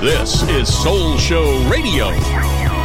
This 0.00 0.42
is 0.42 0.82
Soul 0.82 1.16
Show 1.18 1.58
Radio. 1.70 2.10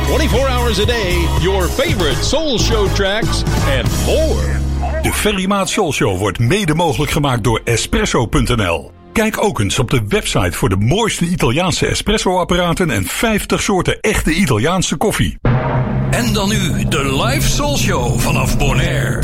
24 0.05 0.47
hours 0.47 0.79
a 0.79 0.85
day, 0.85 1.27
your 1.41 1.67
favorite 1.67 2.23
Soul 2.23 2.57
Show 2.57 2.87
tracks 2.87 3.43
and 3.43 4.05
more. 4.05 4.59
De 5.01 5.13
Ferry 5.13 5.45
Maat 5.45 5.69
Soul 5.69 5.93
Show 5.93 6.17
wordt 6.17 6.39
mede 6.39 6.73
mogelijk 6.73 7.11
gemaakt 7.11 7.43
door 7.43 7.61
Espresso.nl. 7.63 8.91
Kijk 9.13 9.43
ook 9.43 9.59
eens 9.59 9.79
op 9.79 9.89
de 9.89 10.01
website 10.07 10.51
voor 10.51 10.69
de 10.69 10.75
mooiste 10.75 11.25
Italiaanse 11.25 11.87
espresso-apparaten 11.87 12.89
en 12.89 13.05
50 13.05 13.61
soorten 13.61 13.99
echte 13.99 14.31
Italiaanse 14.31 14.95
koffie. 14.95 15.37
En 16.11 16.33
dan 16.33 16.49
nu 16.49 16.85
de 16.87 17.23
live 17.23 17.49
Soul 17.49 17.77
Show 17.77 18.19
vanaf 18.19 18.57
Bonaire. 18.57 19.23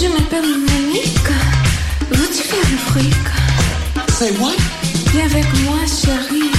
Je 0.00 0.06
m'appelle 0.06 0.42
Monique. 0.42 1.30
Veux-tu 2.10 2.42
faire 2.42 2.70
le 2.70 2.76
fric? 2.76 3.14
Say 4.16 4.30
what? 4.38 4.52
Viens 5.12 5.24
avec 5.24 5.46
moi, 5.64 5.78
chérie. 5.86 6.50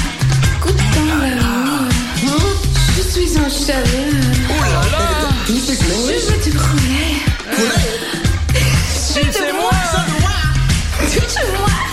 Écoute-en 0.58 1.06
l'amour. 1.22 1.88
Ah. 2.26 2.40
Je 2.98 3.02
suis 3.02 3.38
en 3.38 3.50
chaleur. 3.50 3.86
Oh 4.50 4.62
là 4.62 4.82
là! 4.92 5.30
Je 5.48 5.54
veux 5.54 6.40
te 6.42 6.50
brûler. 6.58 7.22
Brûler? 7.46 7.90
Chute-moi! 9.14 9.72
Chute-moi! 11.12 11.89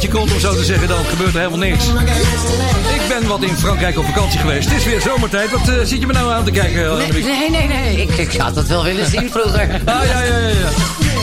Paaltje 0.00 0.18
komt, 0.18 0.32
om 0.32 0.40
zo 0.40 0.54
te 0.54 0.64
zeggen, 0.64 0.88
dan 0.88 1.04
gebeurt 1.04 1.34
er 1.34 1.38
helemaal 1.38 1.58
niks. 1.58 1.84
Ik 2.94 3.08
ben 3.08 3.26
wat 3.28 3.42
in 3.42 3.56
Frankrijk 3.56 3.98
op 3.98 4.04
vakantie 4.04 4.38
geweest. 4.38 4.68
Het 4.68 4.78
is 4.78 4.84
weer 4.84 5.00
zomertijd. 5.00 5.50
Wat 5.50 5.68
uh, 5.68 5.74
zit 5.84 6.00
je 6.00 6.06
me 6.06 6.12
nou 6.12 6.32
aan 6.32 6.44
te 6.44 6.50
kijken? 6.50 6.98
Nee, 6.98 7.22
nee, 7.22 7.50
nee. 7.50 7.66
nee. 7.66 8.00
Ik, 8.00 8.10
ik 8.10 8.40
had 8.40 8.56
het 8.56 8.66
wel 8.66 8.84
willen 8.84 9.10
zien 9.10 9.30
vroeger. 9.30 9.80
ah, 9.84 10.04
ja, 10.06 10.22
ja, 10.22 10.38
ja. 10.38 10.48
Ja, 10.48 10.70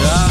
ja. 0.02 0.28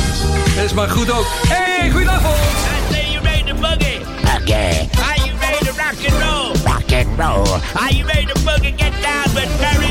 dat 0.55 0.65
is 0.65 0.73
maar 0.73 0.89
goed 0.89 1.11
ook. 1.11 1.27
hey, 1.49 1.91
goedenavond. 1.91 2.37
I 2.37 2.95
say 2.95 3.11
you 3.11 3.23
made 3.23 3.45
the 3.45 3.55
boogie. 3.55 4.01
Okay. 4.41 4.89
Are 5.07 5.27
you 5.27 5.39
ready 5.41 5.65
to 5.65 5.73
rock 5.73 6.09
and 6.09 6.23
roll? 6.23 6.73
Rock 6.73 6.93
and 6.93 7.19
roll. 7.19 7.61
Are 7.75 7.95
you 7.95 8.07
ready 8.07 8.27
to 8.27 8.41
boogie? 8.41 8.75
Get 8.77 8.93
down 9.03 9.35
with 9.35 9.49
Perry. 9.59 9.83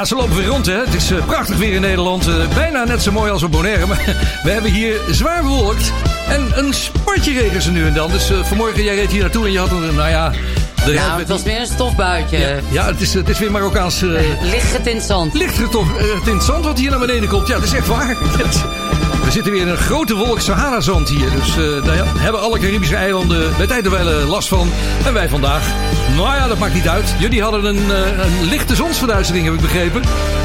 Ja, 0.00 0.06
ze 0.06 0.14
lopen 0.14 0.36
weer 0.36 0.46
rond, 0.46 0.66
hè. 0.66 0.72
Het 0.72 0.94
is 0.94 1.10
uh, 1.10 1.26
prachtig 1.26 1.56
weer 1.56 1.72
in 1.72 1.80
Nederland. 1.80 2.28
Uh, 2.28 2.34
bijna 2.54 2.84
net 2.84 3.02
zo 3.02 3.12
mooi 3.12 3.30
als 3.30 3.42
op 3.42 3.50
Bonaire. 3.50 3.86
Maar 3.86 4.04
we 4.44 4.50
hebben 4.50 4.70
hier 4.70 5.00
zwaar 5.10 5.42
bewolkt. 5.42 5.92
En 6.28 6.52
een 6.54 6.74
spatje 6.74 7.32
regen 7.32 7.62
ze 7.62 7.70
nu 7.70 7.86
en 7.86 7.94
dan. 7.94 8.10
Dus 8.10 8.30
uh, 8.30 8.44
vanmorgen, 8.44 8.84
jij 8.84 8.94
reed 8.94 9.10
hier 9.10 9.20
naartoe 9.20 9.44
en 9.44 9.52
je 9.52 9.58
had 9.58 9.70
een, 9.70 9.94
nou 9.94 10.08
ja... 10.08 10.32
De 10.84 10.92
nou, 10.92 11.18
het 11.18 11.28
was 11.28 11.42
meer 11.42 11.60
een 11.60 11.66
stofbuitje. 11.66 12.38
Ja, 12.38 12.58
ja 12.70 12.86
het, 12.86 13.00
is, 13.00 13.14
het 13.14 13.28
is 13.28 13.38
weer 13.38 13.50
Marokkaans... 13.50 14.02
Uh, 14.02 14.20
licht 14.42 14.72
getint 14.72 15.02
zand. 15.02 15.34
Licht 15.34 15.58
getint 15.58 16.42
zand 16.42 16.64
wat 16.64 16.78
hier 16.78 16.90
naar 16.90 16.98
beneden 16.98 17.28
komt. 17.28 17.48
Ja, 17.48 17.54
dat 17.54 17.64
is 17.64 17.72
echt 17.72 17.86
waar. 17.86 18.16
We 19.30 19.36
zitten 19.36 19.54
weer 19.54 19.68
een 19.68 19.76
grote 19.76 20.14
wolk 20.14 20.40
Sahara-zand 20.40 21.08
hier. 21.08 21.30
Dus 21.30 21.56
uh, 21.56 21.84
daar 21.84 21.96
hebben 22.04 22.40
alle 22.40 22.58
Caribische 22.58 22.96
eilanden 22.96 23.56
bij 23.56 23.66
tijd 23.66 23.86
en 23.86 24.24
last 24.24 24.48
van. 24.48 24.70
En 25.04 25.12
wij 25.12 25.28
vandaag. 25.28 25.72
Nou 26.16 26.34
ja, 26.34 26.48
dat 26.48 26.58
maakt 26.58 26.74
niet 26.74 26.88
uit. 26.88 27.14
Jullie 27.18 27.42
hadden 27.42 27.64
een, 27.64 27.86
uh, 27.88 28.24
een 28.24 28.44
lichte 28.44 28.74
zonsverduistering, 28.74 29.44
heb 29.44 29.54
ik 29.54 29.60
begrepen. 29.60 30.02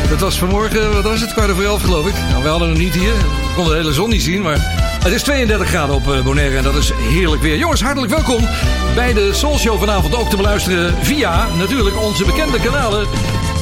Dat 0.09 0.19
was 0.19 0.37
vanmorgen, 0.37 0.93
wat 0.93 1.03
was 1.03 1.21
het, 1.21 1.33
kwart 1.33 1.51
over 1.51 1.65
elf 1.65 1.83
geloof 1.83 2.07
ik. 2.07 2.13
Nou, 2.29 2.43
we 2.43 2.49
hadden 2.49 2.69
hem 2.69 2.77
niet 2.77 2.93
hier. 2.93 3.13
We 3.13 3.53
konden 3.55 3.73
de 3.73 3.79
hele 3.79 3.93
zon 3.93 4.09
niet 4.09 4.23
zien, 4.23 4.41
maar... 4.41 4.83
Het 5.03 5.13
is 5.13 5.23
32 5.23 5.67
graden 5.67 5.95
op 5.95 6.21
Bonaire 6.23 6.57
en 6.57 6.63
dat 6.63 6.75
is 6.75 6.91
heerlijk 6.97 7.41
weer. 7.41 7.57
Jongens, 7.57 7.81
hartelijk 7.81 8.13
welkom 8.13 8.47
bij 8.95 9.13
de 9.13 9.33
Soul 9.33 9.57
Show 9.57 9.79
vanavond 9.79 10.15
ook 10.15 10.29
te 10.29 10.35
beluisteren 10.35 10.95
via 11.01 11.47
natuurlijk 11.57 12.01
onze 12.01 12.25
bekende 12.25 12.59
kanalen. 12.59 13.07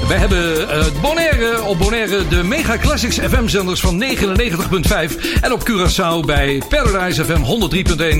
Wij 0.08 0.18
hebben 0.18 0.62
uh, 0.62 0.86
Bonaire, 1.02 1.64
op 1.64 1.78
Bonaire 1.78 2.28
de 2.28 2.44
Mega 2.44 2.78
Classics 2.78 3.20
FM-zenders 3.20 3.80
van 3.80 4.04
99.5. 4.04 5.40
En 5.42 5.52
op 5.52 5.70
Curaçao 5.70 6.26
bij 6.26 6.62
Paradise 6.70 7.26
FM 7.26 7.68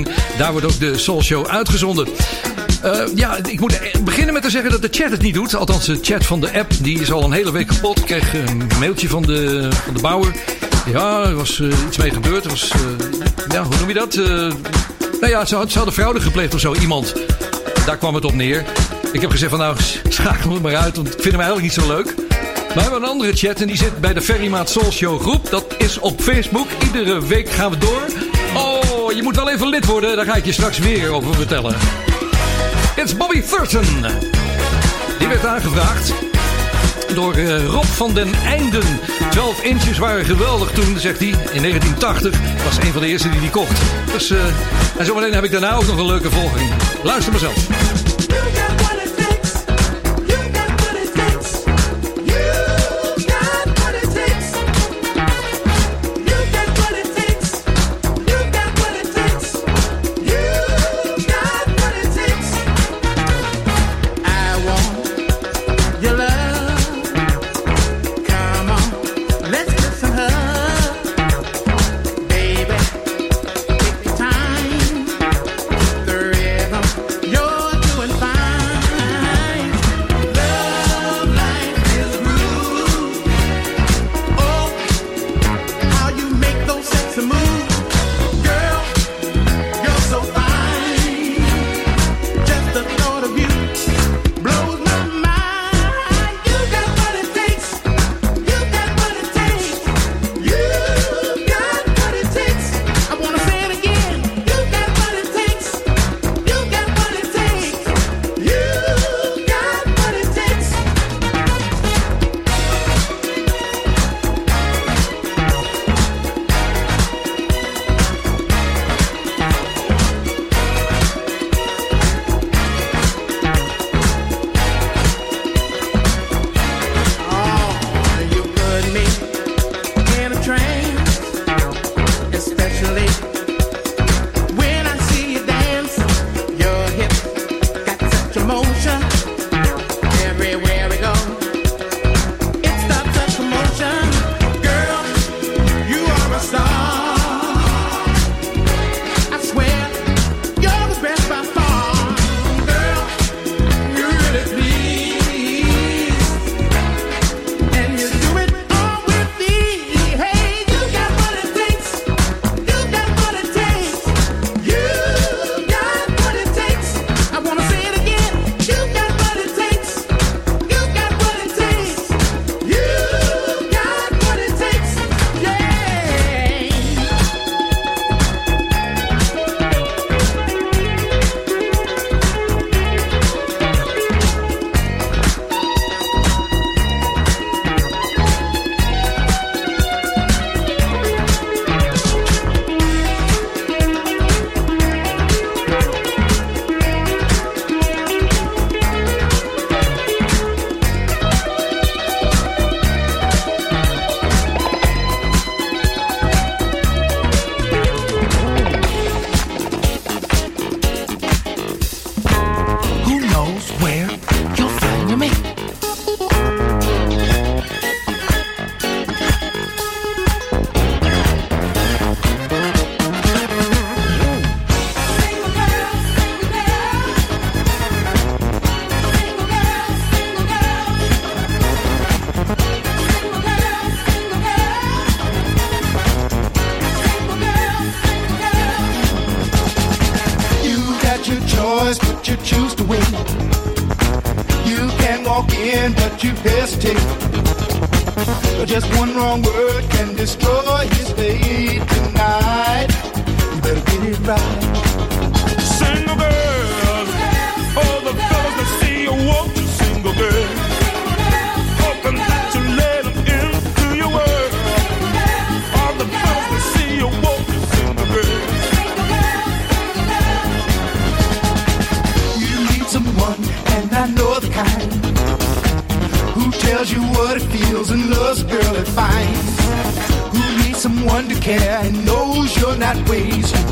103.1. 0.06 0.10
Daar 0.38 0.52
wordt 0.52 0.66
ook 0.66 0.78
de 0.78 0.98
Soul 0.98 1.22
Show 1.22 1.46
uitgezonden. 1.46 2.08
Uh, 2.84 3.00
ja, 3.14 3.36
ik 3.36 3.60
moet 3.60 3.80
beginnen 4.04 4.32
met 4.34 4.42
te 4.42 4.50
zeggen 4.50 4.70
dat 4.70 4.82
de 4.82 4.88
chat 4.90 5.10
het 5.10 5.22
niet 5.22 5.34
doet. 5.34 5.54
Althans, 5.54 5.84
de 5.84 5.98
chat 6.02 6.24
van 6.24 6.40
de 6.40 6.52
app 6.52 6.72
die 6.80 7.00
is 7.00 7.12
al 7.12 7.24
een 7.24 7.32
hele 7.32 7.52
week 7.52 7.66
kapot. 7.66 7.98
Ik 7.98 8.04
kreeg 8.04 8.34
een 8.34 8.70
mailtje 8.78 9.08
van 9.08 9.22
de, 9.22 9.68
van 9.84 9.94
de 9.94 10.00
bouwer. 10.00 10.32
Ja, 10.92 11.22
er 11.22 11.34
was 11.34 11.58
uh, 11.58 11.72
iets 11.86 11.96
mee 11.96 12.10
gebeurd. 12.10 12.44
Er 12.44 12.50
was, 12.50 12.72
ja, 13.48 13.62
hoe 13.62 13.76
noem 13.78 13.88
je 13.88 13.94
dat? 13.94 14.14
nou 15.20 15.28
ja, 15.28 15.44
ze, 15.44 15.54
had, 15.56 15.70
ze 15.70 15.76
hadden 15.76 15.94
fraude 15.94 16.20
gepleegd 16.20 16.54
of 16.54 16.60
zo, 16.60 16.74
iemand. 16.74 17.14
Daar 17.86 17.96
kwam 17.96 18.14
het 18.14 18.24
op 18.24 18.34
neer. 18.34 18.64
Ik 19.12 19.20
heb 19.20 19.30
gezegd 19.30 19.50
van 19.50 19.60
nou, 19.60 19.76
schakel 20.14 20.52
het 20.52 20.62
maar 20.62 20.76
uit, 20.76 20.96
want 20.96 21.06
ik 21.08 21.20
vind 21.20 21.34
hem 21.34 21.40
eigenlijk 21.40 21.62
niet 21.62 21.84
zo 21.84 21.94
leuk. 21.94 22.14
Maar 22.14 22.74
we 22.74 22.80
hebben 22.80 23.02
een 23.02 23.08
andere 23.08 23.32
chat 23.32 23.60
en 23.60 23.66
die 23.66 23.76
zit 23.76 24.00
bij 24.00 24.12
de 24.12 24.22
Ferrymaat 24.22 24.70
Soul 24.70 24.92
Show 24.92 25.20
groep. 25.20 25.50
Dat 25.50 25.64
is 25.78 25.98
op 25.98 26.20
Facebook. 26.20 26.66
Iedere 26.84 27.26
week 27.26 27.50
gaan 27.50 27.70
we 27.70 27.78
door. 27.78 28.02
Oh, 28.54 29.12
je 29.12 29.22
moet 29.22 29.36
wel 29.36 29.50
even 29.50 29.68
lid 29.68 29.84
worden. 29.84 30.16
Daar 30.16 30.24
ga 30.24 30.34
ik 30.34 30.44
je 30.44 30.52
straks 30.52 30.78
weer 30.78 31.10
over 31.10 31.34
vertellen. 31.34 31.76
It's 32.96 33.16
Bobby 33.16 33.40
Thurton. 33.40 33.86
Die 35.18 35.28
werd 35.28 35.44
aangevraagd 35.44 36.12
door 37.14 37.38
uh, 37.38 37.66
Rob 37.66 37.84
van 37.84 38.14
den 38.14 38.34
Einden. 38.34 39.00
12 39.30 39.62
inches 39.62 39.98
waren 39.98 40.24
geweldig 40.24 40.70
toen, 40.70 40.98
zegt 40.98 41.18
hij. 41.18 41.28
In 41.28 41.62
1980 41.62 42.40
was 42.64 42.76
een 42.76 42.92
van 42.92 43.02
de 43.02 43.08
eerste 43.08 43.30
die 43.30 43.40
die 43.40 43.50
kocht. 43.50 43.80
Dus, 44.12 44.30
uh, 44.30 44.38
en 44.98 45.06
zometeen 45.06 45.32
heb 45.34 45.44
ik 45.44 45.50
daarna 45.50 45.74
ook 45.74 45.86
nog 45.86 45.96
een 45.96 46.06
leuke 46.06 46.30
volging. 46.30 46.70
Luister 47.02 47.32
maar 47.32 47.40
zelf. 47.40 47.83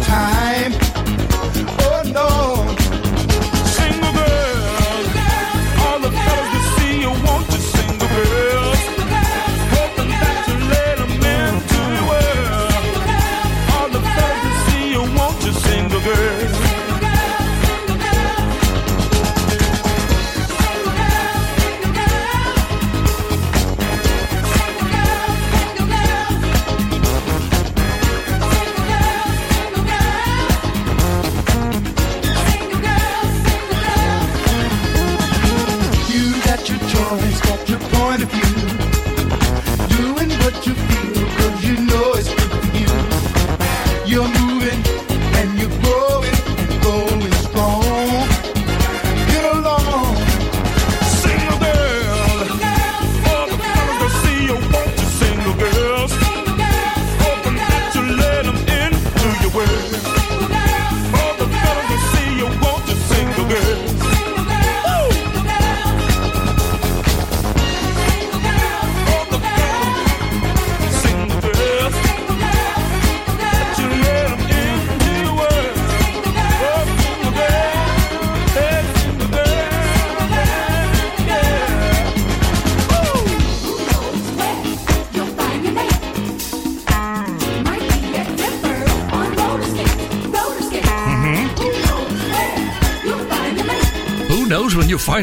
Time. 0.04 0.72
Oh 1.80 2.02
no. 2.06 2.61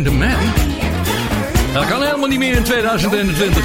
A 0.08 0.12
man? 0.12 0.30
Dat 1.74 1.86
kan 1.86 2.04
helemaal 2.04 2.28
niet 2.28 2.40
meer 2.40 2.56
in 2.56 2.64
2021. 2.64 3.64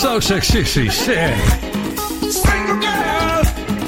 Zo 0.00 0.20
seksistisch, 0.20 1.04
zeg. 1.04 1.30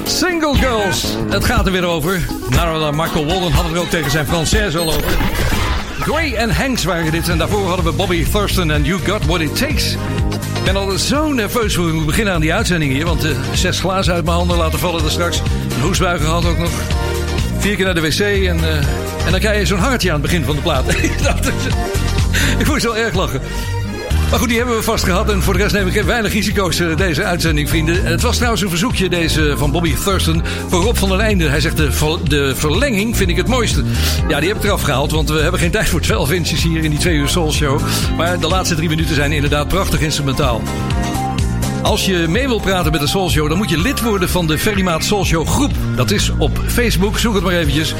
Single 0.03 0.55
Girls. 0.55 1.15
Het 1.29 1.45
gaat 1.45 1.65
er 1.65 1.71
weer 1.71 1.85
over. 1.85 2.21
Nou, 2.49 2.95
Michael 2.95 3.25
Wallen 3.25 3.51
had 3.51 3.65
het 3.65 3.77
ook 3.77 3.89
tegen 3.89 4.11
zijn 4.11 4.25
Française 4.25 4.77
al 4.77 4.87
over. 4.87 5.17
Gray 5.99 6.33
en 6.33 6.51
Hanks 6.51 6.83
waren 6.83 7.11
dit. 7.11 7.29
En 7.29 7.37
daarvoor 7.37 7.67
hadden 7.67 7.85
we 7.85 7.91
Bobby 7.91 8.25
Thurston 8.25 8.71
en 8.71 8.83
You 8.83 8.99
Got 9.05 9.25
What 9.25 9.41
It 9.41 9.55
Takes. 9.57 9.93
Ik 10.57 10.63
ben 10.63 10.75
al 10.75 10.97
zo 10.97 11.31
nerveus 11.31 11.75
voor 11.75 11.99
we 11.99 12.05
beginnen 12.05 12.33
aan 12.33 12.41
die 12.41 12.53
uitzending 12.53 12.91
hier. 12.91 13.05
Want 13.05 13.25
uh, 13.25 13.37
zes 13.53 13.79
glazen 13.79 14.13
uit 14.13 14.25
mijn 14.25 14.37
handen 14.37 14.57
laten 14.57 14.79
vallen 14.79 15.03
er 15.03 15.11
straks. 15.11 15.41
Een 15.75 15.81
hoestbui 15.81 16.19
gehad 16.19 16.45
ook 16.45 16.57
nog. 16.57 16.71
Vier 17.57 17.75
keer 17.75 17.85
naar 17.85 17.93
de 17.93 18.01
wc 18.01 18.19
en, 18.19 18.57
uh, 18.57 19.02
en 19.25 19.31
dan 19.31 19.39
krijg 19.39 19.59
je 19.59 19.65
zo'n 19.65 19.79
hartje 19.79 20.07
aan 20.11 20.21
het 20.21 20.23
begin 20.23 20.43
van 20.43 20.55
de 20.55 20.61
plaat. 20.61 20.85
Ik 22.59 22.67
moest 22.67 22.83
wel 22.83 22.97
erg 22.97 23.13
lachen. 23.13 23.41
Maar 24.33 24.41
goed, 24.41 24.51
die 24.51 24.57
hebben 24.57 24.77
we 24.77 24.83
vast 24.83 25.03
gehad. 25.03 25.29
En 25.29 25.41
voor 25.41 25.53
de 25.53 25.59
rest 25.59 25.73
neem 25.73 25.87
ik 25.87 26.03
weinig 26.03 26.33
risico's 26.33 26.79
eh, 26.79 26.97
deze 26.97 27.23
uitzending, 27.23 27.69
vrienden. 27.69 28.05
Het 28.05 28.21
was 28.21 28.35
trouwens 28.35 28.61
een 28.61 28.69
verzoekje, 28.69 29.09
deze 29.09 29.53
van 29.57 29.71
Bobby 29.71 29.95
Thurston, 30.03 30.43
voor 30.67 30.81
Rob 30.81 30.95
van 30.95 31.09
den 31.09 31.19
Einde. 31.19 31.47
Hij 31.47 31.59
zegt, 31.59 31.77
de, 31.77 32.17
de 32.23 32.55
verlenging 32.55 33.17
vind 33.17 33.29
ik 33.29 33.37
het 33.37 33.47
mooiste. 33.47 33.83
Ja, 34.27 34.39
die 34.39 34.49
heb 34.49 34.57
ik 34.57 34.63
eraf 34.63 34.81
gehaald, 34.81 35.11
want 35.11 35.29
we 35.29 35.39
hebben 35.39 35.59
geen 35.59 35.71
tijd 35.77 35.89
voor 35.89 36.01
12 36.01 36.31
inches 36.31 36.63
hier 36.63 36.83
in 36.83 36.89
die 36.89 36.99
2 36.99 37.15
uur 37.15 37.29
Soul 37.29 37.51
Show. 37.51 37.79
Maar 38.17 38.39
de 38.39 38.47
laatste 38.47 38.75
drie 38.75 38.89
minuten 38.89 39.15
zijn 39.15 39.31
inderdaad 39.31 39.67
prachtig 39.67 39.99
instrumentaal. 39.99 40.61
Als 41.83 42.05
je 42.05 42.25
mee 42.29 42.47
wilt 42.47 42.61
praten 42.61 42.91
met 42.91 43.01
de 43.01 43.07
Soul 43.07 43.29
Show, 43.29 43.49
dan 43.49 43.57
moet 43.57 43.69
je 43.69 43.77
lid 43.77 44.01
worden 44.01 44.29
van 44.29 44.47
de 44.47 44.57
Ferrymaat 44.57 45.03
Soul 45.03 45.25
Show 45.25 45.47
groep. 45.47 45.71
Dat 45.95 46.11
is 46.11 46.31
op 46.37 46.59
Facebook, 46.67 47.19
zoek 47.19 47.33
het 47.33 47.43
maar 47.43 47.53
eventjes. 47.53 47.93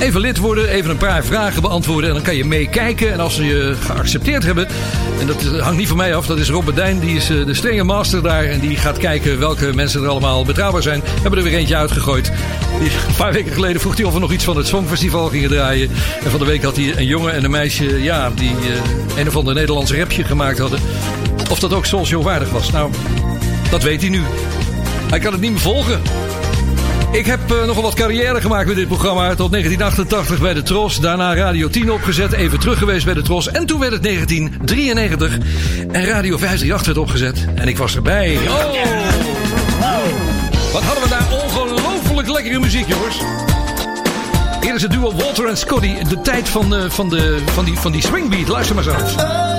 Even 0.00 0.20
lid 0.20 0.38
worden, 0.38 0.68
even 0.68 0.90
een 0.90 0.96
paar 0.96 1.24
vragen 1.24 1.62
beantwoorden 1.62 2.08
en 2.08 2.14
dan 2.14 2.24
kan 2.24 2.36
je 2.36 2.44
meekijken. 2.44 3.12
En 3.12 3.20
als 3.20 3.34
ze 3.34 3.44
je 3.44 3.76
geaccepteerd 3.80 4.44
hebben, 4.44 4.68
en 5.20 5.26
dat 5.26 5.42
hangt 5.42 5.78
niet 5.78 5.88
van 5.88 5.96
mij 5.96 6.14
af, 6.14 6.26
dat 6.26 6.38
is 6.38 6.50
Rob 6.50 6.64
Bedijn, 6.64 6.98
die 6.98 7.16
is 7.16 7.30
eh, 7.30 7.46
de 7.46 7.54
strenge 7.54 7.84
master 7.84 8.22
daar. 8.22 8.44
En 8.44 8.60
die 8.60 8.76
gaat 8.76 8.98
kijken 8.98 9.38
welke 9.38 9.74
mensen 9.74 10.02
er 10.02 10.08
allemaal 10.08 10.44
betrouwbaar 10.44 10.82
zijn. 10.82 11.00
We 11.00 11.20
hebben 11.20 11.38
er 11.38 11.44
weer 11.44 11.58
eentje 11.58 11.76
uitgegooid. 11.76 12.32
Die, 12.80 12.90
een 13.08 13.14
paar 13.16 13.32
weken 13.32 13.52
geleden 13.52 13.80
vroeg 13.80 13.96
hij 13.96 14.04
of 14.04 14.12
we 14.12 14.18
nog 14.18 14.32
iets 14.32 14.44
van 14.44 14.56
het 14.56 14.66
Songfestival 14.66 15.28
gingen 15.28 15.50
draaien. 15.50 15.90
En 16.24 16.30
van 16.30 16.40
de 16.40 16.46
week 16.46 16.62
had 16.62 16.76
hij 16.76 16.96
een 16.96 17.06
jongen 17.06 17.32
en 17.32 17.44
een 17.44 17.50
meisje, 17.50 18.02
ja, 18.02 18.30
die 18.30 18.50
eh, 18.50 19.18
een 19.18 19.28
of 19.28 19.36
ander 19.36 19.54
Nederlands 19.54 19.92
rapje 19.92 20.24
gemaakt 20.24 20.58
hadden. 20.58 20.80
Of 21.50 21.58
dat 21.58 21.72
ook 21.72 21.86
Soul 21.86 22.06
Show 22.06 22.22
waardig 22.22 22.50
was. 22.50 22.70
Nou, 22.70 22.90
dat 23.70 23.82
weet 23.82 24.00
hij 24.00 24.10
nu. 24.10 24.22
Hij 25.10 25.18
kan 25.18 25.32
het 25.32 25.40
niet 25.40 25.50
meer 25.50 25.60
volgen. 25.60 26.00
Ik 27.10 27.26
heb 27.26 27.52
uh, 27.52 27.64
nogal 27.64 27.82
wat 27.82 27.94
carrière 27.94 28.40
gemaakt 28.40 28.66
met 28.66 28.76
dit 28.76 28.88
programma. 28.88 29.34
Tot 29.34 29.50
1988 29.50 30.40
bij 30.40 30.54
de 30.54 30.62
Tros. 30.62 31.00
Daarna 31.00 31.34
Radio 31.34 31.68
10 31.68 31.92
opgezet. 31.92 32.32
Even 32.32 32.60
terug 32.60 32.78
geweest 32.78 33.04
bij 33.04 33.14
de 33.14 33.22
Tros. 33.22 33.48
En 33.48 33.66
toen 33.66 33.80
werd 33.80 33.92
het 33.92 34.02
1993. 34.02 35.38
En 35.92 36.04
Radio 36.04 36.38
538 36.38 36.86
werd 36.86 36.98
opgezet. 36.98 37.46
En 37.54 37.68
ik 37.68 37.78
was 37.78 37.96
erbij. 37.96 38.36
Oh! 38.36 38.72
Wat 40.72 40.82
hadden 40.82 41.02
we 41.02 41.08
daar 41.08 41.26
ongelooflijk 41.42 42.30
lekkere 42.30 42.58
muziek, 42.58 42.88
jongens. 42.88 43.16
Hier 44.60 44.74
is 44.74 44.82
het 44.82 44.90
duo 44.90 45.14
Walter 45.14 45.48
en 45.48 45.56
Scotty. 45.56 46.02
De 46.08 46.20
tijd 46.20 46.48
van, 46.48 46.74
uh, 46.74 46.90
van, 46.90 47.08
de, 47.08 47.38
van, 47.46 47.64
die, 47.64 47.78
van 47.78 47.92
die 47.92 48.02
swingbeat. 48.02 48.48
Luister 48.48 48.74
maar 48.74 49.00
eens. 49.00 49.14
Baby, 49.14 49.57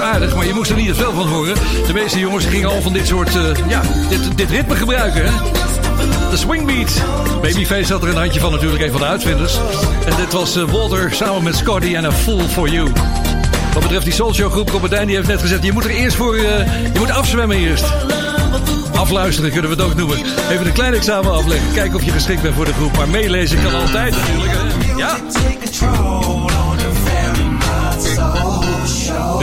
aardig, 0.00 0.34
maar 0.34 0.46
je 0.46 0.52
moest 0.52 0.70
er 0.70 0.76
niet 0.76 0.86
te 0.86 0.94
veel 0.94 1.12
van 1.12 1.26
horen. 1.26 1.54
De 1.86 1.92
meeste 1.92 2.18
jongens 2.18 2.44
gingen 2.44 2.68
al 2.68 2.82
van 2.82 2.92
dit 2.92 3.06
soort, 3.06 3.36
eh, 3.36 3.68
ja, 3.68 3.82
dit, 4.08 4.36
dit 4.36 4.50
ritme 4.50 4.74
gebruiken, 4.74 5.24
hè. 5.24 5.30
De 6.30 6.36
swingbeat. 6.36 7.02
Babyface 7.42 7.92
had 7.92 8.02
er 8.02 8.08
een 8.08 8.16
handje 8.16 8.40
van 8.40 8.52
natuurlijk, 8.52 8.82
een 8.82 8.90
van 8.90 9.00
de 9.00 9.06
uitvinders. 9.06 9.58
En 10.06 10.16
dit 10.16 10.32
was 10.32 10.56
eh, 10.56 10.62
Walter 10.62 11.12
samen 11.12 11.42
met 11.42 11.56
Scotty 11.56 11.94
en 11.94 12.04
A 12.04 12.12
Fool 12.12 12.48
For 12.48 12.68
You. 12.68 12.90
Wat 13.72 13.82
betreft 13.82 14.04
die 14.04 14.14
Soulshow 14.14 14.52
groep, 14.52 14.88
die 14.90 15.16
heeft 15.16 15.28
net 15.28 15.40
gezegd... 15.40 15.64
je 15.64 15.72
moet 15.72 15.84
er 15.84 15.90
eerst 15.90 16.16
voor, 16.16 16.34
eh, 16.34 16.42
je 16.92 16.98
moet 16.98 17.10
afzwemmen 17.10 17.56
eerst. 17.56 17.84
Afluisteren 18.94 19.50
kunnen 19.50 19.70
we 19.70 19.76
het 19.76 19.84
ook 19.84 19.96
noemen. 19.96 20.18
Even 20.50 20.66
een 20.66 20.72
klein 20.72 20.94
examen 20.94 21.32
afleggen, 21.32 21.72
kijken 21.74 21.94
of 21.94 22.04
je 22.04 22.10
geschikt 22.10 22.42
bent 22.42 22.54
voor 22.54 22.64
de 22.64 22.72
groep. 22.72 22.96
Maar 22.96 23.08
meelezen 23.08 23.62
kan 23.62 23.74
altijd 23.74 24.16
natuurlijk, 24.16 24.52
hè. 24.52 24.96
Ja? 24.96 25.16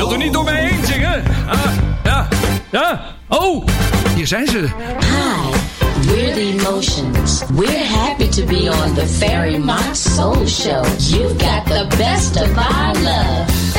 Wilt 0.02 0.14
u 0.14 0.18
niet 0.18 0.34
door 0.34 0.44
mij 0.44 0.66
heen 0.66 0.86
zingen? 0.86 1.24
Ah, 1.48 1.60
ja, 2.04 2.28
ja. 2.72 3.02
Oh, 3.28 3.66
hier 4.16 4.28
zijn 4.28 4.48
ze. 4.48 4.58
Hi, 4.58 5.52
we're 6.08 6.34
the 6.34 6.58
emotions. 6.60 7.44
We're 7.54 7.86
happy 7.86 8.28
to 8.28 8.44
be 8.46 8.72
on 8.84 8.94
the 8.94 9.08
Fairy 9.08 9.58
Mock 9.58 9.96
Soul 9.96 10.48
Show. 10.48 10.86
You've 10.98 11.38
got 11.38 11.66
the 11.66 11.86
best 11.98 12.36
of 12.36 12.58
our 12.58 12.94
love. 13.02 13.71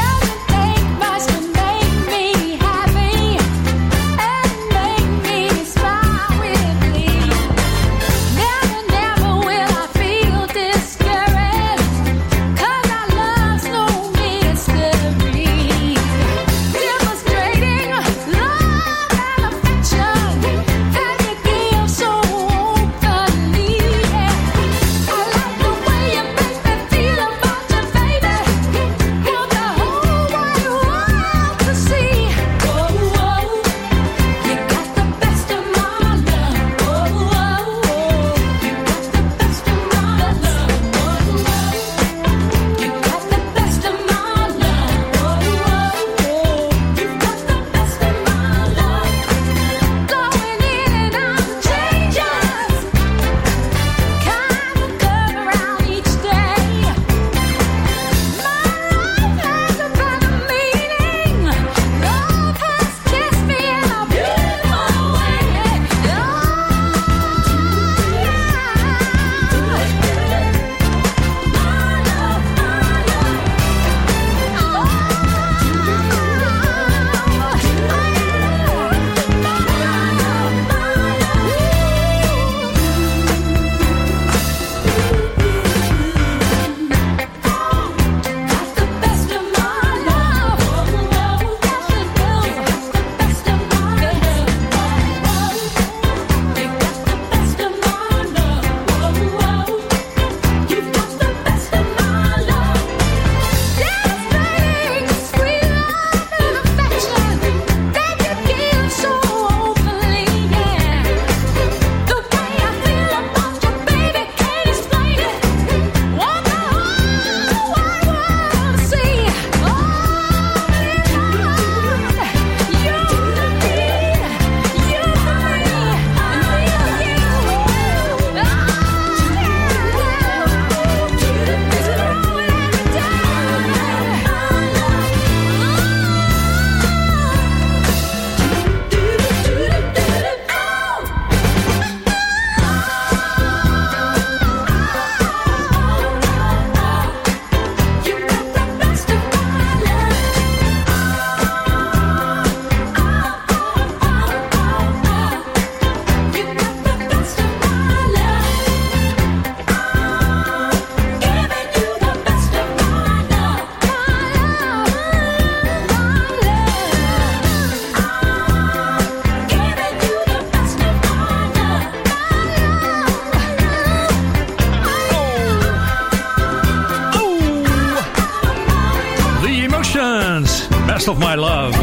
My 181.22 181.34
Love. 181.34 181.78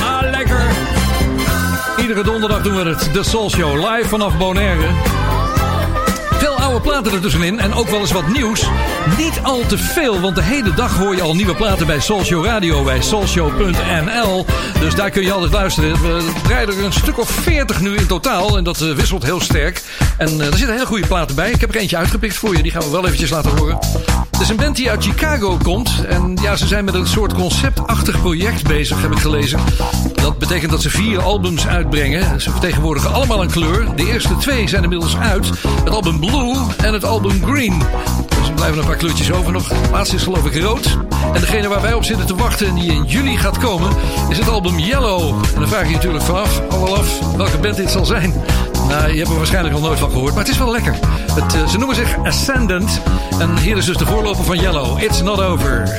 Ah, 0.00 0.30
lekker. 0.30 0.60
Iedere 2.00 2.22
donderdag 2.22 2.62
doen 2.62 2.76
we 2.76 2.88
het, 2.88 3.08
de 3.12 3.22
Soul 3.22 3.50
Show, 3.50 3.74
live 3.74 4.08
vanaf 4.08 4.38
Bonaire. 4.38 4.86
Veel 6.38 6.54
oude 6.54 6.80
platen 6.80 7.12
ertussenin 7.12 7.58
en 7.58 7.74
ook 7.74 7.88
wel 7.88 8.00
eens 8.00 8.12
wat 8.12 8.28
nieuws. 8.28 8.66
Niet 9.18 9.40
al 9.42 9.66
te 9.66 9.78
veel, 9.78 10.20
want 10.20 10.34
de 10.34 10.42
hele 10.42 10.74
dag 10.74 10.96
hoor 10.98 11.14
je 11.14 11.22
al 11.22 11.34
nieuwe 11.34 11.54
platen 11.54 11.86
bij 11.86 12.00
Soulshow 12.00 12.44
Radio, 12.44 12.84
bij 12.84 13.02
soulshow.nl. 13.02 14.46
Dus 14.80 14.94
daar 14.94 15.10
kun 15.10 15.22
je 15.22 15.32
altijd 15.32 15.52
luisteren. 15.52 16.02
We 16.02 16.32
draaien 16.42 16.68
er 16.68 16.84
een 16.84 16.92
stuk 16.92 17.18
of 17.18 17.30
40 17.30 17.80
nu 17.80 17.96
in 17.96 18.06
totaal 18.06 18.56
en 18.56 18.64
dat 18.64 18.80
eh, 18.80 18.92
wisselt 18.92 19.22
heel 19.22 19.40
sterk. 19.40 19.82
En 20.18 20.28
eh, 20.40 20.46
er 20.46 20.56
zitten 20.56 20.72
hele 20.72 20.86
goede 20.86 21.06
platen 21.06 21.36
bij. 21.36 21.50
Ik 21.50 21.60
heb 21.60 21.74
er 21.74 21.80
eentje 21.80 21.96
uitgepikt 21.96 22.36
voor 22.36 22.56
je, 22.56 22.62
die 22.62 22.72
gaan 22.72 22.82
we 22.82 22.90
wel 22.90 23.04
eventjes 23.04 23.30
laten 23.30 23.56
horen. 23.56 23.78
Het 24.44 24.52
is 24.52 24.58
een 24.58 24.64
band 24.64 24.76
die 24.76 24.90
uit 24.90 25.04
Chicago 25.04 25.58
komt. 25.62 26.04
En 26.08 26.38
ja, 26.42 26.56
ze 26.56 26.66
zijn 26.66 26.84
met 26.84 26.94
een 26.94 27.06
soort 27.06 27.34
conceptachtig 27.34 28.20
project 28.20 28.66
bezig, 28.66 29.02
heb 29.02 29.12
ik 29.12 29.18
gelezen. 29.18 29.60
Dat 30.14 30.38
betekent 30.38 30.70
dat 30.70 30.82
ze 30.82 30.90
vier 30.90 31.22
albums 31.22 31.66
uitbrengen. 31.66 32.40
Ze 32.40 32.50
vertegenwoordigen 32.50 33.12
allemaal 33.12 33.42
een 33.42 33.50
kleur. 33.50 33.96
De 33.96 34.06
eerste 34.06 34.36
twee 34.36 34.68
zijn 34.68 34.82
inmiddels 34.82 35.16
uit. 35.16 35.50
Het 35.84 35.90
album 35.90 36.20
Blue 36.20 36.56
en 36.76 36.92
het 36.92 37.04
album 37.04 37.44
Green. 37.44 37.82
Dus 38.38 38.48
er 38.48 38.54
blijven 38.54 38.78
een 38.78 38.86
paar 38.86 38.96
kleurtjes 38.96 39.32
over 39.32 39.52
nog. 39.52 39.68
De 39.68 39.90
laatste 39.90 40.16
is 40.16 40.22
geloof 40.22 40.46
ik 40.46 40.62
rood. 40.62 40.98
En 41.34 41.40
degene 41.40 41.68
waar 41.68 41.82
wij 41.82 41.94
op 41.94 42.04
zitten 42.04 42.26
te 42.26 42.34
wachten 42.34 42.66
en 42.66 42.74
die 42.74 42.92
in 42.92 43.04
juli 43.04 43.36
gaat 43.36 43.58
komen... 43.58 43.90
is 44.28 44.38
het 44.38 44.48
album 44.48 44.78
Yellow. 44.78 45.28
En 45.54 45.60
dan 45.60 45.68
vraag 45.68 45.82
je 45.82 45.88
je 45.88 45.94
natuurlijk 45.94 46.24
vanaf, 46.24 46.60
al 46.70 46.84
wel 46.84 46.96
af, 46.96 47.36
welke 47.36 47.58
band 47.58 47.76
dit 47.76 47.90
zal 47.90 48.04
zijn. 48.04 48.32
Nou, 48.88 49.10
je 49.10 49.18
hebt 49.18 49.28
er 49.28 49.36
waarschijnlijk 49.36 49.74
nog 49.74 49.82
nooit 49.82 49.98
van 49.98 50.10
gehoord, 50.10 50.34
maar 50.34 50.44
het 50.44 50.52
is 50.52 50.58
wel 50.58 50.70
lekker. 50.70 50.94
Het, 51.34 51.54
eh, 51.54 51.68
ze 51.68 51.78
noemen 51.78 51.96
zich 51.96 52.18
Ascendant. 52.24 53.00
En 53.38 53.56
hier 53.58 53.76
is 53.76 53.84
dus 53.84 53.96
de 53.96 54.06
voorloper 54.06 54.44
van 54.44 54.58
Yellow. 54.58 55.02
It's 55.02 55.22
not 55.22 55.40
over. 55.40 55.94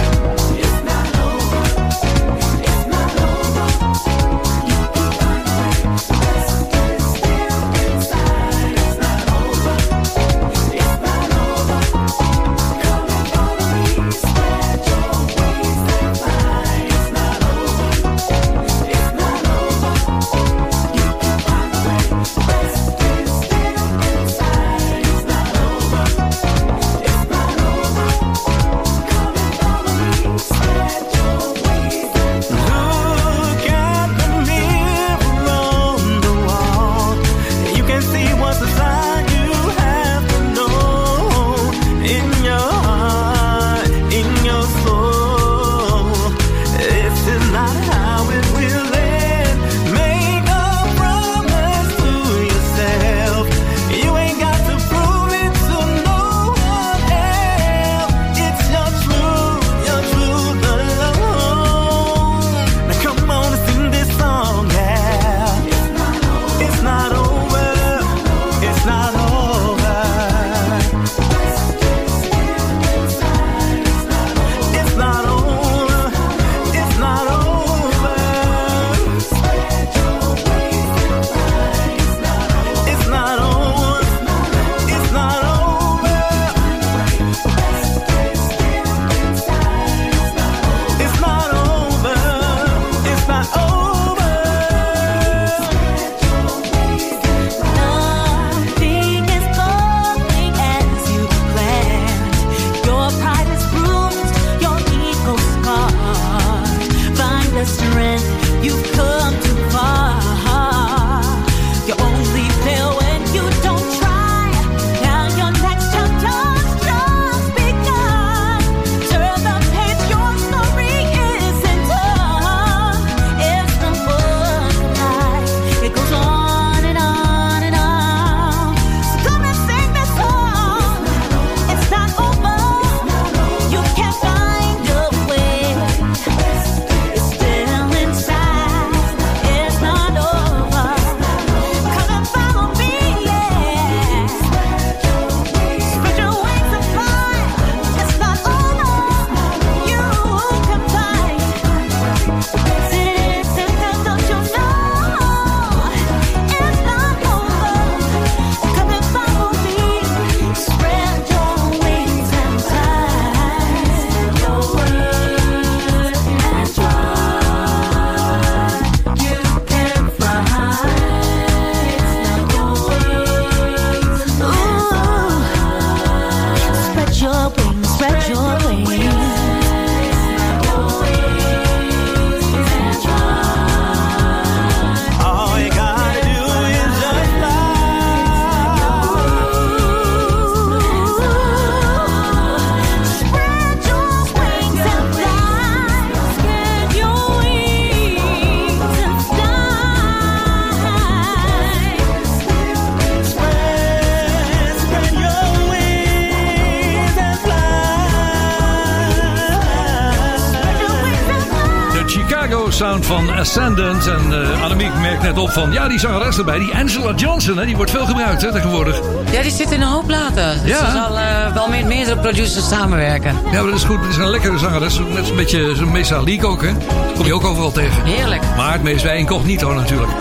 Ascendant. 213.46 214.08
En 214.08 214.42
eh 214.44 214.64
Annemiek 214.64 214.94
merkt 215.02 215.22
net 215.22 215.38
op 215.38 215.52
van, 215.52 215.72
ja, 215.72 215.88
die 215.88 216.00
zangeres 216.00 216.38
erbij. 216.38 216.60
Die 216.60 216.76
Angela 216.76 217.14
Johnson, 217.16 217.58
hè, 217.58 217.66
die 217.66 217.76
wordt 217.76 217.92
veel 217.92 218.06
gebruikt 218.06 218.42
hè, 218.42 218.52
tegenwoordig. 218.52 219.00
Ja, 219.32 219.42
die 219.42 219.52
zit 219.52 219.72
in 219.72 219.82
een 219.82 219.88
hoop 219.88 220.06
platen. 220.08 220.62
Dus 220.62 220.70
Ja. 220.72 220.86
Ze 220.86 220.92
zal 220.92 221.18
eh, 221.18 221.54
wel 221.54 221.68
met 221.68 221.86
meerdere 221.86 222.18
producers 222.18 222.68
samenwerken. 222.68 223.38
Ja, 223.52 223.62
maar 223.62 223.66
dat 223.72 223.80
is 223.80 223.84
goed. 223.84 224.00
Het 224.00 224.10
is 224.10 224.18
een 224.18 224.30
lekkere 224.30 224.58
zangeres. 224.58 225.00
Net 225.14 225.30
een 225.30 225.36
beetje 225.36 225.76
zo'n 225.76 225.92
Mesa 225.92 226.22
Leak 226.22 226.46
ook, 226.46 226.62
hè. 226.62 226.74
Dat 226.74 227.14
kom 227.18 227.26
je 227.26 227.34
ook 227.34 227.46
overal 227.46 227.72
tegen. 227.72 228.04
Heerlijk. 228.04 228.42
Maar 228.58 228.74
het 228.74 228.84
meest 228.84 229.04
bij 229.04 229.18
incognito 229.18 229.74
natuurlijk. 229.74 230.12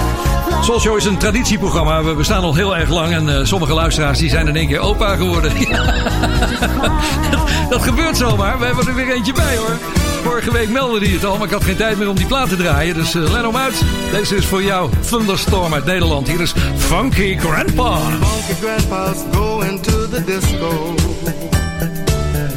Soul 0.62 0.80
Show 0.80 0.96
is 0.96 1.04
een 1.04 1.18
traditieprogramma. 1.18 2.02
We 2.02 2.14
bestaan 2.14 2.42
al 2.42 2.54
heel 2.54 2.76
erg 2.76 2.88
lang. 2.88 3.12
En 3.12 3.38
eh, 3.38 3.44
sommige 3.44 3.74
luisteraars 3.74 4.18
die 4.18 4.30
zijn 4.30 4.48
in 4.48 4.56
één 4.56 4.68
keer 4.68 4.80
opa 4.80 5.16
geworden. 5.16 5.52
dat, 7.30 7.40
dat 7.70 7.82
gebeurt 7.82 8.16
zomaar. 8.16 8.58
We 8.58 8.64
hebben 8.64 8.86
er 8.86 8.94
weer 8.94 9.12
eentje 9.12 9.32
bij 9.32 9.56
hoor. 9.56 9.78
Vorige 10.24 10.52
week 10.52 10.68
meldde 10.68 10.98
hij 10.98 11.08
het 11.08 11.24
al, 11.24 11.36
maar 11.36 11.46
ik 11.46 11.52
had 11.52 11.64
geen 11.64 11.76
tijd 11.76 11.98
meer 11.98 12.08
om 12.08 12.16
die 12.16 12.26
plaat 12.26 12.48
te 12.48 12.56
draaien. 12.56 12.94
Dus 12.94 13.14
eh 13.14 13.22
let 13.22 13.42
hem 13.42 13.56
uit. 13.56 13.82
Deze 14.12 14.36
is 14.36 14.46
voor 14.46 14.62
jou. 14.62 14.90
Thunderstorm 15.10 15.74
uit 15.74 15.84
Nederland. 15.84 16.28
Hier 16.28 16.40
is 16.40 16.54
Funky 16.76 17.38
Grandpa. 17.38 17.98
Funky 17.98 18.60
grandpa's 18.60 19.18
going 19.32 19.82
to 19.82 20.08
the 20.08 20.24
disco. 20.24 20.94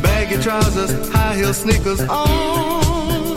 Baggy 0.02 0.38
trousers, 0.38 0.92
high 0.92 1.36
heel 1.36 1.54
sneakers 1.54 2.00
on. 2.00 3.36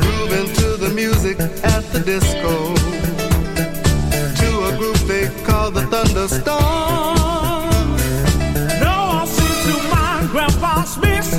Grooving 0.00 0.52
to 0.52 0.76
the 0.78 0.90
music 0.94 1.40
at 1.62 1.92
the 1.92 2.02
disco. 2.04 2.72
To 4.34 4.64
a 4.64 4.76
group 4.76 4.96
they 5.06 5.30
call 5.46 5.70
the 5.70 5.86
Thunderstorm. 5.90 6.54
No, 8.80 8.94
I 9.20 9.26
see 9.26 9.70
to 9.70 9.76
my 9.94 10.26
grandpa's 10.32 10.96
mix 10.96 11.38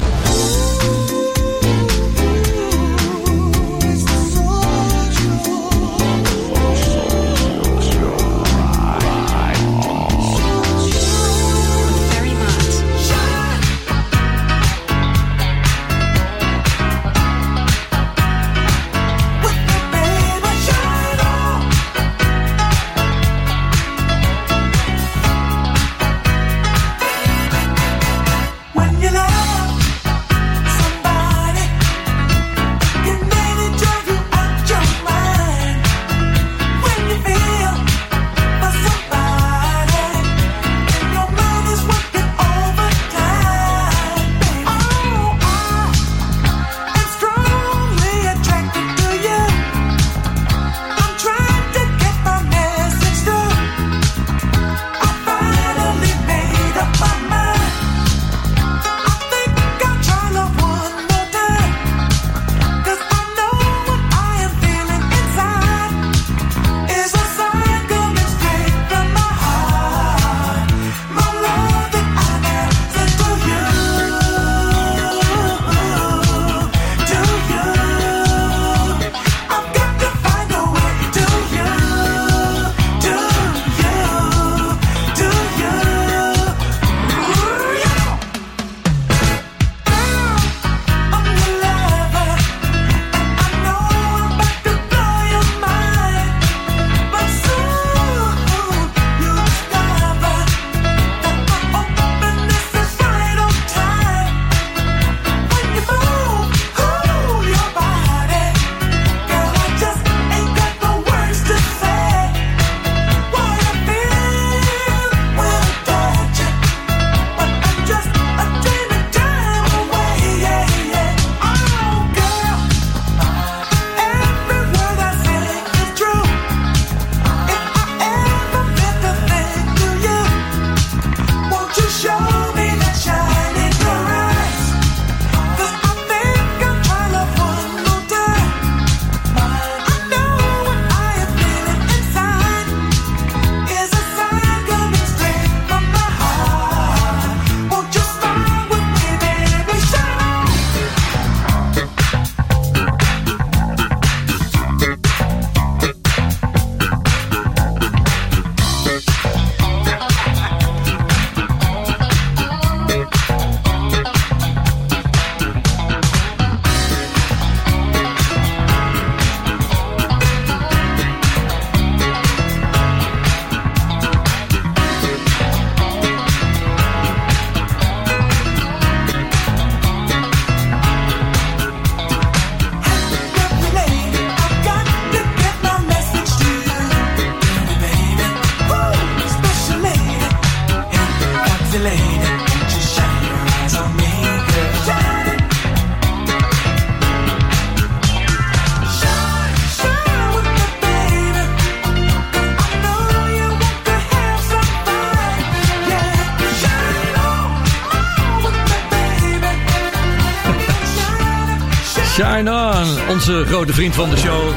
Onze 213.31 213.45
grote 213.45 213.73
vriend 213.73 213.95
van 213.95 214.09
de 214.09 214.17
show. 214.17 214.49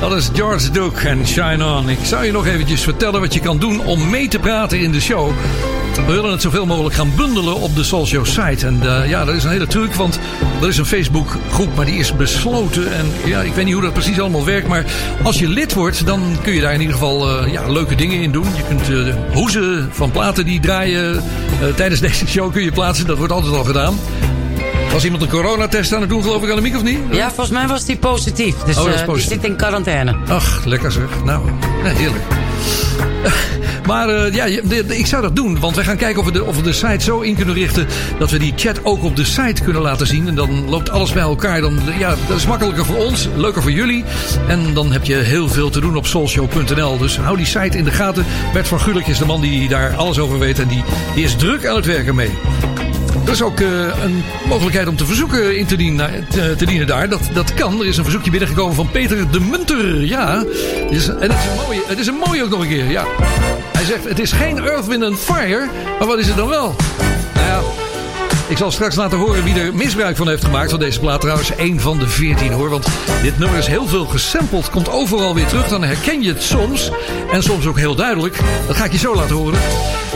Dat 0.00 0.12
is 0.12 0.30
George 0.32 0.70
Duke 0.70 1.08
en 1.08 1.26
Shine 1.26 1.64
On. 1.64 1.88
Ik 1.88 1.98
zou 2.02 2.24
je 2.24 2.32
nog 2.32 2.46
eventjes 2.46 2.82
vertellen 2.82 3.20
wat 3.20 3.34
je 3.34 3.40
kan 3.40 3.58
doen 3.58 3.84
om 3.84 4.10
mee 4.10 4.28
te 4.28 4.38
praten 4.38 4.80
in 4.80 4.92
de 4.92 5.00
show. 5.00 5.32
We 6.06 6.12
willen 6.12 6.30
het 6.30 6.42
zoveel 6.42 6.66
mogelijk 6.66 6.94
gaan 6.94 7.12
bundelen 7.16 7.54
op 7.54 7.76
de 7.76 7.84
Soul 7.84 8.06
Show 8.06 8.26
site. 8.26 8.66
En 8.66 8.80
eh, 8.82 9.08
ja, 9.08 9.24
dat 9.24 9.34
is 9.34 9.44
een 9.44 9.50
hele 9.50 9.66
truc, 9.66 9.94
want 9.94 10.18
er 10.60 10.68
is 10.68 10.78
een 10.78 10.86
Facebook 10.86 11.36
groep, 11.50 11.76
maar 11.76 11.86
die 11.86 11.98
is 11.98 12.16
besloten. 12.16 12.92
En 12.92 13.06
ja, 13.24 13.40
ik 13.40 13.54
weet 13.54 13.64
niet 13.64 13.74
hoe 13.74 13.82
dat 13.82 13.92
precies 13.92 14.20
allemaal 14.20 14.44
werkt, 14.44 14.68
maar 14.68 14.84
als 15.22 15.38
je 15.38 15.48
lid 15.48 15.74
wordt, 15.74 16.06
dan 16.06 16.36
kun 16.42 16.52
je 16.52 16.60
daar 16.60 16.74
in 16.74 16.80
ieder 16.80 16.94
geval 16.94 17.28
eh, 17.28 17.52
ja, 17.52 17.68
leuke 17.68 17.94
dingen 17.94 18.20
in 18.20 18.32
doen. 18.32 18.46
Je 18.56 18.62
kunt 18.68 18.90
eh, 18.90 19.14
hoezen 19.34 19.88
van 19.92 20.10
platen 20.10 20.44
die 20.44 20.60
draaien 20.60 21.22
tijdens 21.76 22.00
deze 22.10 22.26
show 22.26 22.52
kun 22.52 22.62
je 22.62 22.72
plaatsen. 22.72 23.06
Dat 23.06 23.18
wordt 23.18 23.32
altijd 23.32 23.54
al 23.54 23.64
gedaan. 23.64 23.98
Was 24.92 25.04
iemand 25.04 25.22
een 25.22 25.28
coronatest 25.28 25.92
aan 25.94 26.00
het 26.00 26.10
doen, 26.10 26.22
geloof 26.22 26.42
ik, 26.42 26.50
Annemiek, 26.50 26.76
of 26.76 26.82
niet? 26.82 26.98
Ja, 27.10 27.26
volgens 27.26 27.50
mij 27.50 27.66
was 27.66 27.84
die 27.84 27.96
positief. 27.96 28.54
Dus 28.56 28.76
Oh, 28.78 28.88
eh, 28.90 29.04
positief. 29.04 29.28
die 29.30 29.40
zit 29.40 29.44
in 29.50 29.56
quarantaine. 29.56 30.16
Ach, 30.28 30.64
lekker 30.64 30.92
zeg. 30.92 31.08
Nou, 31.24 31.42
ja, 31.84 31.90
heerlijk. 31.90 32.22
Maar 33.86 34.08
eh, 34.08 34.34
ja, 34.34 34.44
de- 34.44 34.84
de- 34.86 34.98
ik 34.98 35.06
zou 35.06 35.22
dat 35.22 35.36
doen. 35.36 35.60
Want 35.60 35.74
wij 35.74 35.84
gaan 35.84 35.96
kijken 35.96 36.20
of 36.20 36.26
we, 36.26 36.32
de, 36.32 36.44
of 36.44 36.56
we 36.56 36.62
de 36.62 36.72
site 36.72 37.04
zo 37.04 37.20
in 37.20 37.34
kunnen 37.34 37.54
richten... 37.54 37.86
dat 38.18 38.30
we 38.30 38.38
die 38.38 38.52
chat 38.56 38.84
ook 38.84 39.04
op 39.04 39.16
de 39.16 39.24
site 39.24 39.62
kunnen 39.62 39.82
laten 39.82 40.06
zien. 40.06 40.28
En 40.28 40.34
dan 40.34 40.68
loopt 40.68 40.90
alles 40.90 41.12
bij 41.12 41.22
elkaar. 41.22 41.60
Dan, 41.60 41.78
ja, 41.98 42.14
dat 42.28 42.36
is 42.36 42.46
makkelijker 42.46 42.84
voor 42.84 42.96
ons, 42.96 43.28
leuker 43.36 43.62
voor 43.62 43.70
jullie. 43.72 44.04
En 44.48 44.74
dan 44.74 44.92
heb 44.92 45.04
je 45.04 45.14
heel 45.14 45.48
veel 45.48 45.70
te 45.70 45.80
doen 45.80 45.96
op 45.96 46.06
soulshow.nl. 46.06 46.98
Dus 46.98 47.16
hou 47.18 47.36
die 47.36 47.46
site 47.46 47.78
in 47.78 47.84
de 47.84 47.90
gaten. 47.90 48.24
Bert 48.52 48.68
van 48.68 48.80
Gulik 48.80 49.06
is 49.06 49.18
de 49.18 49.24
man 49.26 49.40
die 49.40 49.68
daar 49.68 49.94
alles 49.96 50.18
over 50.18 50.38
weet. 50.38 50.58
En 50.58 50.68
die, 50.68 50.82
die 51.14 51.24
is 51.24 51.34
druk 51.36 51.66
aan 51.66 51.76
het 51.76 51.86
werken 51.86 52.14
mee. 52.14 52.30
Er 53.24 53.32
is 53.32 53.42
ook 53.42 53.60
eh, 53.60 53.68
een 54.04 54.22
mogelijkheid 54.48 54.88
om 54.88 54.96
te 54.96 55.06
verzoeken 55.06 55.58
in 55.58 55.66
te 55.66 55.76
dienen, 55.76 56.26
te, 56.28 56.54
te 56.56 56.66
dienen 56.66 56.86
daar. 56.86 57.08
Dat, 57.08 57.20
dat 57.32 57.54
kan. 57.54 57.80
Er 57.80 57.86
is 57.86 57.96
een 57.96 58.04
verzoekje 58.04 58.30
binnengekomen 58.30 58.74
van 58.74 58.90
Peter 58.90 59.30
de 59.30 59.40
Munter. 59.40 60.04
Ja, 60.04 60.44
is, 60.90 61.08
en 61.08 61.30
het 61.30 61.32
is, 61.32 61.46
een 61.50 61.64
mooie, 61.66 61.82
het 61.86 61.98
is 61.98 62.06
een 62.06 62.20
mooie 62.26 62.42
ook 62.42 62.50
nog 62.50 62.60
een 62.60 62.68
keer. 62.68 62.90
Ja. 62.90 63.04
Hij 63.72 63.84
zegt, 63.84 64.04
het 64.04 64.18
is 64.18 64.32
geen 64.32 64.58
Earth, 64.58 64.86
Wind 64.86 65.18
Fire. 65.18 65.68
Maar 65.98 66.08
wat 66.08 66.18
is 66.18 66.26
het 66.26 66.36
dan 66.36 66.48
wel? 66.48 66.76
Ik 68.52 68.58
zal 68.58 68.70
straks 68.70 68.96
laten 68.96 69.18
horen 69.18 69.44
wie 69.44 69.54
er 69.54 69.74
misbruik 69.74 70.16
van 70.16 70.28
heeft 70.28 70.44
gemaakt 70.44 70.70
van 70.70 70.78
deze 70.78 71.00
plaat. 71.00 71.20
Trouwens, 71.20 71.54
één 71.54 71.80
van 71.80 71.98
de 71.98 72.08
veertien 72.08 72.52
hoor. 72.52 72.70
Want 72.70 72.86
dit 73.22 73.38
nummer 73.38 73.58
is 73.58 73.66
heel 73.66 73.86
veel 73.86 74.04
gesampled. 74.06 74.70
Komt 74.70 74.90
overal 74.90 75.34
weer 75.34 75.46
terug. 75.46 75.68
Dan 75.68 75.82
herken 75.82 76.22
je 76.22 76.32
het 76.32 76.42
soms. 76.42 76.90
En 77.32 77.42
soms 77.42 77.66
ook 77.66 77.78
heel 77.78 77.94
duidelijk. 77.94 78.38
Dat 78.66 78.76
ga 78.76 78.84
ik 78.84 78.92
je 78.92 78.98
zo 78.98 79.14
laten 79.14 79.36
horen. 79.36 79.58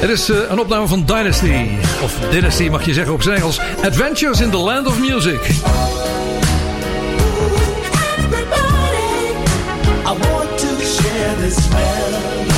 Het 0.01 0.11
is 0.11 0.29
eh, 0.29 0.37
een 0.49 0.59
opname 0.59 0.87
van 0.87 1.05
Dynasty. 1.05 1.69
Of 2.03 2.19
Dynasty 2.31 2.69
mag 2.69 2.85
je 2.85 2.93
zeggen 2.93 3.13
op 3.13 3.23
zijn 3.23 3.37
Engels. 3.37 3.61
Adventures 3.85 4.41
in 4.41 4.51
the 4.51 4.57
Land 4.57 4.87
of 4.87 4.99
Music. 4.99 5.41
I 10.07 10.19
want 10.19 10.59
to 10.59 10.85
share 10.85 11.37
this 11.37 11.69
melody, 11.69 12.56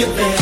you 0.00 0.06
there. 0.14 0.39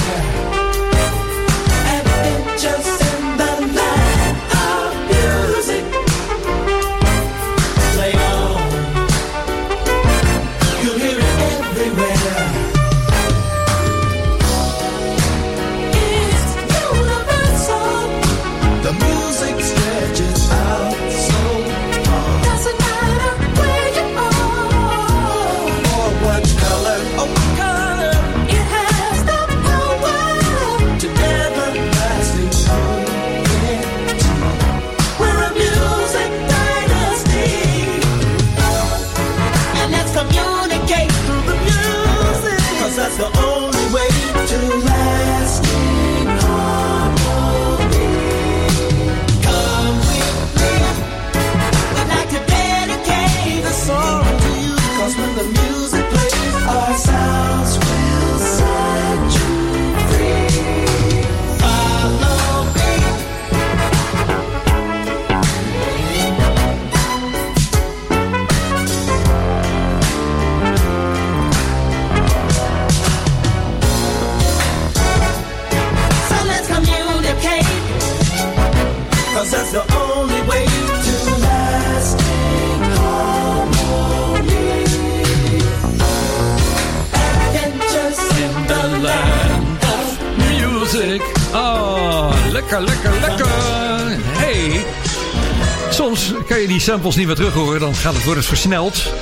Samples 96.89 97.17
niet 97.17 97.27
meer 97.27 97.37
terug 97.37 97.55
horen. 97.55 97.81
Dan 97.81 97.95
gaat 97.95 98.15
het 98.15 98.25
worden 98.25 98.45
versneld. 98.45 99.13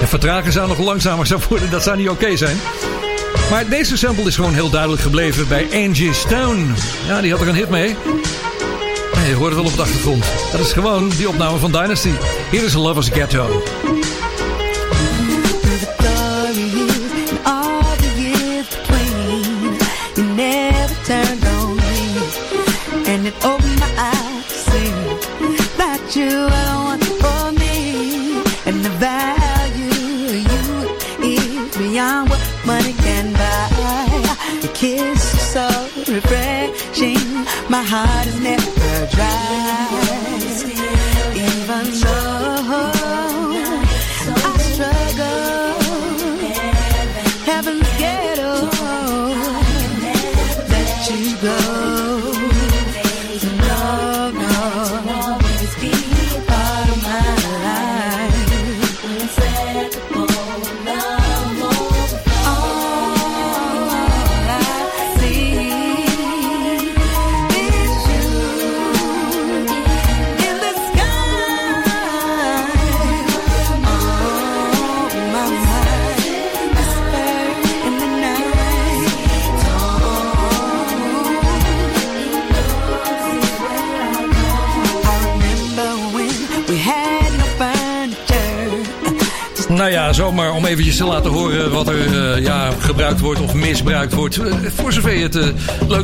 En 0.00 0.08
vertragen 0.08 0.52
zou 0.52 0.68
nog 0.68 0.78
langzamer 0.78 1.26
zou 1.26 1.40
worden. 1.48 1.70
Dat 1.70 1.82
zou 1.82 1.96
niet 1.96 2.08
oké 2.08 2.36
zijn. 2.36 2.56
Maar 3.50 3.68
deze 3.68 3.96
sample 3.96 4.24
is 4.24 4.34
gewoon 4.34 4.54
heel 4.54 4.70
duidelijk 4.70 5.02
gebleven 5.02 5.48
bij 5.48 5.64
Angie 5.86 6.12
Stone. 6.12 6.64
Ja, 7.06 7.20
die 7.20 7.30
had 7.30 7.40
er 7.40 7.48
een 7.48 7.54
hit 7.54 7.70
mee. 7.70 7.96
Nee, 9.14 9.28
je 9.28 9.34
hoort 9.34 9.52
het 9.52 9.60
wel 9.60 9.70
op 9.70 9.76
de 9.76 9.82
achtergrond. 9.82 10.24
Dat 10.52 10.60
is 10.60 10.72
gewoon 10.72 11.08
die 11.08 11.28
opname 11.28 11.58
van 11.58 11.72
Dynasty. 11.72 12.10
Hier 12.50 12.64
is 12.64 12.74
Lovers 12.74 13.08
Ghetto. 13.08 13.62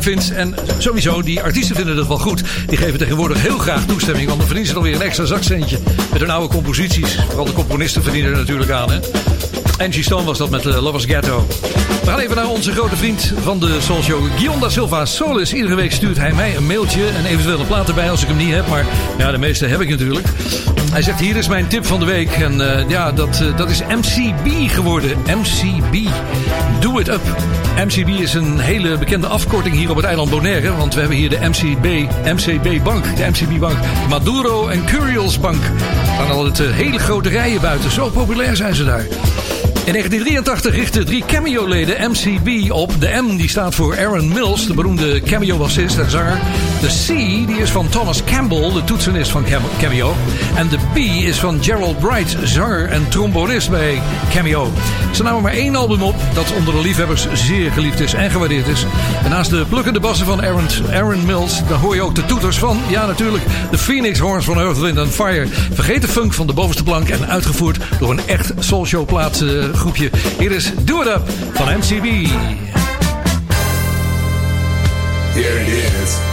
Vindt. 0.03 0.33
En 0.33 0.55
sowieso, 0.79 1.23
die 1.23 1.41
artiesten 1.43 1.77
vinden 1.77 1.97
het 1.97 2.07
wel 2.07 2.19
goed. 2.19 2.43
Die 2.67 2.79
geven 2.79 2.99
tegenwoordig 2.99 3.43
heel 3.43 3.59
graag 3.59 3.85
toestemming, 3.87 4.27
want 4.27 4.39
dan 4.39 4.47
verdienen 4.47 4.73
ze 4.73 4.79
alweer 4.79 4.95
een 4.95 5.03
extra 5.03 5.25
zakcentje. 5.25 5.79
Met 6.13 6.21
hun 6.21 6.31
oude 6.31 6.55
composities. 6.55 7.19
Vooral 7.29 7.45
de 7.45 7.53
componisten 7.53 8.03
verdienen 8.03 8.31
er 8.31 8.37
natuurlijk 8.37 8.71
aan, 8.71 8.91
hè. 8.91 8.99
Angie 9.79 10.03
Stone 10.03 10.25
was 10.25 10.39
dat 10.39 10.51
met 10.51 10.67
uh, 10.67 10.83
Lovers 10.83 11.05
Ghetto. 11.05 11.47
We 12.03 12.07
gaan 12.07 12.19
even 12.19 12.37
naar 12.37 12.49
onze 12.49 12.73
grote 12.73 12.97
vriend 12.97 13.33
van 13.43 13.61
de 13.61 13.81
Soul 13.81 14.03
Show, 14.03 14.27
Guion 14.37 14.61
da 14.61 14.69
Silva 14.69 15.05
Solis. 15.05 15.53
Iedere 15.53 15.75
week 15.75 15.93
stuurt 15.93 16.17
hij 16.17 16.33
mij 16.33 16.57
een 16.57 16.67
mailtje 16.67 17.09
en 17.09 17.25
eventueel 17.25 17.61
een 17.61 17.67
plaat 17.67 17.89
erbij 17.89 18.11
als 18.11 18.23
ik 18.23 18.29
hem 18.29 18.37
niet 18.37 18.55
heb. 18.55 18.69
Maar 18.69 18.87
ja, 19.19 19.31
de 19.31 19.39
meeste 19.39 19.67
heb 19.67 19.81
ik 19.81 19.89
natuurlijk. 19.89 20.27
Hij 20.93 21.03
zegt, 21.03 21.21
hier 21.21 21.37
is 21.37 21.49
mijn 21.49 21.67
tip 21.67 21.87
van 21.87 22.01
de 22.01 22.07
week. 22.07 22.31
En 22.31 22.79
eh, 22.79 22.89
ja, 22.89 23.13
dat, 23.13 23.41
eh, 23.41 23.57
dat 23.57 23.71
is 23.71 23.81
MCB 23.81 24.71
geworden. 24.71 25.19
MCB. 25.27 26.09
Do 26.81 26.99
It 26.99 27.09
Up. 27.09 27.60
MCB 27.77 28.09
is 28.09 28.35
een 28.35 28.59
hele 28.59 28.99
bekende 28.99 29.27
afkorting 29.27 29.75
hier 29.75 29.91
op 29.91 29.97
het 29.97 30.05
eiland 30.05 30.31
Bonaire. 30.31 30.77
Want 30.77 30.95
we 30.95 31.01
hebben 31.01 31.19
hier 31.19 31.29
de 31.31 31.39
MCB, 31.41 31.87
MCB 32.25 32.85
Bank. 32.85 33.17
De 33.17 33.27
MCB 33.31 33.59
Bank. 33.59 33.77
Maduro 34.09 34.69
en 34.69 34.85
Curials 34.85 35.41
Bank. 35.41 35.63
Er 35.63 36.15
staan 36.15 36.31
altijd 36.31 36.69
eh, 36.69 36.75
hele 36.75 36.99
grote 36.99 37.29
rijen 37.29 37.61
buiten. 37.61 37.91
Zo 37.91 38.09
populair 38.09 38.57
zijn 38.57 38.75
ze 38.75 38.85
daar. 38.85 39.05
In 39.85 39.93
1983 39.93 40.75
richtten 40.75 41.07
drie 41.07 41.25
cameo-leden 41.27 42.11
MCB 42.11 42.71
op. 42.73 43.01
De 43.01 43.23
M 43.23 43.37
die 43.37 43.49
staat 43.49 43.75
voor 43.75 43.99
Aaron 43.99 44.29
Mills, 44.29 44.67
de 44.67 44.75
beroemde 44.75 45.21
cameo-bassist 45.21 45.99
en 45.99 46.11
zanger. 46.11 46.39
De 46.81 46.87
C 47.07 47.07
die 47.47 47.59
is 47.61 47.71
van 47.71 47.89
Thomas 47.89 48.25
Campbell, 48.25 48.73
de 48.73 48.85
toetsenist 48.85 49.31
van 49.31 49.45
Cam- 49.45 49.63
Cameo. 49.79 50.15
En 50.55 50.69
de 50.69 50.77
B 50.93 50.97
is 50.97 51.39
van 51.39 51.59
Gerald 51.65 51.99
Bright, 51.99 52.37
zanger 52.45 52.89
en 52.89 53.09
trombonist 53.09 53.71
bij 53.71 54.01
Cameo. 54.33 54.73
Ze 55.11 55.23
namen 55.23 55.43
maar 55.43 55.53
één 55.53 55.77
album 55.77 56.03
op 56.03 56.15
dat 56.35 56.53
onder 56.59 56.75
de 56.75 56.81
liefhebbers 56.81 57.27
zeer 57.33 57.71
geliefd 57.73 58.01
is 58.01 58.13
en 58.13 58.31
gewaardeerd 58.31 58.67
is. 58.67 58.87
En 59.25 59.31
naast 59.31 59.51
de 59.51 59.65
plukkende 59.69 60.01
bassen 60.01 60.27
van 60.27 60.43
Aaron, 60.43 60.67
Aaron 60.93 61.25
Mills, 61.27 61.61
daar 61.69 61.79
hoor 61.79 61.95
je 61.95 62.03
ook 62.03 62.15
de 62.15 62.27
toeters 62.27 62.59
van, 62.59 62.79
ja 62.89 63.07
natuurlijk, 63.07 63.45
de 63.71 63.79
Phoenix 63.79 64.19
Horns 64.19 64.45
van 64.45 64.59
Earth, 64.61 64.79
Wind 64.79 64.99
and 64.99 65.11
Fire. 65.13 65.47
Vergeet 65.73 66.01
de 66.03 66.09
funk 66.09 66.33
van 66.33 66.47
de 66.47 66.53
bovenste 66.53 66.83
plank 66.83 67.09
en 67.09 67.29
uitgevoerd 67.29 67.79
door 67.99 68.11
een 68.11 68.27
echt 68.27 68.53
soulshow 68.59 69.07
plaats 69.07 69.41
eh, 69.41 69.49
groepje. 69.75 70.11
Hier 70.39 70.53
is 70.53 70.73
Do 70.83 71.01
It 71.01 71.07
Up 71.07 71.23
van 71.53 71.67
MCB. 71.79 72.29
Here 75.33 75.61
it 75.61 75.69
is. 76.03 76.30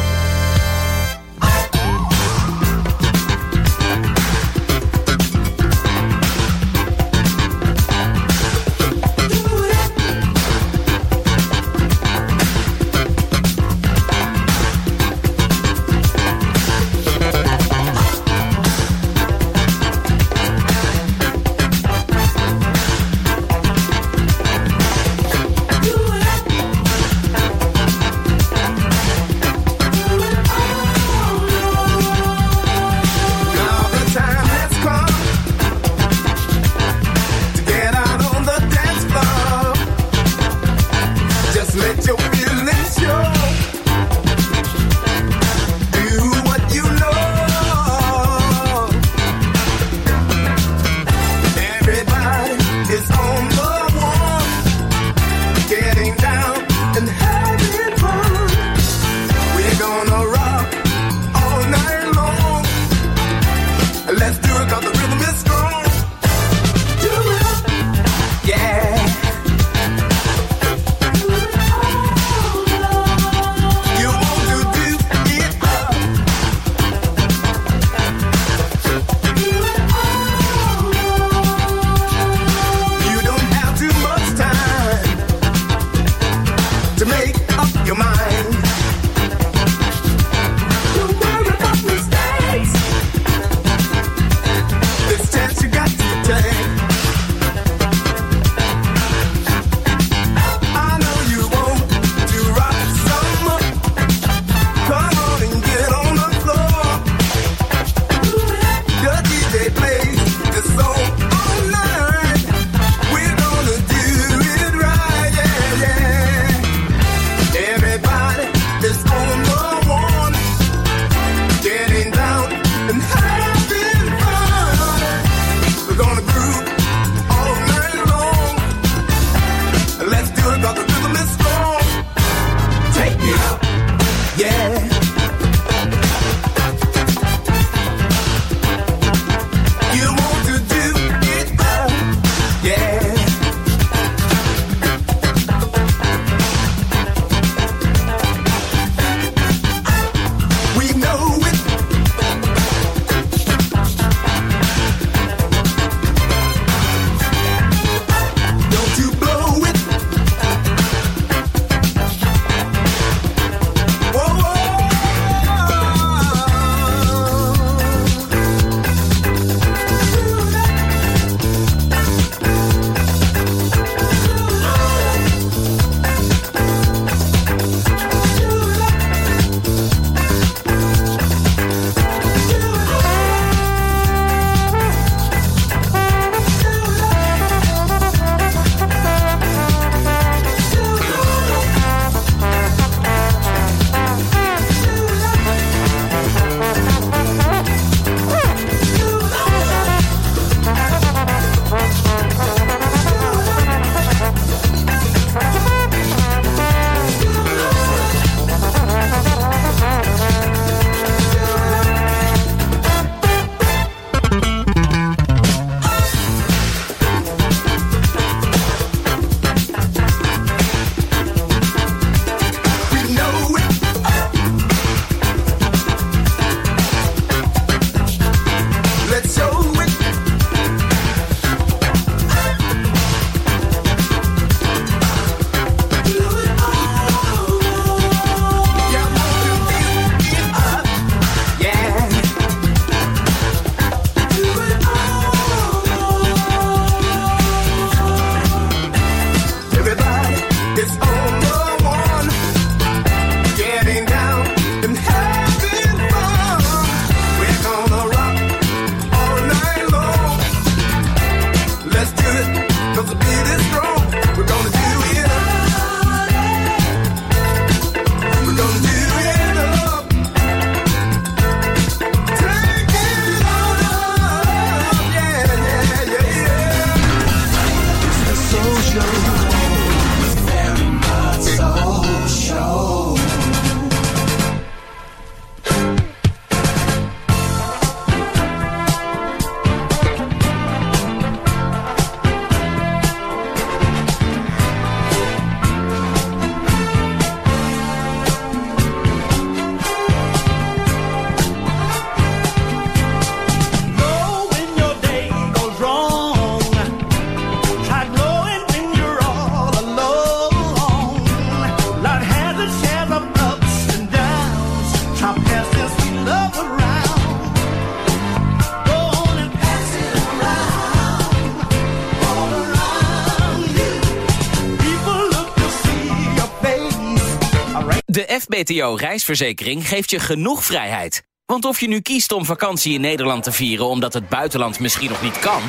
FBTO 328.57 328.95
reisverzekering 328.95 329.87
geeft 329.87 330.09
je 330.09 330.19
genoeg 330.19 330.65
vrijheid. 330.65 331.23
Want 331.45 331.65
of 331.65 331.79
je 331.79 331.87
nu 331.87 331.99
kiest 331.99 332.31
om 332.31 332.45
vakantie 332.45 332.93
in 332.93 333.01
Nederland 333.01 333.43
te 333.43 333.51
vieren 333.51 333.85
omdat 333.85 334.13
het 334.13 334.29
buitenland 334.29 334.79
misschien 334.79 335.09
nog 335.09 335.21
niet 335.21 335.39
kan... 335.39 335.61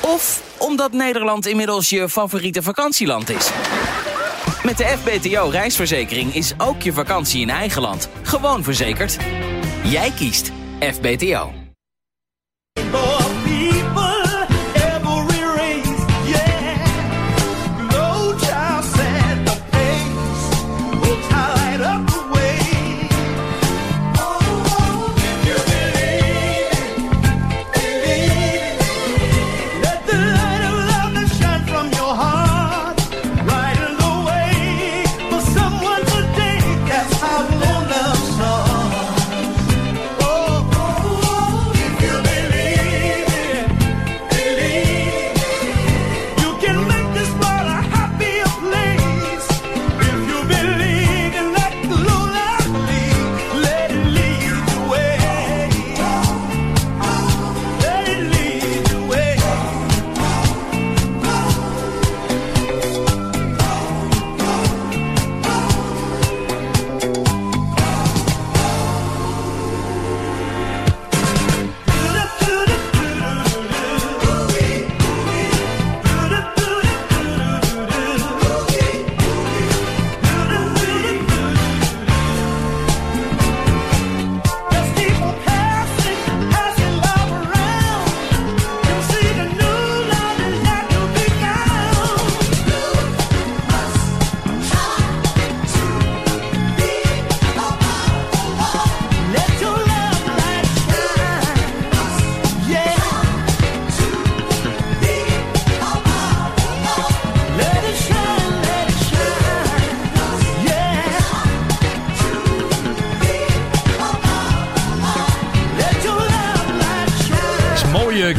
of 0.00 0.42
omdat 0.58 0.92
Nederland 0.92 1.46
inmiddels 1.46 1.88
je 1.88 2.08
favoriete 2.08 2.62
vakantieland 2.62 3.30
is... 3.30 3.50
Met 4.62 4.76
de 4.78 4.84
FBTO 4.84 5.48
reisverzekering 5.48 6.34
is 6.34 6.54
ook 6.58 6.82
je 6.82 6.92
vakantie 6.92 7.40
in 7.40 7.50
eigen 7.50 7.82
land 7.82 8.08
gewoon 8.22 8.62
verzekerd. 8.62 9.16
Jij 9.84 10.10
kiest 10.10 10.52
FBTO. 10.80 11.65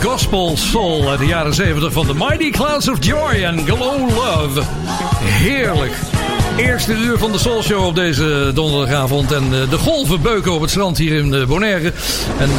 Gospel 0.02 0.58
soul 0.58 1.10
uit 1.10 1.20
de 1.20 1.26
jaren 1.26 1.54
70 1.54 1.94
van 1.94 2.06
The 2.06 2.14
Mighty 2.14 2.52
Clouds 2.52 2.90
of 2.90 2.98
Joy 3.00 3.44
en 3.44 3.66
Glow 3.66 4.10
Love. 4.10 4.62
Heerlijk. 5.24 5.94
Eerste 6.58 6.94
uur 6.94 7.18
van 7.18 7.32
de 7.32 7.38
Soul 7.38 7.64
Show 7.64 7.86
op 7.86 7.96
deze 7.96 8.52
donderdagavond. 8.54 9.32
En 9.32 9.44
eh, 9.44 9.70
de 9.70 9.78
golven 9.78 10.22
beuken 10.22 10.52
op 10.52 10.62
het 10.62 10.70
strand 10.70 10.98
hier 10.98 11.18
in 11.18 11.34
eh, 11.34 11.46
Bonaire. 11.46 11.94
En 12.40 12.50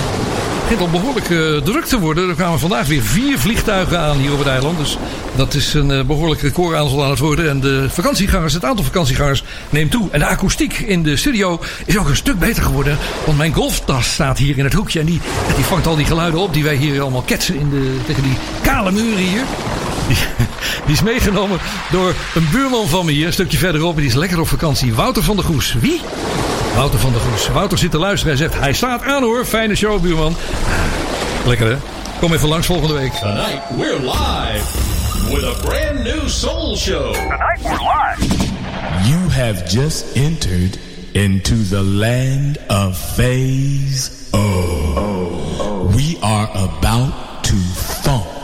begint 0.69 0.87
al 0.93 1.01
behoorlijk 1.01 1.31
eh, 1.31 1.57
druk 1.73 1.85
te 1.85 1.99
worden. 1.99 2.29
Er 2.29 2.35
kwamen 2.35 2.59
vandaag 2.59 2.87
weer 2.87 3.03
vier 3.03 3.39
vliegtuigen 3.39 3.99
aan 3.99 4.17
hier 4.17 4.33
op 4.33 4.39
het 4.39 4.49
eiland. 4.49 4.79
Dus 4.79 4.99
dat 5.37 5.55
is 5.55 5.75
een 5.75 5.91
uh, 5.91 6.03
behoorlijk 6.03 6.41
recordaantal 6.41 7.05
aan 7.05 7.11
het 7.11 7.19
worden. 7.19 7.49
En 7.49 7.61
de 7.61 7.87
vakantiegangers, 7.91 8.53
het 8.53 8.65
aantal 8.65 8.85
vakantiegangers 8.85 9.45
neemt 9.71 9.91
toe. 9.91 10.09
En 10.11 10.19
de 10.19 10.27
akoestiek 10.27 10.79
in 10.79 11.03
de 11.03 11.17
studio 11.17 11.61
is 11.85 11.99
ook 11.99 12.09
een 12.09 12.17
stuk 12.17 12.39
beter 12.39 12.63
geworden. 12.63 12.99
Want 13.25 13.39
mijn 13.39 13.53
golftas 13.53 14.13
staat 14.13 14.39
hier 14.39 14.59
in 14.59 14.65
het 14.65 14.73
hoekje. 14.73 15.01
En 15.01 15.07
die, 15.07 15.21
die 15.57 15.65
vangt 15.65 15.87
al 15.87 15.97
die 15.97 16.07
geluiden 16.07 16.41
op 16.41 16.53
die 16.53 16.65
wij 16.65 16.77
hier 16.77 17.01
allemaal 17.01 17.23
ketsen 17.23 17.59
in 17.59 17.71
de, 17.71 17.97
tegen 18.07 18.23
die 18.23 18.37
kale 18.63 18.91
muren 18.91 19.19
hier. 19.19 19.43
Die, 20.09 20.17
die 20.87 20.95
is 20.95 21.03
meegenomen 21.03 21.59
door 21.91 22.15
een 22.35 22.49
buurman 22.51 22.89
van 22.89 23.05
me 23.07 23.13
hier, 23.13 23.27
een 23.27 23.33
stukje 23.33 23.59
verderop. 23.59 23.95
En 23.95 24.01
die 24.01 24.11
is 24.11 24.15
lekker 24.15 24.41
op 24.41 24.49
vakantie. 24.49 24.95
Wouter 24.95 25.23
van 25.23 25.37
der 25.37 25.45
Goes. 25.45 25.77
Wie? 25.81 26.01
Wouter 26.79 26.99
van 26.99 27.13
der 27.13 27.21
Goes. 27.21 27.49
Wouter 27.49 27.79
zit 27.79 27.91
te 27.91 27.99
luisteren 27.99 28.33
en 28.33 28.39
zegt: 28.39 28.55
Hij 28.55 28.73
staat 28.73 29.03
aan 29.03 29.23
hoor. 29.23 29.45
Fijne 29.45 29.75
show, 29.75 30.01
buurman. 30.01 30.37
Lekker 31.47 31.67
hè? 31.67 31.77
Kom 32.21 32.33
even 32.33 32.49
langs 32.49 32.67
volgende 32.67 32.95
week. 32.95 33.13
Tonight 33.13 33.63
we're 33.77 34.01
live 34.01 34.65
with 35.35 35.45
a 35.45 35.67
brand 35.67 36.05
new 36.05 36.29
soul 36.29 36.77
show. 36.77 37.13
Tonight 37.13 37.63
we're 37.63 37.79
live. 37.79 38.47
You 39.09 39.31
have 39.31 39.71
just 39.71 40.05
entered 40.17 40.79
into 41.13 41.55
the 41.69 41.83
land 41.83 42.59
of 42.69 43.15
phase 43.15 44.11
O. 44.31 45.91
We 45.97 46.17
are 46.21 46.49
about 46.55 47.13
to 47.43 47.57
funk. 47.75 48.38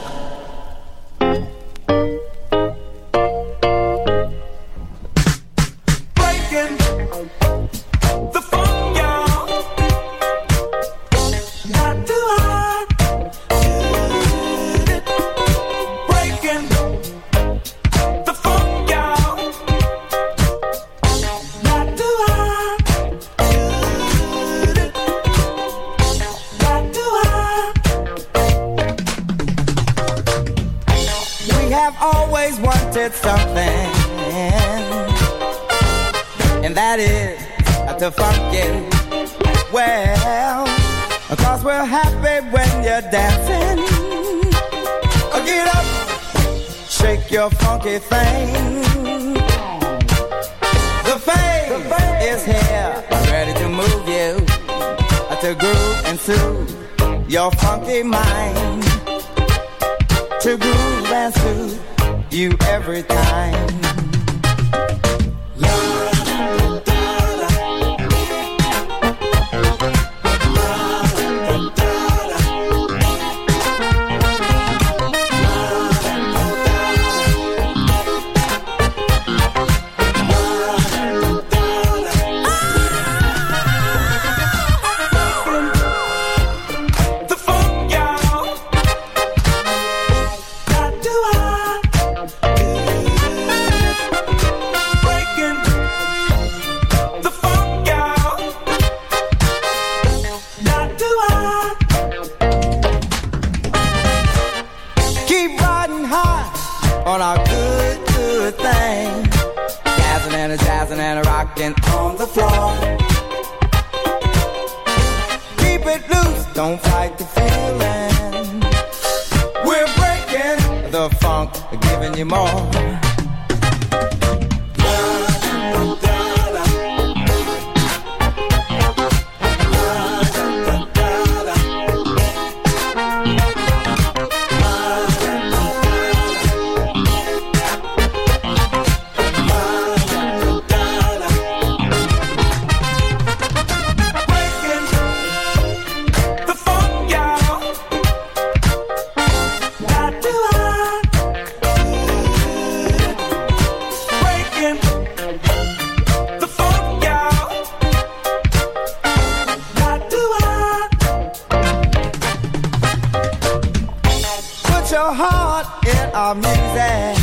Heart 165.65 165.87
in 165.87 166.15
our 166.15 166.35
music. 166.35 167.17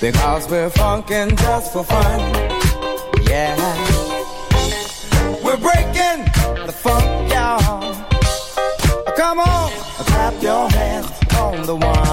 Because 0.00 0.48
we're 0.50 0.70
funkin' 0.70 1.36
just 1.38 1.72
for 1.72 1.84
fun. 1.84 2.20
Yeah. 3.26 3.56
We're 5.44 5.56
breaking 5.56 6.24
the 6.66 6.72
funk, 6.72 7.32
y'all. 7.32 7.94
Come 9.16 9.40
on, 9.40 9.70
clap 10.10 10.42
your 10.42 10.68
hands 10.70 11.10
on 11.38 11.62
the 11.66 11.76
one. 11.76 12.03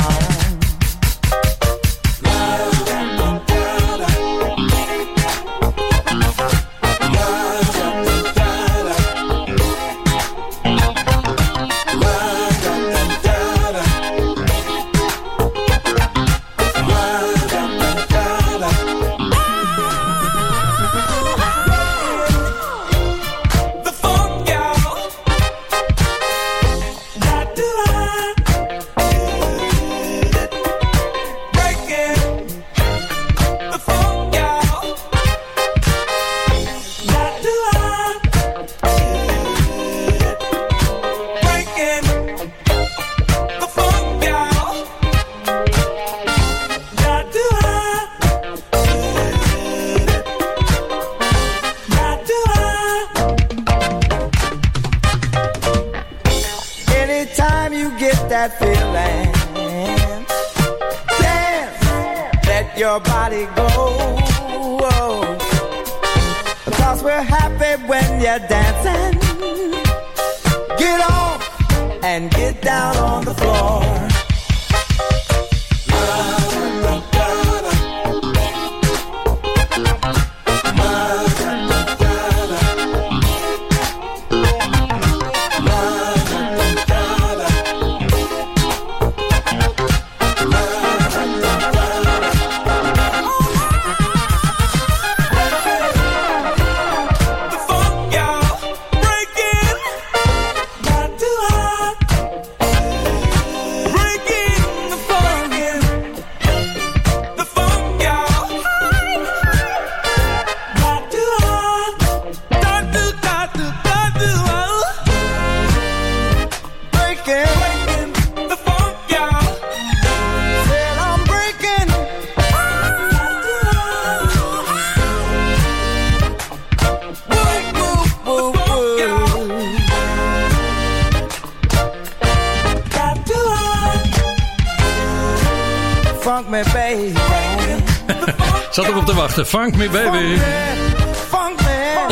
Erop 139.42 139.50
te 139.50 139.58
wachten. 139.58 139.60
Funk 139.60 139.76
me 139.76 139.90
baby. 139.90 140.40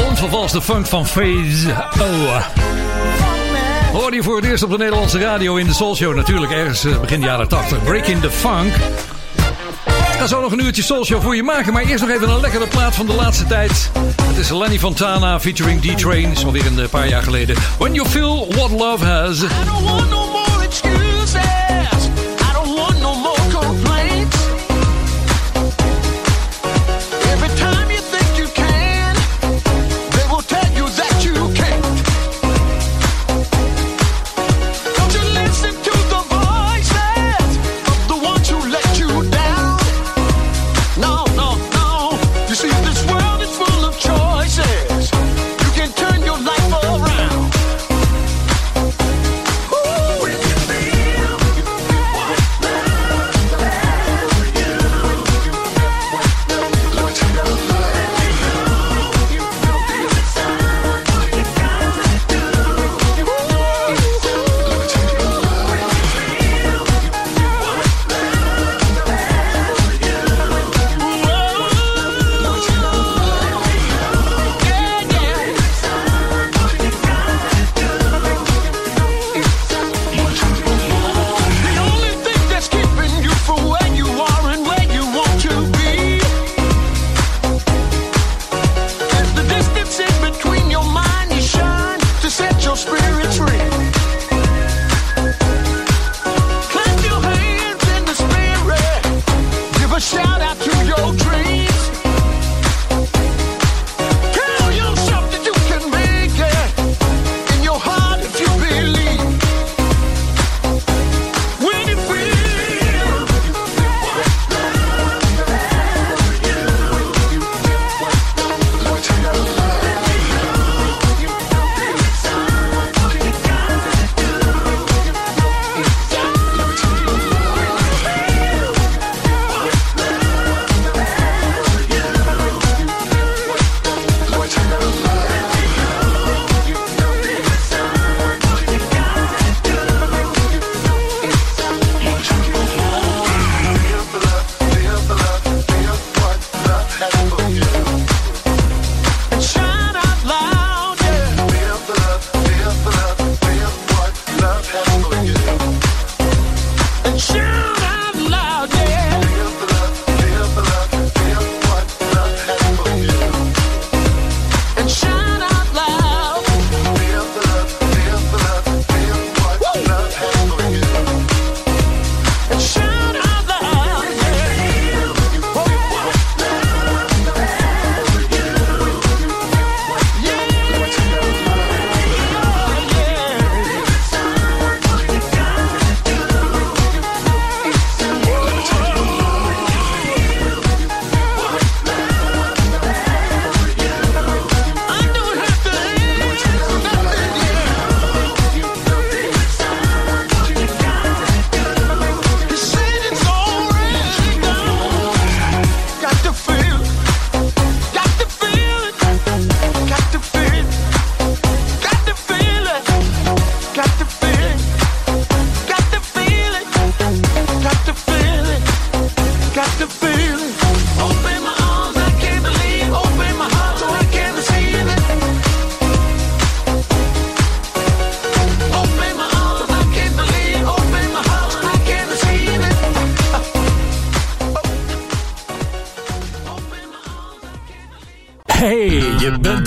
Onvervalste 0.09 0.61
funk 0.61 0.85
van 0.85 1.07
Phase 1.07 1.69
Oh. 1.99 2.45
Hoorde 3.91 4.15
je 4.15 4.23
voor 4.23 4.35
het 4.35 4.45
eerst 4.45 4.63
op 4.63 4.69
de 4.69 4.77
Nederlandse 4.77 5.19
radio 5.19 5.55
in 5.55 5.65
de 5.65 5.73
Soul 5.73 5.95
Show. 5.95 6.15
Natuurlijk 6.15 6.51
ergens 6.51 6.85
eh, 6.85 6.99
begin 6.99 7.21
jaren 7.21 7.47
80. 7.47 7.83
Breaking 7.83 8.21
the 8.21 8.31
Funk. 8.31 8.73
Ik 10.13 10.25
ga 10.25 10.27
zo 10.27 10.41
nog 10.41 10.51
een 10.51 10.65
uurtje 10.65 10.83
Soul 10.83 11.05
Show 11.05 11.21
voor 11.21 11.35
je 11.35 11.43
maken. 11.43 11.73
Maar 11.73 11.83
eerst 11.83 12.05
nog 12.05 12.15
even 12.15 12.29
een 12.29 12.41
lekkere 12.41 12.67
plaat 12.67 12.95
van 12.95 13.05
de 13.05 13.13
laatste 13.13 13.45
tijd. 13.45 13.91
Het 14.23 14.37
is 14.37 14.49
Lenny 14.49 14.79
Fontana 14.79 15.39
featuring 15.39 15.81
D-Train. 15.81 16.31
Is 16.31 16.45
alweer 16.45 16.65
een 16.65 16.79
eh, 16.79 16.89
paar 16.89 17.07
jaar 17.07 17.23
geleden. 17.23 17.55
When 17.77 17.93
you 17.93 18.07
feel 18.07 18.47
what 18.49 18.69
love 18.69 19.05
has. 19.05 19.43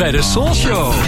Bij 0.02 0.10
de 0.10 0.22
Soul 0.22 0.54
Show. 0.54 1.01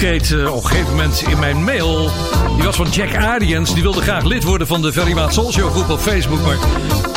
Noodkreet 0.00 0.32
eh, 0.32 0.54
op 0.54 0.64
een 0.64 0.70
gegeven 0.70 0.90
moment 0.90 1.22
in 1.28 1.38
mijn 1.38 1.64
mail. 1.64 2.10
Die 2.54 2.64
was 2.64 2.76
van 2.76 2.88
Jack 2.90 3.14
Ariens. 3.14 3.74
Die 3.74 3.82
wilde 3.82 4.00
graag 4.00 4.24
lid 4.24 4.44
worden 4.44 4.66
van 4.66 4.82
de 4.82 4.92
Very 4.92 5.12
Maat 5.12 5.34
Soul 5.34 5.52
Show 5.52 5.70
groep 5.70 5.90
op 5.90 6.00
Facebook. 6.00 6.40
Maar 6.44 6.56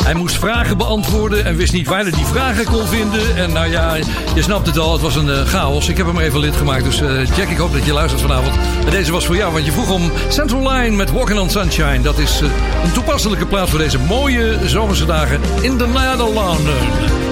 hij 0.04 0.14
moest 0.14 0.38
vragen 0.38 0.76
beantwoorden 0.76 1.44
en 1.44 1.56
wist 1.56 1.72
niet 1.72 1.88
waar 1.88 2.02
hij 2.02 2.10
die 2.10 2.26
vragen 2.26 2.64
kon 2.64 2.86
vinden. 2.86 3.36
En 3.36 3.52
nou 3.52 3.70
ja, 3.70 3.94
je 4.34 4.42
snapt 4.42 4.66
het 4.66 4.78
al, 4.78 4.92
het 4.92 5.02
was 5.02 5.16
een 5.16 5.30
eh, 5.30 5.46
chaos. 5.46 5.88
Ik 5.88 5.96
heb 5.96 6.06
hem 6.06 6.18
even 6.18 6.38
lid 6.38 6.56
gemaakt. 6.56 6.84
Dus 6.84 7.00
eh, 7.00 7.36
Jack, 7.36 7.48
ik 7.48 7.56
hoop 7.56 7.72
dat 7.72 7.84
je 7.84 7.92
luistert 7.92 8.22
vanavond. 8.22 8.54
Deze 8.90 9.12
was 9.12 9.26
voor 9.26 9.36
jou, 9.36 9.52
want 9.52 9.64
je 9.64 9.72
vroeg 9.72 9.90
om 9.90 10.12
Central 10.28 10.72
Line 10.72 10.96
met 10.96 11.12
Walking 11.12 11.38
on 11.38 11.50
Sunshine. 11.50 12.00
Dat 12.00 12.18
is 12.18 12.40
eh, 12.40 12.48
een 12.84 12.92
toepasselijke 12.92 13.46
plaats 13.46 13.70
voor 13.70 13.78
deze 13.78 13.98
mooie 13.98 14.58
zomerse 14.64 15.06
dagen 15.06 15.40
in 15.62 15.78
de 15.78 15.86
Nederlanden. 15.86 17.29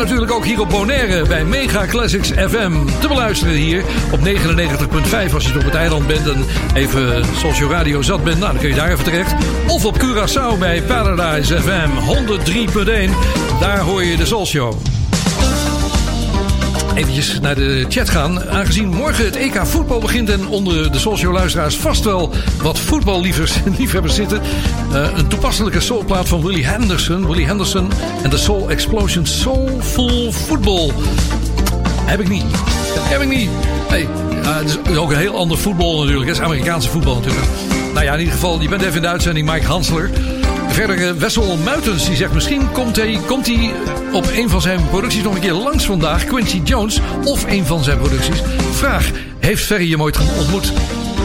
Natuurlijk 0.00 0.32
ook 0.32 0.44
hier 0.44 0.60
op 0.60 0.68
Bonaire 0.68 1.26
bij 1.26 1.44
Mega 1.44 1.86
Classics 1.86 2.28
FM 2.28 2.72
te 3.00 3.08
beluisteren 3.08 3.54
hier 3.54 3.84
op 4.12 4.20
99.5 4.20 5.34
als 5.34 5.46
je 5.46 5.58
op 5.58 5.64
het 5.64 5.74
eiland 5.74 6.06
bent 6.06 6.28
en 6.28 6.44
even 6.74 7.24
Social 7.36 7.70
Radio 7.70 8.02
zat 8.02 8.24
bent. 8.24 8.38
Nou, 8.38 8.52
dan 8.52 8.60
kun 8.60 8.68
je 8.68 8.74
daar 8.74 8.90
even 8.90 9.04
terecht. 9.04 9.34
Of 9.68 9.84
op 9.84 9.98
Curaçao 9.98 10.58
bij 10.58 10.82
Paradise 10.82 11.60
FM 11.60 11.90
103.1. 13.10 13.60
Daar 13.60 13.78
hoor 13.78 14.04
je 14.04 14.16
de 14.16 14.26
Soul. 14.26 14.89
Eventjes 17.00 17.40
naar 17.40 17.54
de 17.54 17.86
chat 17.88 18.08
gaan. 18.08 18.48
Aangezien 18.50 18.88
morgen 18.88 19.24
het 19.24 19.36
EK 19.36 19.66
voetbal 19.66 20.00
begint 20.00 20.30
en 20.30 20.48
onder 20.48 20.92
de 20.92 20.98
Soulshow 20.98 21.32
luisteraars 21.32 21.76
vast 21.76 22.04
wel 22.04 22.32
wat 22.62 22.78
voetballiefers 22.78 23.54
liefhebbers 23.78 24.14
zitten. 24.14 24.40
Eh, 24.92 25.08
een 25.16 25.26
toepasselijke 25.26 25.80
soulplaat 25.80 26.28
van 26.28 26.42
Willie 26.42 26.66
Henderson. 26.66 27.26
Willie 27.26 27.46
Henderson 27.46 27.90
en 28.22 28.30
de 28.30 28.36
Soul 28.36 28.70
Explosion 28.70 29.26
Soulful 29.26 30.32
Football. 30.32 30.90
Heb 32.04 32.20
ik 32.20 32.28
niet. 32.28 32.44
Heb 32.98 33.20
ik 33.20 33.28
niet. 33.28 33.50
Nee, 33.90 34.06
het 34.44 34.78
is 34.90 34.96
ook 34.96 35.10
een 35.10 35.18
heel 35.18 35.36
ander 35.36 35.58
voetbal 35.58 35.98
natuurlijk. 35.98 36.28
Het 36.28 36.36
is 36.38 36.44
Amerikaanse 36.44 36.88
voetbal 36.88 37.14
natuurlijk. 37.14 37.46
Nou 37.94 38.04
ja, 38.04 38.12
in 38.12 38.18
ieder 38.18 38.34
geval, 38.34 38.60
je 38.60 38.68
bent 38.68 38.82
even 38.82 38.96
in 38.96 39.02
de 39.02 39.08
uitzending 39.08 39.50
Mike 39.50 39.66
Hansler. 39.66 40.10
Verder 40.70 41.08
eh, 41.08 41.12
Wessel 41.12 41.56
Muitens, 41.56 42.06
die 42.06 42.16
zegt 42.16 42.32
misschien 42.32 42.72
komt 42.72 42.96
hij, 42.96 43.18
komt 43.26 43.46
hij 43.46 43.72
op 44.12 44.26
een 44.34 44.48
van 44.48 44.60
zijn 44.60 44.88
producties 44.88 45.22
nog 45.22 45.34
een 45.34 45.40
keer 45.40 45.52
langs 45.52 45.84
vandaag. 45.84 46.24
Quincy 46.24 46.60
Jones 46.64 47.00
of 47.24 47.44
een 47.48 47.66
van 47.66 47.84
zijn 47.84 47.98
producties. 47.98 48.42
Vraag, 48.72 49.10
heeft 49.38 49.64
Ferry 49.64 49.88
je 49.88 50.00
ooit 50.00 50.18
ontmoet? 50.38 50.72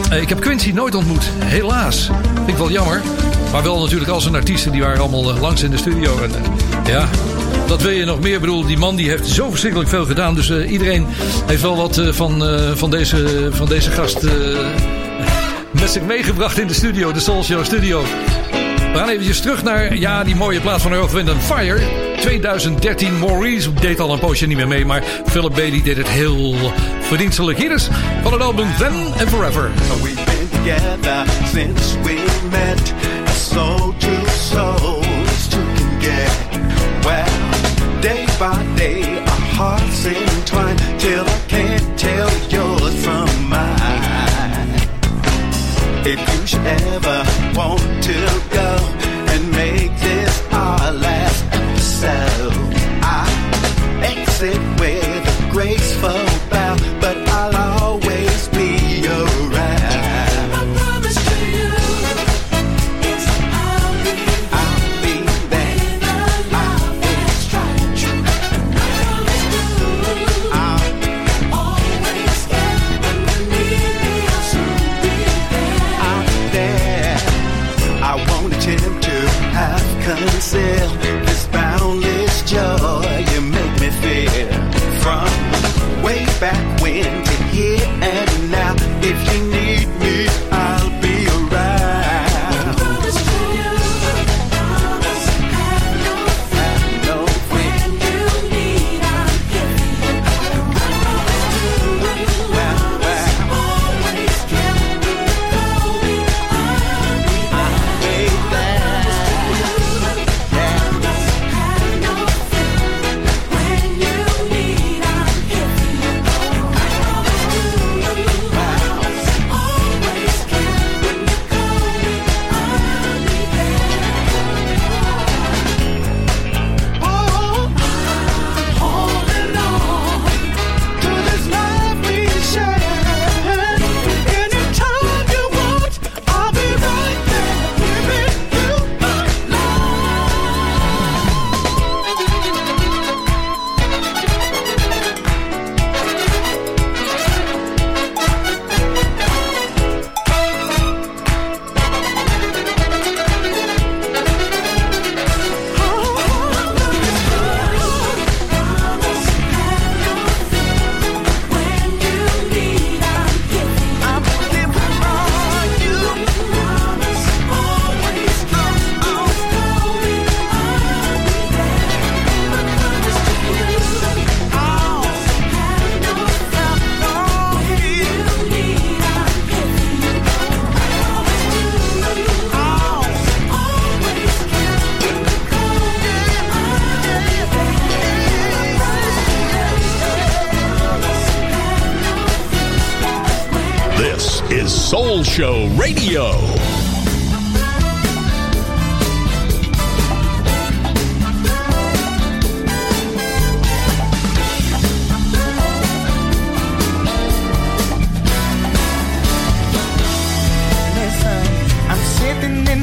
Eh, 0.10 0.22
ik 0.22 0.30
heb 0.30 0.40
Quincy 0.40 0.72
nooit 0.72 0.96
ontmoet, 0.96 1.30
helaas. 1.44 2.10
Vind 2.36 2.48
ik 2.48 2.58
wel 2.58 2.72
jammer. 2.72 3.02
Maar 3.52 3.64
wel 3.64 3.80
natuurlijk 3.80 4.10
al 4.12 4.22
zijn 4.22 4.36
artiesten, 4.36 4.72
die 4.72 4.82
waren 4.82 5.00
allemaal 5.00 5.30
eh, 5.30 5.42
langs 5.42 5.64
in 5.64 5.72
de 5.72 5.78
studio. 5.78 6.18
En, 6.24 6.30
eh, 6.30 6.92
ja, 6.92 7.08
Dat 7.68 7.82
wil 7.82 7.92
je 7.92 8.06
nog 8.06 8.20
meer. 8.20 8.34
Ik 8.34 8.40
bedoel, 8.40 8.66
die 8.66 8.78
man 8.78 8.96
die 8.96 9.10
heeft 9.10 9.28
zo 9.28 9.50
verschrikkelijk 9.50 9.90
veel 9.90 10.06
gedaan. 10.06 10.36
Dus 10.36 10.50
eh, 10.50 10.72
iedereen 10.72 11.08
heeft 11.46 11.62
wel 11.62 11.76
wat 11.76 11.98
eh, 11.98 12.08
van, 12.12 12.46
eh, 12.46 12.72
van, 12.74 12.90
deze, 12.90 13.48
van 13.52 13.68
deze 13.68 13.92
gast 13.92 14.24
eh, 14.24 14.32
met 15.72 15.90
zich 15.90 16.02
meegebracht 16.02 16.60
in 16.60 16.68
de 16.68 16.74
studio. 16.74 17.12
De 17.12 17.20
Soul 17.20 17.44
Show 17.44 17.66
studio. 17.66 18.04
We 18.96 19.02
gaan 19.02 19.10
eventjes 19.10 19.42
terug 19.42 19.64
naar 19.64 19.96
ja, 19.98 20.24
die 20.24 20.36
mooie 20.36 20.62
plaats 20.62 20.84
van 20.84 20.94
Earth, 20.94 21.12
Wind 21.12 21.30
Fire. 21.44 21.80
2013. 22.20 23.20
Maurice 23.20 23.74
deed 23.74 24.00
al 24.00 24.14
een 24.14 24.20
poosje 24.20 24.46
niet 24.48 24.58
meer 24.58 24.68
mee. 24.68 24.86
Maar 24.86 25.04
Philip 25.26 25.54
Bailey 25.54 25.82
deed 25.84 25.98
het 25.98 26.08
heel 26.08 26.56
verdienstelijk. 27.00 27.58
Hier 27.58 27.72
is 27.72 27.90
van 28.24 28.34
het 28.34 28.42
album 28.42 28.68
Then 28.78 28.94
and 29.20 29.30
Forever. 29.30 29.70
We've 30.04 30.24
been 30.24 30.50
together 30.50 31.24
since 31.54 32.00
we 32.04 32.26
met. 32.50 32.94
Soul 33.36 33.94
to 33.98 34.30
souls 34.50 35.48
to 35.50 35.58
get. 36.00 36.60
Well, 37.04 37.26
day 38.02 38.26
by 38.40 38.76
day, 38.76 39.18
our 39.20 39.56
hearts 39.56 40.06
entwine 40.06 40.76
till 40.98 41.24
I 41.24 41.40
can't 41.48 42.00
tell 42.00 42.30
yours 42.50 42.94
from 43.04 43.50
mine. 43.50 43.75
If 46.08 46.20
you 46.20 46.46
should 46.46 46.60
ever 46.68 47.24
want 47.56 48.04
to 48.04 48.14
go 48.52 49.05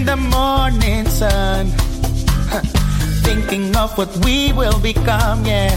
in 0.03 0.07
the 0.07 0.17
morning 0.17 1.07
sun, 1.07 1.67
thinking 3.23 3.77
of 3.77 3.97
what 3.97 4.11
we 4.25 4.53
will 4.53 4.81
become, 4.81 5.45
yeah. 5.45 5.77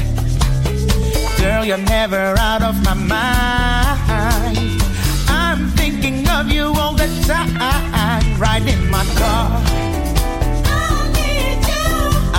Girl, 1.37 1.63
you're 1.63 1.85
never 1.97 2.33
out 2.39 2.63
of 2.63 2.75
my 2.83 2.95
mind. 2.95 4.81
I'm 5.27 5.69
thinking 5.79 6.27
of 6.29 6.51
you 6.51 6.73
all 6.81 6.93
the 6.93 7.09
time, 7.27 8.39
riding 8.39 8.89
my 8.89 9.05
car. 9.19 9.61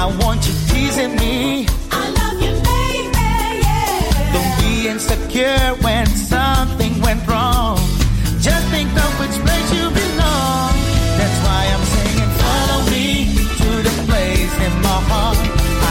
I 0.02 0.04
want 0.22 0.40
you 0.48 0.54
teasing 0.68 1.14
me. 1.16 1.66
I 1.92 2.04
love 2.18 2.38
you, 2.44 2.52
baby, 2.68 3.26
yeah. 3.64 4.32
Don't 4.34 4.54
be 4.62 4.88
insecure 4.88 5.68
when 5.84 6.06
something 6.06 7.00
went 7.00 7.24
wrong. 7.28 7.78
Just 8.40 8.66
think 8.74 8.90
of 9.04 9.10
which 9.20 9.35
in 14.66 14.72
my 14.82 15.00
heart. 15.10 15.38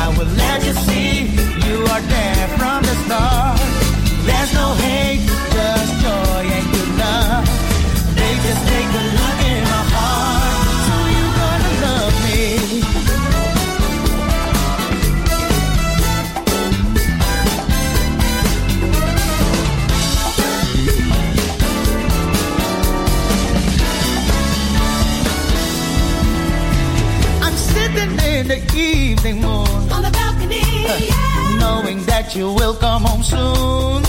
I 0.03 0.05
will 0.17 0.31
let 0.43 0.65
you 0.65 0.73
see 0.87 1.31
you 1.65 1.77
are 1.93 2.01
there 2.01 2.47
from 2.57 2.83
the 2.83 2.95
start. 3.05 3.64
Moon 29.33 29.91
on 29.91 30.01
the 30.03 30.11
balcony, 30.11 30.61
knowing 31.57 32.03
that 32.05 32.35
you 32.35 32.51
will 32.53 32.75
come 32.75 33.03
home 33.03 33.23
soon. 33.23 34.03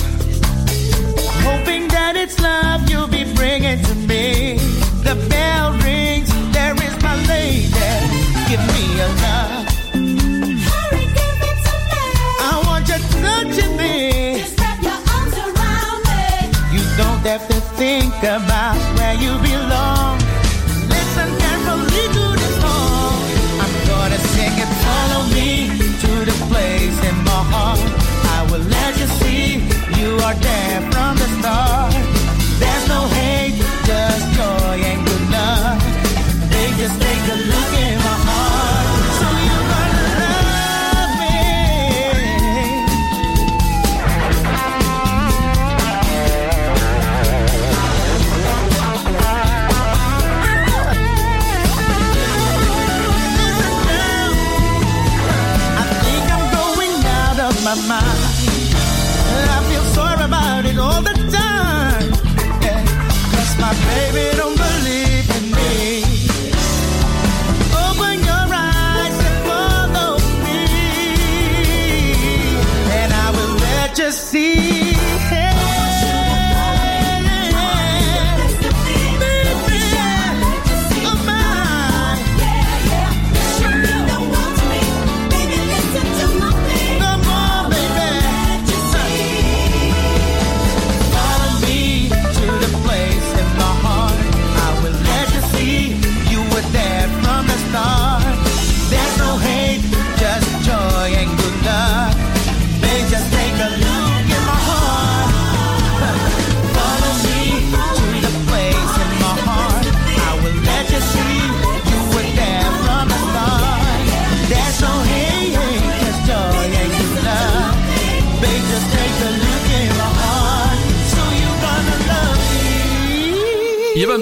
Hoping 1.48 1.88
that 1.88 2.16
it's 2.16 2.38
love 2.40 2.88
you'll 2.90 3.09
be 3.09 3.24
bringing 3.34 3.82
to 3.82 3.94
me. 3.94 4.59
The 5.06 5.14
bell 5.30 5.72
rings, 5.84 6.28
there 6.52 6.74
is 6.74 6.94
my 7.02 7.16
lady. 7.32 7.70
Give 8.48 8.64
me 8.74 8.84
a 9.01 9.09
love. 9.24 9.66
Hurry, 10.68 11.05
give 11.16 11.40
it 11.51 11.59
to 11.66 11.74
me. 11.90 12.05
I 12.51 12.62
want 12.66 12.88
you 12.88 13.01
touching 13.22 13.76
me. 13.76 14.40
Just 14.40 14.60
wrap 14.60 14.82
your 14.82 15.01
arms 15.14 15.36
around 15.47 16.01
me. 16.10 16.24
You 16.76 16.82
don't 17.01 17.24
have 17.30 17.47
to 17.48 17.60
think 17.80 18.12
about 18.22 18.95
from 30.90 31.16
the 31.16 31.28
start. 31.39 32.15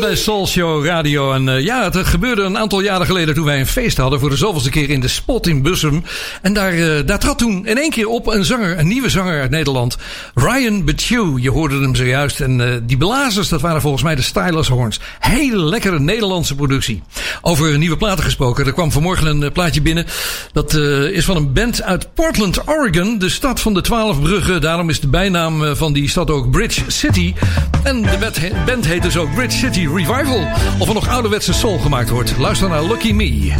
bij 0.04 0.16
Soul 0.16 0.46
Show 0.46 0.86
Radio. 0.86 1.32
En 1.32 1.48
eh, 1.48 1.64
ja, 1.64 1.84
het 1.84 2.06
gebeurde 2.06 2.42
een 2.42 2.58
aantal 2.58 2.80
jaren 2.80 3.06
geleden 3.06 3.34
toen 3.34 3.44
wij 3.44 3.60
een 3.60 3.66
feest 3.66 3.96
hadden 3.96 4.20
voor 4.20 4.30
de 4.30 4.36
zoveelste 4.36 4.70
keer 4.70 4.90
in 4.90 5.00
de 5.00 5.08
Spot 5.08 5.46
in 5.46 5.62
Bussum. 5.62 6.04
En 6.42 6.52
daar, 6.52 6.72
eh, 6.72 7.06
daar 7.06 7.18
trad 7.18 7.38
toen 7.38 7.66
in 7.66 7.78
één 7.78 7.90
keer 7.90 8.08
op 8.08 8.26
een 8.26 8.44
zanger, 8.44 8.78
een 8.78 8.88
nieuwe 8.88 9.08
zanger 9.08 9.40
uit 9.40 9.50
Nederland, 9.50 9.96
Ryan 10.34 10.84
Bethew. 10.84 11.38
Je 11.38 11.50
hoorde 11.50 11.80
hem 11.80 11.94
zojuist. 11.94 12.40
En 12.40 12.60
eh, 12.60 12.80
die 12.82 12.96
blazers, 12.96 13.48
dat 13.48 13.60
waren 13.60 13.80
volgens 13.80 14.02
mij 14.02 14.14
de 14.14 14.22
Stylus 14.22 14.68
Horns. 14.68 15.00
Hele 15.20 15.64
lekkere 15.64 16.00
Nederlandse 16.00 16.54
productie. 16.54 17.02
Over 17.42 17.78
nieuwe 17.78 17.96
platen 17.96 18.24
gesproken. 18.24 18.66
Er 18.66 18.72
kwam 18.72 18.92
vanmorgen 18.92 19.26
een 19.26 19.52
plaatje 19.52 19.82
binnen. 19.82 20.06
Dat 20.52 20.74
is 21.12 21.24
van 21.24 21.36
een 21.36 21.52
band 21.52 21.82
uit 21.82 22.14
Portland, 22.14 22.68
Oregon. 22.68 23.18
De 23.18 23.28
stad 23.28 23.60
van 23.60 23.74
de 23.74 23.80
twaalf 23.80 24.20
bruggen. 24.20 24.60
Daarom 24.60 24.88
is 24.88 25.00
de 25.00 25.08
bijnaam 25.08 25.76
van 25.76 25.92
die 25.92 26.08
stad 26.08 26.30
ook 26.30 26.50
Bridge 26.50 26.82
City. 26.86 27.34
En 27.82 28.02
de 28.02 28.52
band 28.66 28.86
heet 28.86 29.02
dus 29.02 29.16
ook 29.16 29.34
Bridge 29.34 29.58
City 29.58 29.86
revival 29.94 30.46
of 30.78 30.88
er 30.88 30.94
nog 30.94 31.08
ouderwetse 31.08 31.52
soul 31.52 31.78
gemaakt 31.78 32.10
wordt. 32.10 32.38
Luister 32.38 32.68
naar 32.68 32.82
Lucky 32.82 33.12
Me. 33.12 33.52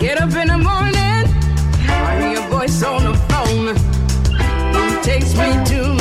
Get 0.00 0.20
up 0.20 0.34
in 0.34 0.46
the 0.46 0.56
morning, 0.56 1.26
I 1.84 2.16
hear 2.18 2.32
your 2.32 2.48
voice 2.50 2.86
on 2.86 3.12
the 3.12 3.18
phone. 3.28 3.70
It 3.70 5.02
takes 5.02 5.34
me 5.34 5.62
to 5.62 5.97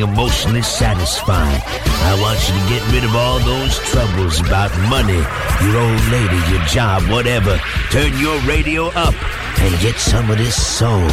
feeling 0.00 0.12
emotionally 0.12 0.62
satisfied. 0.62 1.62
I 1.64 2.18
want 2.20 2.38
you 2.48 2.54
to 2.54 2.68
get 2.68 2.92
rid 2.92 3.04
of 3.04 3.14
all 3.14 3.38
those 3.40 3.78
troubles 3.90 4.40
about 4.40 4.70
money, 4.88 5.20
your 5.64 5.76
old 5.78 6.04
lady, 6.10 6.36
your 6.50 6.64
job, 6.66 7.02
whatever. 7.10 7.58
Turn 7.90 8.16
your 8.18 8.38
radio 8.40 8.88
up 8.88 9.14
and 9.60 9.80
get 9.80 9.96
some 9.96 10.30
of 10.30 10.38
this 10.38 10.54
soul. 10.60 11.08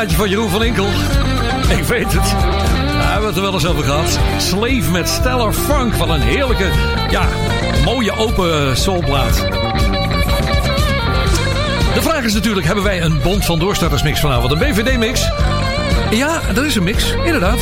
Plaatje 0.00 0.18
van 0.18 0.28
Jeroen 0.28 0.50
van 0.50 0.64
Inkel. 0.64 0.86
Ik 1.68 1.84
weet 1.84 2.12
het. 2.12 2.30
Daar 2.30 3.12
hebben 3.12 3.20
we 3.20 3.26
het 3.26 3.36
er 3.36 3.42
wel 3.42 3.52
eens 3.52 3.66
over 3.66 3.84
gehad. 3.84 4.18
Slave 4.38 4.90
met 4.90 5.08
Stellar 5.08 5.52
Funk. 5.52 5.94
Wat 5.94 6.08
een 6.08 6.20
heerlijke, 6.20 6.70
ja, 7.10 7.28
mooie 7.84 8.12
open 8.12 8.76
soulplaat. 8.76 9.36
De 11.94 12.02
vraag 12.02 12.22
is 12.22 12.32
natuurlijk, 12.32 12.66
hebben 12.66 12.84
wij 12.84 13.02
een 13.02 13.20
Bond 13.22 13.44
van 13.44 13.58
Doorstarters 13.58 14.02
mix 14.02 14.20
vanavond? 14.20 14.52
Een 14.52 14.58
BVD-mix? 14.58 15.30
Ja, 16.10 16.40
dat 16.54 16.64
is 16.64 16.74
een 16.74 16.82
mix, 16.82 17.14
inderdaad. 17.24 17.58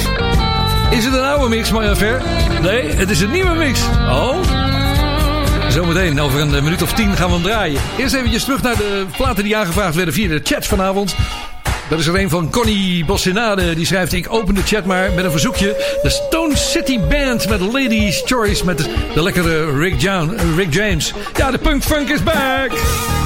Is 0.91 1.05
het 1.05 1.15
een 1.15 1.25
oude 1.25 1.49
mix, 1.49 1.71
maar 1.71 1.97
ver? 1.97 2.23
Nee, 2.63 2.91
het 2.91 3.11
is 3.11 3.21
een 3.21 3.31
nieuwe 3.31 3.55
mix. 3.55 3.81
Oh. 4.09 4.37
Zometeen, 5.69 6.21
over 6.21 6.41
een 6.41 6.65
minuut 6.65 6.83
of 6.83 6.93
tien 6.93 7.17
gaan 7.17 7.29
we 7.29 7.35
hem 7.35 7.43
draaien. 7.43 7.81
Eerst 7.97 8.15
eventjes 8.15 8.45
terug 8.45 8.63
naar 8.63 8.77
de 8.77 9.07
platen 9.17 9.45
die 9.45 9.57
aangevraagd 9.57 9.95
werden 9.95 10.15
via 10.15 10.29
de 10.29 10.41
chat 10.45 10.67
vanavond. 10.67 11.17
Dat 11.89 11.99
is 11.99 12.07
er 12.07 12.21
een 12.21 12.29
van 12.29 12.51
Connie 12.51 13.05
Bossinade. 13.05 13.75
Die 13.75 13.87
schrijft, 13.87 14.13
ik 14.13 14.33
open 14.33 14.55
de 14.55 14.63
chat 14.63 14.85
maar 14.85 15.13
met 15.13 15.25
een 15.25 15.31
verzoekje. 15.31 15.99
De 16.03 16.11
Stone 16.11 16.57
City 16.57 17.01
Band 17.01 17.49
met 17.49 17.61
Ladies 17.61 18.23
Choice. 18.25 18.65
Met 18.65 18.79
de, 19.15 19.23
lekkere 19.23 19.79
Rick, 19.79 19.95
Rick 20.57 20.73
James. 20.75 21.13
Ja, 21.37 21.51
de 21.51 21.59
punk 21.59 21.83
funk 21.83 22.09
is 22.09 22.23
back. 22.23 23.18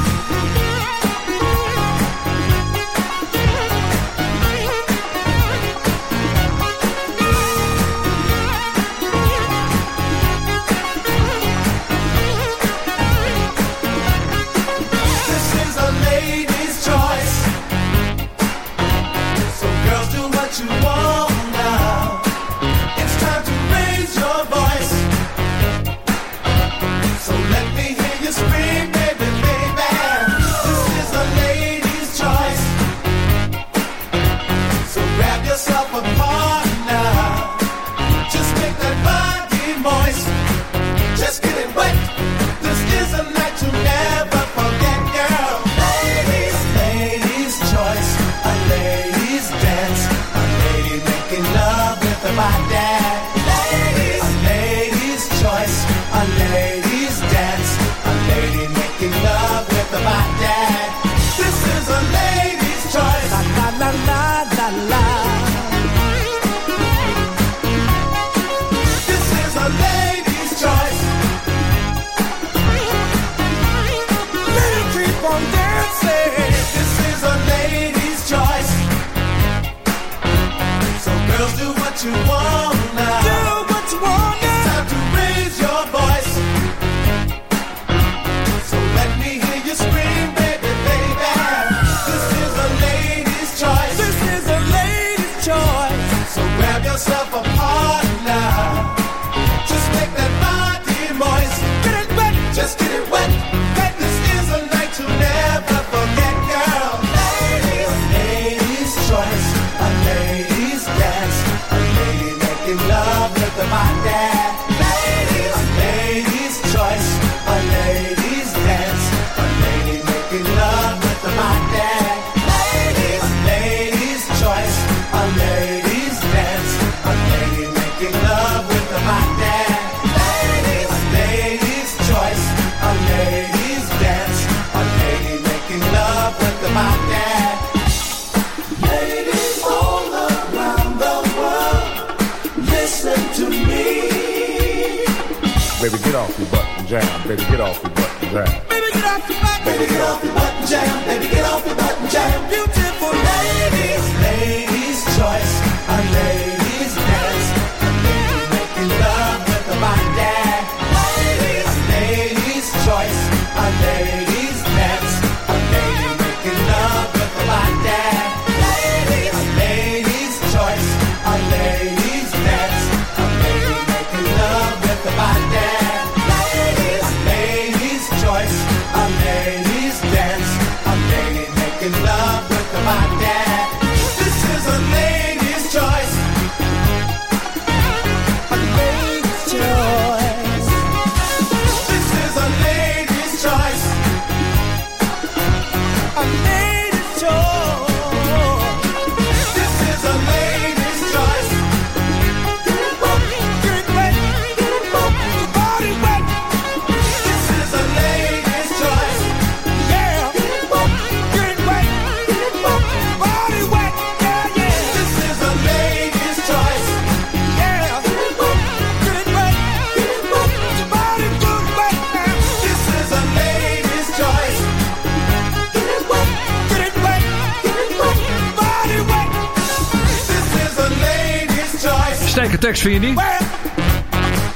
Sterke 232.32 232.59
tekst, 232.59 232.82
vind 232.82 233.02
je 233.02 233.09
niet? 233.09 233.20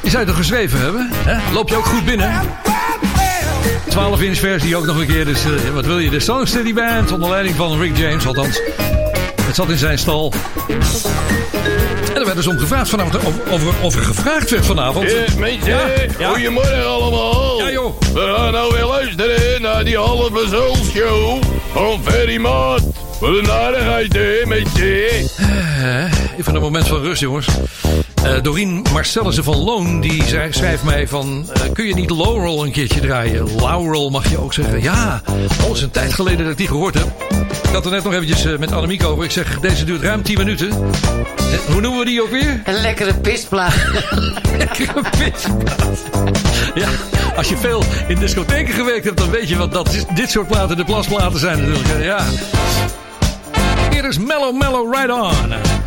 Je 0.03 0.11
zou 0.11 0.17
het 0.19 0.27
toch 0.27 0.37
geschreven 0.37 0.81
hebben? 0.81 1.09
Hè? 1.15 1.53
Loop 1.53 1.69
je 1.69 1.77
ook 1.77 1.85
goed 1.87 2.05
binnen? 2.05 2.41
12 3.89 4.21
inch 4.23 4.39
versie 4.39 4.77
ook 4.77 4.87
nog 4.87 4.97
een 4.99 5.07
keer. 5.07 5.25
Dus 5.25 5.45
eh, 5.45 5.51
wat 5.75 5.87
wil 5.87 5.99
je? 5.99 6.11
De 6.11 6.21
Song 6.21 6.47
City 6.47 6.75
Band 6.75 7.13
onder 7.13 7.31
leiding 7.31 7.57
van 7.57 7.79
Rick 7.81 7.97
James. 7.97 8.27
Althans, 8.27 8.61
het 9.43 9.55
zat 9.55 9.69
in 9.71 9.77
zijn 9.77 9.99
stal. 9.99 10.33
En 12.15 12.17
er 12.21 12.25
werd 12.25 12.37
dus 12.37 12.47
om 12.47 12.59
gevraagd 12.59 12.89
vanavond 12.89 13.17
of, 13.25 13.35
of, 13.51 13.63
er- 13.63 13.85
of 13.85 13.95
er 13.95 14.03
gevraagd 14.03 14.51
werd 14.51 14.67
vanavond. 14.67 15.13
Mensen, 15.39 15.71
Ja, 15.71 15.81
ja. 16.19 16.29
goedemorgen 16.29 16.87
allemaal. 16.87 17.59
Ja, 17.59 17.71
joh. 17.71 18.01
We 18.13 18.35
gaan 18.37 18.53
nou 18.53 18.73
weer 18.75 18.85
luisteren 18.87 19.63
naar 19.63 19.85
die 19.85 19.97
halve 19.97 20.49
zoolshow 20.49 21.43
van 21.73 22.01
Ferry 22.05 22.37
Maat. 22.37 22.83
Wat 23.21 23.31
een 23.37 23.51
aardigheid, 23.51 24.13
hè, 24.13 24.43
mensen. 24.47 24.95
Eh, 25.37 26.39
Even 26.39 26.55
een 26.55 26.61
moment 26.61 26.89
van 26.89 27.01
rust, 27.03 27.21
jongens. 27.21 27.47
Eh 28.25 28.43
Dorien 28.43 28.85
Marcellissen 28.93 29.45
van 29.45 29.57
Loon 29.57 30.01
die 30.01 30.23
zei- 30.27 30.53
schrijft 30.53 30.83
mij 30.83 31.09
van... 31.09 31.51
eh, 31.53 31.61
kun 31.73 31.87
je 31.87 31.95
niet 31.95 32.11
Laurel 32.11 32.65
een 32.65 32.73
keertje 32.73 33.01
draaien? 33.01 33.47
Laurel 33.57 34.11
mag 34.11 34.31
je 34.31 34.39
ook 34.41 34.53
zeggen. 34.55 34.83
Ja, 34.83 35.23
al 35.63 35.75
is 35.75 35.83
een 35.83 35.91
tijd 35.91 36.15
geleden 36.15 36.39
dat 36.39 36.49
ik 36.51 36.57
die 36.57 36.67
gehoord 36.69 36.95
heb. 36.95 37.07
Ik 37.63 37.71
had 37.73 37.85
er 37.85 37.91
net 37.91 38.05
nog 38.05 38.13
eventjes 38.13 38.59
met 38.59 38.73
Annemiek 38.73 39.05
over. 39.05 39.25
Ik 39.25 39.31
zeg, 39.31 39.61
deze 39.61 39.85
duurt 39.85 40.03
ruim 40.03 40.23
10 40.23 40.39
minuten. 40.39 40.71
Hoe 41.73 41.81
noemen 41.81 41.99
we 41.99 42.05
die 42.05 42.23
ook 42.23 42.31
weer? 42.31 42.61
Een 42.65 42.81
lekkere 42.81 43.15
pisplaat. 43.15 43.75
lekkere 44.59 45.03
pisplaat. 45.19 46.03
Ja, 46.75 46.89
als 47.37 47.49
je 47.49 47.57
veel 47.57 47.85
in 48.09 48.19
discotheken 48.19 48.75
gewerkt 48.75 49.05
hebt... 49.05 49.17
dan 49.19 49.31
weet 49.31 49.49
je 49.49 49.57
wat 49.57 49.73
dat 49.73 49.93
is, 49.95 50.05
dit 50.15 50.31
soort 50.31 50.47
platen 50.47 50.77
de 50.77 50.85
plasplaten 50.85 51.39
zijn 51.39 51.59
natuurlijk. 51.59 52.05
Ja. 52.05 52.25
Hier 53.97 54.05
is 54.05 54.19
Mellow 54.19 54.53
Mellow 54.53 54.85
Right 54.85 55.09
On. 55.09 55.86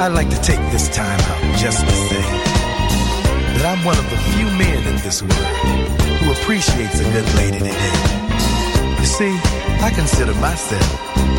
I'd 0.00 0.14
like 0.14 0.30
to 0.30 0.40
take 0.40 0.60
this 0.72 0.88
time 0.88 1.20
out 1.20 1.58
just 1.58 1.84
to 1.84 1.92
say 1.92 2.22
that 3.52 3.66
I'm 3.68 3.84
one 3.84 3.98
of 3.98 4.08
the 4.08 4.16
few 4.32 4.46
men 4.56 4.80
in 4.88 4.96
this 5.04 5.20
world 5.20 6.00
who 6.24 6.32
appreciates 6.32 7.00
a 7.00 7.04
good 7.12 7.28
lady 7.36 7.58
today. 7.58 7.92
You 8.96 9.04
see, 9.04 9.36
I 9.84 9.92
consider 9.94 10.32
myself 10.40 10.88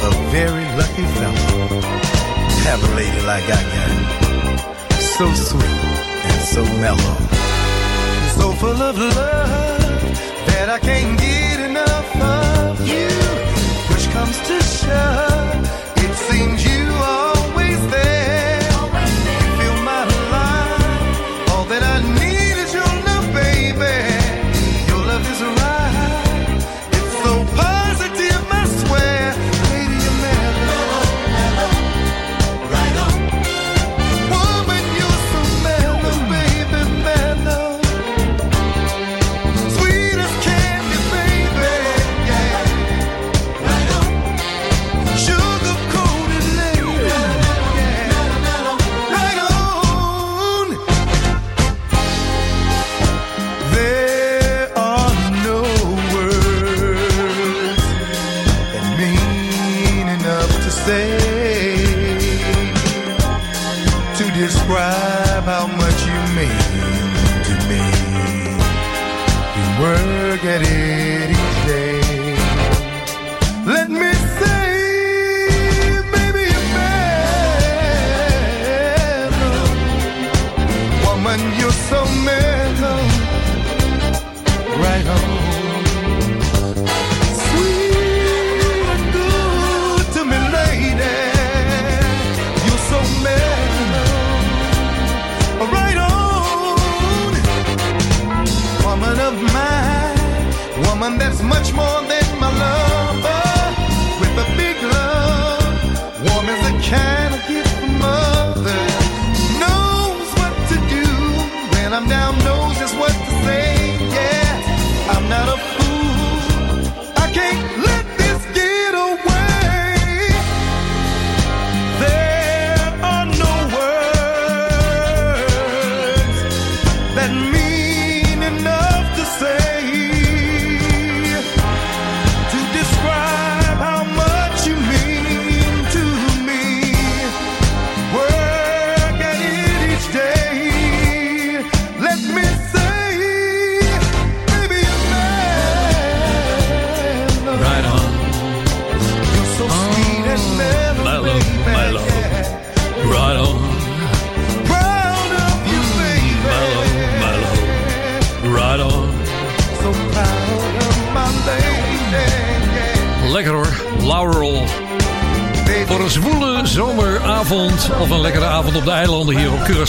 a 0.05 0.11
very 0.29 0.61
lucky 0.77 1.01
fellow 1.17 1.81
to 1.81 2.57
have 2.69 2.77
a 2.85 2.91
lady 2.93 3.21
like 3.25 3.45
I 3.49 3.61
got. 3.73 5.01
So 5.01 5.25
sweet 5.33 5.81
and 6.29 6.41
so 6.45 6.61
mellow. 6.77 7.17
So 8.37 8.51
full 8.61 8.77
of 8.77 8.95
love 8.95 9.81
that 10.53 10.69
I 10.69 10.77
can't 10.77 11.17
get 11.19 11.59
enough 11.65 12.15
of 12.15 12.77
you. 12.85 13.09
Push 13.89 14.05
comes 14.13 14.37
to 14.45 14.61
shove, 14.61 15.65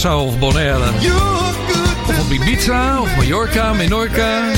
Of 0.04 0.38
Bonaire. 0.38 0.78
Of 2.08 2.18
op 2.20 2.32
Ibiza 2.32 3.00
of 3.00 3.16
Mallorca, 3.16 3.72
Menorca. 3.72 4.40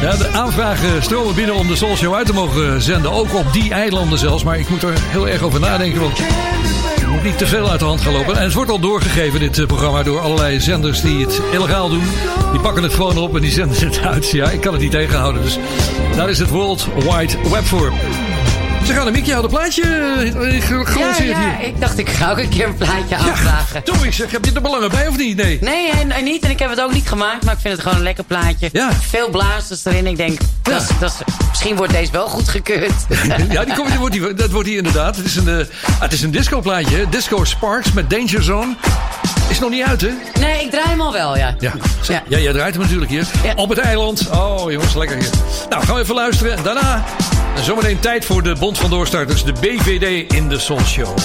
Ja, 0.00 0.16
de 0.16 0.28
aanvragen 0.32 1.02
stromen 1.02 1.34
binnen 1.34 1.54
om 1.54 1.66
de 1.66 1.76
Soul 1.76 1.96
Show 1.96 2.14
uit 2.14 2.26
te 2.26 2.32
mogen 2.32 2.82
zenden. 2.82 3.12
Ook 3.12 3.34
op 3.34 3.52
die 3.52 3.70
eilanden 3.72 4.18
zelfs. 4.18 4.44
Maar 4.44 4.58
ik 4.58 4.68
moet 4.68 4.82
er 4.82 4.94
heel 4.98 5.28
erg 5.28 5.42
over 5.42 5.60
nadenken. 5.60 6.00
Want 6.00 6.18
het 6.18 7.06
moet 7.06 7.22
niet 7.22 7.38
te 7.38 7.46
veel 7.46 7.70
uit 7.70 7.78
de 7.78 7.86
hand 7.86 8.00
gaan 8.00 8.12
lopen. 8.12 8.36
En 8.36 8.42
het 8.42 8.52
wordt 8.52 8.70
al 8.70 8.78
doorgegeven, 8.78 9.40
dit 9.40 9.58
eh, 9.58 9.66
programma, 9.66 10.02
door 10.02 10.20
allerlei 10.20 10.60
zenders 10.60 11.00
die 11.00 11.24
het 11.24 11.40
illegaal 11.52 11.88
doen. 11.88 12.04
Die 12.52 12.60
pakken 12.60 12.82
het 12.82 12.94
gewoon 12.94 13.18
op 13.18 13.34
en 13.34 13.40
die 13.40 13.50
zenden 13.60 13.86
het 13.86 14.00
uit. 14.00 14.30
Ja, 14.30 14.50
ik 14.50 14.60
kan 14.60 14.72
het 14.72 14.82
niet 14.82 14.90
tegenhouden. 14.90 15.42
Dus 15.42 15.58
daar 16.16 16.30
is 16.30 16.38
het 16.38 16.50
World 16.50 16.86
Wide 16.94 17.34
Web 17.50 17.64
voor. 17.64 17.92
Zeg 18.86 18.98
Annemiek, 18.98 19.26
je 19.26 19.34
had 19.34 19.44
een 19.44 19.50
plaatje 19.50 19.82
eh, 19.82 20.62
ge- 20.62 20.74
Ja, 20.74 20.84
gelanceerd 20.84 21.28
ja, 21.28 21.56
hier. 21.58 21.66
ik 21.68 21.80
dacht 21.80 21.98
ik 21.98 22.08
ga 22.08 22.30
ook 22.30 22.38
een 22.38 22.48
keer 22.48 22.66
een 22.66 22.74
plaatje 22.76 23.16
aanvragen. 23.16 23.82
Toch, 23.82 24.04
ik 24.04 24.12
zeg, 24.12 24.30
heb 24.30 24.44
je 24.44 24.52
er 24.52 24.60
belangen 24.62 24.90
bij 24.90 25.08
of 25.08 25.16
niet? 25.16 25.36
Nee. 25.36 25.58
Nee, 25.60 25.90
en, 25.90 26.10
en 26.10 26.24
niet. 26.24 26.42
En 26.44 26.50
ik 26.50 26.58
heb 26.58 26.70
het 26.70 26.80
ook 26.80 26.92
niet 26.92 27.08
gemaakt, 27.08 27.44
maar 27.44 27.54
ik 27.54 27.60
vind 27.60 27.72
het 27.74 27.82
gewoon 27.82 27.96
een 27.98 28.02
lekker 28.04 28.24
plaatje. 28.24 28.70
Veel 29.08 29.30
blazers 29.30 29.84
erin. 29.84 30.06
Ik 30.06 30.16
denk, 30.16 30.38
dat 30.62 30.80
is, 30.82 30.88
dat 31.00 31.10
is, 31.26 31.34
misschien 31.48 31.76
wordt 31.76 31.92
deze 31.92 32.12
wel 32.12 32.28
goedgekeurd. 32.28 32.92
Ja, 33.50 33.64
die 33.64 33.74
komt, 33.74 33.88
die 33.88 33.98
wordt 33.98 34.14
die, 34.14 34.34
dat 34.34 34.50
wordt 34.50 34.68
die 34.68 34.76
inderdaad. 34.76 35.16
Het 35.16 35.24
is 35.26 35.36
een, 35.36 35.48
eh, 35.48 35.54
ah, 35.58 36.00
het 36.00 36.12
is 36.12 36.22
een 36.22 36.30
discoplaatje. 36.30 36.96
hè. 36.96 37.08
Disco 37.08 37.44
Sparks 37.44 37.92
met 37.92 38.10
Danger 38.10 38.42
Zone. 38.42 38.74
Is 39.48 39.58
nog 39.58 39.70
niet 39.70 39.82
uit, 39.84 40.00
hè? 40.00 40.10
Nee, 40.40 40.64
ik 40.64 40.70
draai 40.70 40.88
hem 40.88 41.00
al 41.00 41.12
wel, 41.12 41.36
ja. 41.36 41.54
Ja, 41.58 41.72
ja. 42.28 42.38
jij 42.38 42.52
draait 42.52 42.74
hem 42.74 42.82
natuurlijk 42.82 43.10
hier. 43.10 43.26
Op 43.56 43.68
het 43.68 43.78
eiland. 43.78 44.28
Oh, 44.30 44.70
jongens, 44.70 44.94
lekker 44.94 45.16
hier. 45.16 45.30
Nou, 45.70 45.84
gaan 45.84 45.94
we 45.94 46.00
even 46.00 46.14
luisteren. 46.14 46.62
Daarna 46.62 47.04
zometeen 47.62 48.00
tijd 48.00 48.24
voor 48.24 48.42
de 48.42 48.54
Bond 48.58 48.78
van 48.78 48.90
Doorstarters. 48.90 49.44
De 49.44 49.52
BVD 49.52 50.32
in 50.32 50.48
de 50.48 50.58
Soul 50.58 50.80
Show. 50.80 51.16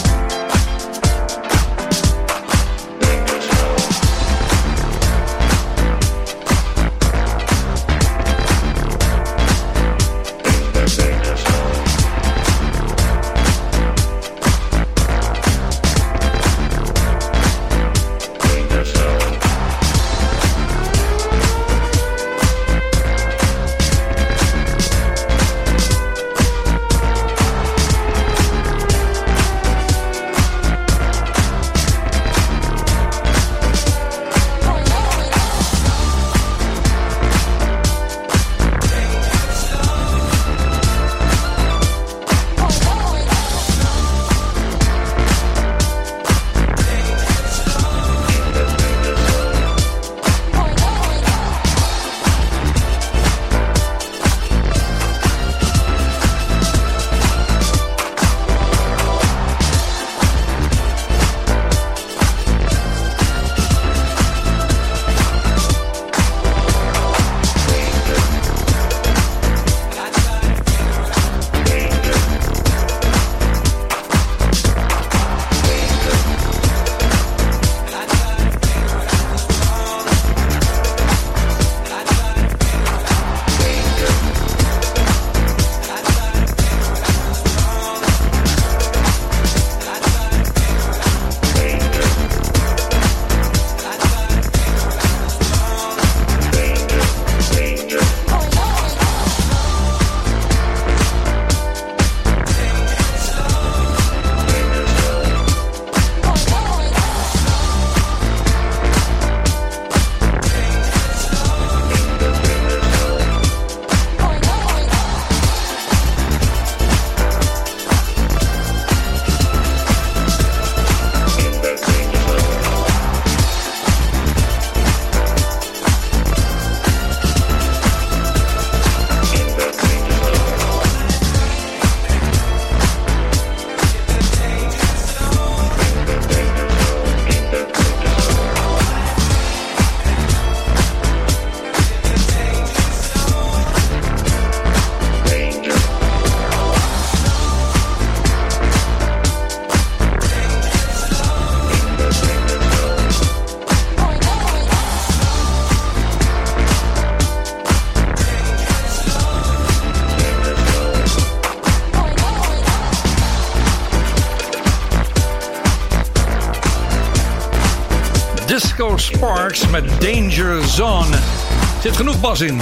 Genoeg 171.95 172.19
bas 172.19 172.41
in. 172.41 172.59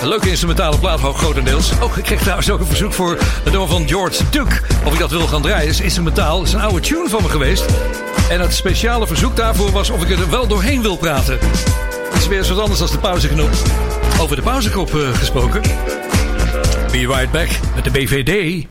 Een 0.00 0.08
leuke 0.08 0.28
instrumentale 0.28 0.78
plaat, 0.78 1.04
ook 1.04 1.16
grotendeels. 1.16 1.72
Oh, 1.82 1.96
ik 1.96 2.02
kreeg 2.02 2.20
trouwens 2.20 2.50
ook 2.50 2.60
een 2.60 2.66
verzoek 2.66 2.92
voor 2.92 3.18
het 3.18 3.52
nummer 3.52 3.68
van 3.68 3.88
George 3.88 4.22
Duke. 4.30 4.60
Of 4.84 4.92
ik 4.92 4.98
dat 4.98 5.10
wil 5.10 5.26
gaan 5.26 5.42
draaien. 5.42 5.68
Is 5.68 5.80
instrumentaal. 5.80 6.38
Het 6.38 6.48
is 6.48 6.54
een 6.54 6.60
oude 6.60 6.80
tune 6.80 7.08
van 7.08 7.22
me 7.22 7.28
geweest. 7.28 7.64
En 8.30 8.40
het 8.40 8.54
speciale 8.54 9.06
verzoek 9.06 9.36
daarvoor 9.36 9.70
was 9.70 9.90
of 9.90 10.02
ik 10.02 10.10
er 10.10 10.30
wel 10.30 10.46
doorheen 10.46 10.82
wil 10.82 10.96
praten. 10.96 11.38
Is 12.14 12.26
weer 12.26 12.38
eens 12.38 12.48
wat 12.48 12.58
anders 12.58 12.78
dan 12.78 12.88
de 12.90 12.98
pauzeknop. 12.98 13.50
Over 14.20 14.36
de 14.36 14.42
pauzeknop 14.42 14.94
eh, 14.94 15.14
gesproken. 15.14 15.60
Be 16.90 17.06
right 17.06 17.30
back 17.30 17.48
met 17.74 17.84
de 17.84 17.90
BVD. 17.90 18.66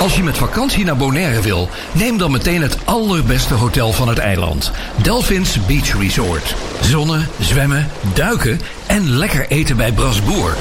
Als 0.00 0.16
je 0.16 0.22
met 0.22 0.38
vakantie 0.38 0.84
naar 0.84 0.96
Bonaire 0.96 1.40
wil, 1.40 1.68
neem 1.92 2.18
dan 2.18 2.30
meteen 2.30 2.62
het 2.62 2.76
allerbeste 2.84 3.54
hotel 3.54 3.92
van 3.92 4.08
het 4.08 4.18
eiland. 4.18 4.72
Delphins 5.02 5.66
Beach 5.66 5.98
Resort. 5.98 6.54
Zonnen, 6.80 7.28
zwemmen, 7.40 7.88
duiken 8.14 8.60
en 8.86 9.08
lekker 9.08 9.46
eten 9.48 9.76
bij 9.76 9.92
Brasboer. 9.92 10.56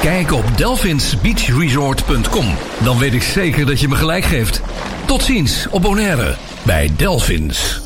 Kijk 0.00 0.32
op 0.32 0.44
delphinsbeachresort.com. 0.56 2.54
Dan 2.78 2.98
weet 2.98 3.14
ik 3.14 3.22
zeker 3.22 3.66
dat 3.66 3.80
je 3.80 3.88
me 3.88 3.96
gelijk 3.96 4.24
geeft. 4.24 4.60
Tot 5.06 5.22
ziens 5.22 5.66
op 5.70 5.82
Bonaire 5.82 6.34
bij 6.62 6.90
Delphins. 6.96 7.85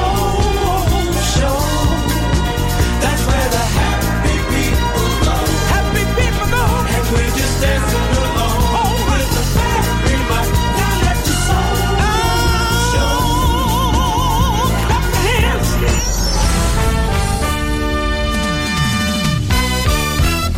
We 7.61 8.10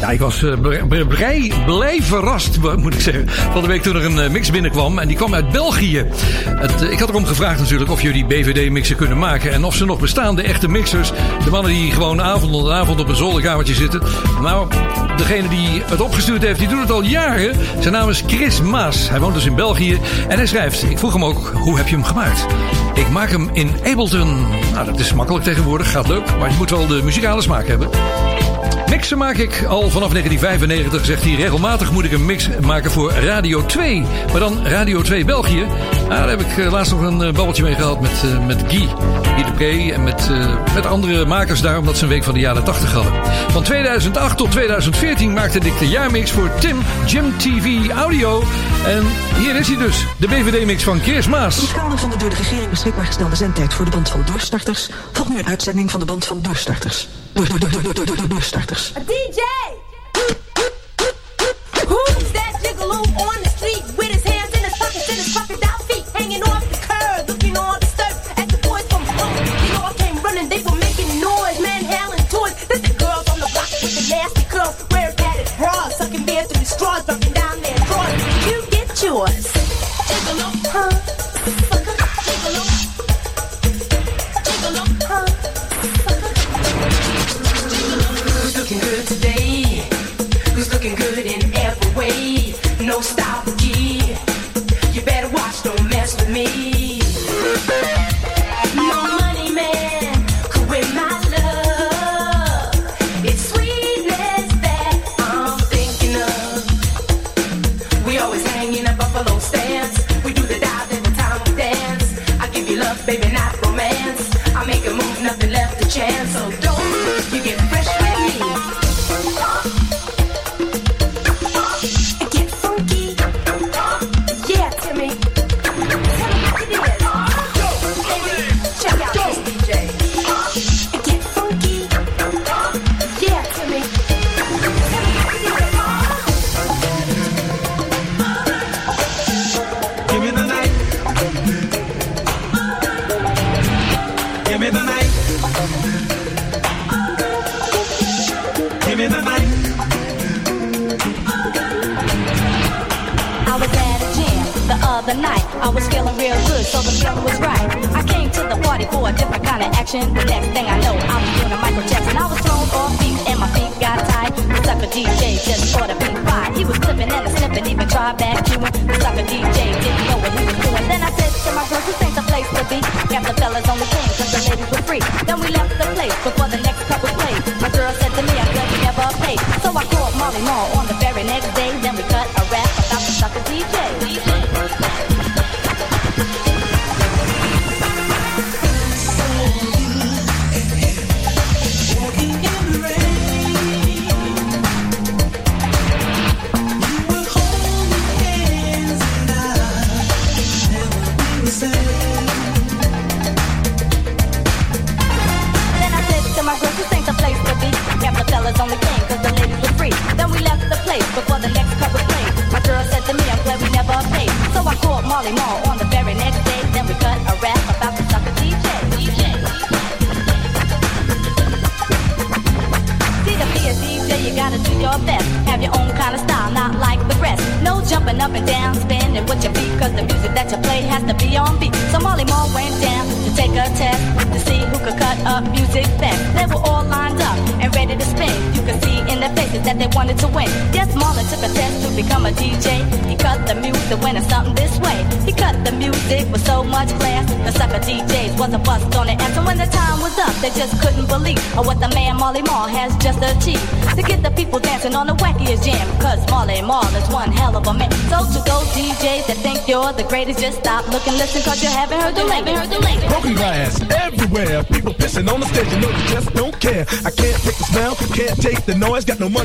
Ja, 0.04 0.10
ik 0.10 0.20
was 0.20 0.44
eh, 0.44 0.60
blij, 1.08 1.52
blij 1.66 2.00
verrast, 2.02 2.58
moet 2.78 2.94
ik 2.94 3.00
zeggen. 3.00 3.30
Van 3.30 3.62
de 3.62 3.68
week 3.68 3.82
toen 3.82 3.96
er 3.96 4.06
een 4.06 4.20
eh, 4.20 4.30
mix 4.30 4.52
binnenkwam. 4.52 5.00
En 5.00 5.08
die 5.08 5.18
kwam 5.18 5.34
uit 5.34 5.50
België. 5.52 6.06
Het, 6.46 6.82
eh, 6.82 6.92
ik 6.92 7.00
had 7.00 7.10
erom 7.10 7.26
gevraagd 7.26 7.60
natuurlijk 7.60 7.92
of 7.92 8.02
jullie 8.02 8.26
BVD-mixen 8.26 8.96
kunnen 8.96 9.18
maken. 9.18 9.52
En 9.52 9.64
of 9.64 9.76
ze 9.76 9.86
nog 9.86 10.00
bestaan, 10.00 10.36
de 10.36 10.42
echte 10.42 10.70
mixers. 10.70 11.12
De 11.44 11.50
mannen 11.52 11.72
die 11.72 11.92
gewoon 11.92 12.22
avond 12.22 12.54
op 12.54 12.70
avond 12.70 13.00
op 13.00 13.08
een 13.08 13.16
zolderkamertje 13.16 13.74
zitten. 13.74 14.02
Nou, 14.42 14.68
degene 15.18 15.48
die 15.48 15.82
het 15.86 16.02
opgestuurd 16.02 16.44
heeft, 16.44 16.60
die 16.60 16.68
doet 16.68 16.82
het 16.82 16.92
al 16.92 17.04
jaren. 17.04 17.56
Zijn 17.80 17.94
naam 17.94 18.10
is 18.10 18.24
Chris 18.28 18.62
Maas. 18.62 19.10
Hij 19.10 19.20
woont 19.20 19.34
dus 19.34 19.46
in 19.46 19.56
België. 19.56 20.00
En 20.28 20.38
hij 20.38 20.48
schrijft, 20.48 20.84
ik 20.84 21.00
vroeg 21.00 21.14
hem 21.14 21.26
ook, 21.26 21.52
hoe 21.54 21.78
heb 21.78 21.88
je 21.88 21.96
hem 21.96 22.06
gemaakt? 22.06 22.46
Ik 22.94 23.10
maak 23.10 23.30
hem 23.30 23.50
in 23.54 23.72
Ableton. 23.84 24.48
Nou, 24.74 24.86
dat 24.86 25.00
is 25.00 25.14
makkelijk 25.14 25.46
tegenwoordig, 25.46 25.92
gaat 25.92 26.08
leuk. 26.08 26.38
Maar 26.40 26.50
je 26.50 26.58
moet 26.58 26.70
wel 26.70 26.88
de 26.88 27.02
muzikale 27.04 27.42
smaak 27.42 27.68
hebben. 27.68 27.90
Mixen 28.94 29.18
maak 29.18 29.38
ik 29.38 29.64
al 29.64 29.90
vanaf 29.90 30.10
1995, 30.10 31.06
zegt 31.06 31.24
hij. 31.24 31.36
Regelmatig 31.36 31.92
moet 31.92 32.06
ik 32.06 32.12
een 32.12 32.26
mix 32.26 32.50
maken 32.62 32.92
voor 32.92 33.12
Radio 33.12 33.66
2. 33.66 34.06
Maar 34.32 34.40
dan 34.40 34.66
Radio 34.66 35.02
2 35.02 35.26
België. 35.26 35.66
Nou, 35.98 36.10
daar 36.10 36.30
heb 36.30 36.42
ik 36.42 36.58
eh, 36.58 36.72
laatst 36.72 36.92
nog 36.92 37.02
een 37.02 37.22
eh, 37.22 37.34
babbeltje 37.34 37.64
mee 37.64 37.76
gehad 37.76 38.02
met, 38.02 38.12
eh, 38.24 38.46
met 38.46 38.64
Guy. 38.68 38.88
Guy 39.22 39.44
de 39.44 39.52
Pre 39.52 39.94
en 39.94 40.04
met, 40.04 40.30
met 40.74 40.86
andere 40.86 41.26
makers 41.26 41.62
daar, 41.62 41.78
omdat 41.78 41.98
ze 41.98 42.04
een 42.04 42.10
week 42.10 42.24
van 42.24 42.34
de 42.34 42.40
jaren 42.40 42.64
80 42.64 42.92
hadden. 42.92 43.14
Van 43.50 43.64
2008 43.64 44.38
tot 44.38 44.52
2014 44.52 45.34
maakte 45.34 45.60
ik 45.60 45.80
de 45.80 45.88
jaarmix 45.88 46.32
voor 46.32 46.52
Tim 46.60 46.78
Jim 47.06 47.38
TV 47.38 47.90
Audio. 47.90 48.44
En 48.86 49.04
hier 49.40 49.56
is 49.56 49.68
hij 49.68 49.78
dus, 49.78 50.06
de 50.18 50.28
BVD-mix 50.28 50.84
van 50.84 51.00
Chris 51.00 51.28
Maas. 51.28 51.58
In 51.58 51.64
het 51.64 52.00
van 52.00 52.10
de 52.10 52.18
door 52.18 52.30
de 52.30 52.36
regering 52.36 52.70
beschikbaar 52.70 53.06
gestelde 53.06 53.36
zendtijd 53.36 53.74
voor 53.74 53.86
de 53.86 53.92
band 53.92 54.10
van 54.10 54.24
doorstarters 54.26 54.90
volgt 55.12 55.32
nu 55.32 55.40
een 55.40 55.48
uitzending 55.48 55.92
van 55.92 56.00
de 56.00 56.06
band 56.06 56.26
van 56.26 56.40
doorstarters. 56.42 57.08
A 57.36 59.00
DJ! 59.00 59.63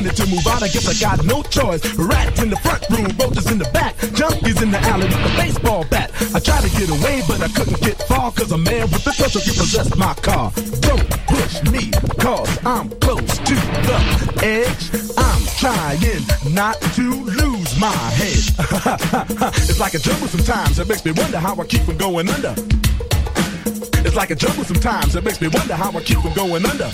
Money 0.09 0.25
to 0.25 0.35
move 0.35 0.47
out, 0.47 0.63
I 0.63 0.67
guess 0.67 0.87
I 0.87 0.93
got 0.99 1.25
no 1.25 1.43
choice. 1.43 1.81
Rats 1.95 2.41
in 2.41 2.49
the 2.49 2.57
front 2.57 2.87
room, 2.89 3.07
roaches 3.19 3.51
in 3.51 3.57
the 3.57 3.69
back, 3.71 3.95
junkies 3.97 4.61
in 4.61 4.71
the 4.71 4.79
alley 4.79 5.05
with 5.05 5.33
a 5.33 5.37
baseball 5.37 5.85
bat. 5.89 6.11
I 6.33 6.39
tried 6.39 6.63
to 6.63 6.69
get 6.77 6.89
away, 6.89 7.21
but 7.27 7.41
I 7.41 7.47
couldn't 7.49 7.79
get 7.81 8.01
far, 8.03 8.31
cause 8.31 8.51
a 8.51 8.57
man 8.57 8.89
with 8.91 9.05
a 9.05 9.11
pistol 9.11 9.41
repossessed 9.41 9.97
my 9.97 10.13
car. 10.15 10.51
Don't 10.81 11.09
push 11.27 11.63
me, 11.71 11.91
cause 12.19 12.49
I'm 12.65 12.89
close 12.99 13.37
to 13.37 13.55
the 13.55 13.99
edge. 14.43 14.83
I'm 15.17 15.41
trying 15.57 16.53
not 16.53 16.79
to 16.95 17.07
lose 17.23 17.79
my 17.79 17.99
head. 18.19 19.53
it's 19.69 19.79
like 19.79 19.93
a 19.93 19.99
jungle 19.99 20.27
sometimes, 20.27 20.79
it 20.79 20.87
makes 20.87 21.05
me 21.05 21.11
wonder 21.11 21.39
how 21.39 21.55
I 21.55 21.65
keep 21.65 21.81
from 21.83 21.97
going 21.97 22.29
under. 22.29 22.55
It's 24.01 24.15
like 24.15 24.31
a 24.31 24.35
jungle 24.35 24.63
sometimes, 24.63 25.15
it 25.15 25.23
makes 25.23 25.41
me 25.41 25.49
wonder 25.49 25.75
how 25.75 25.91
I 25.91 26.01
keep 26.01 26.19
from 26.19 26.33
going 26.33 26.65
under. 26.65 26.89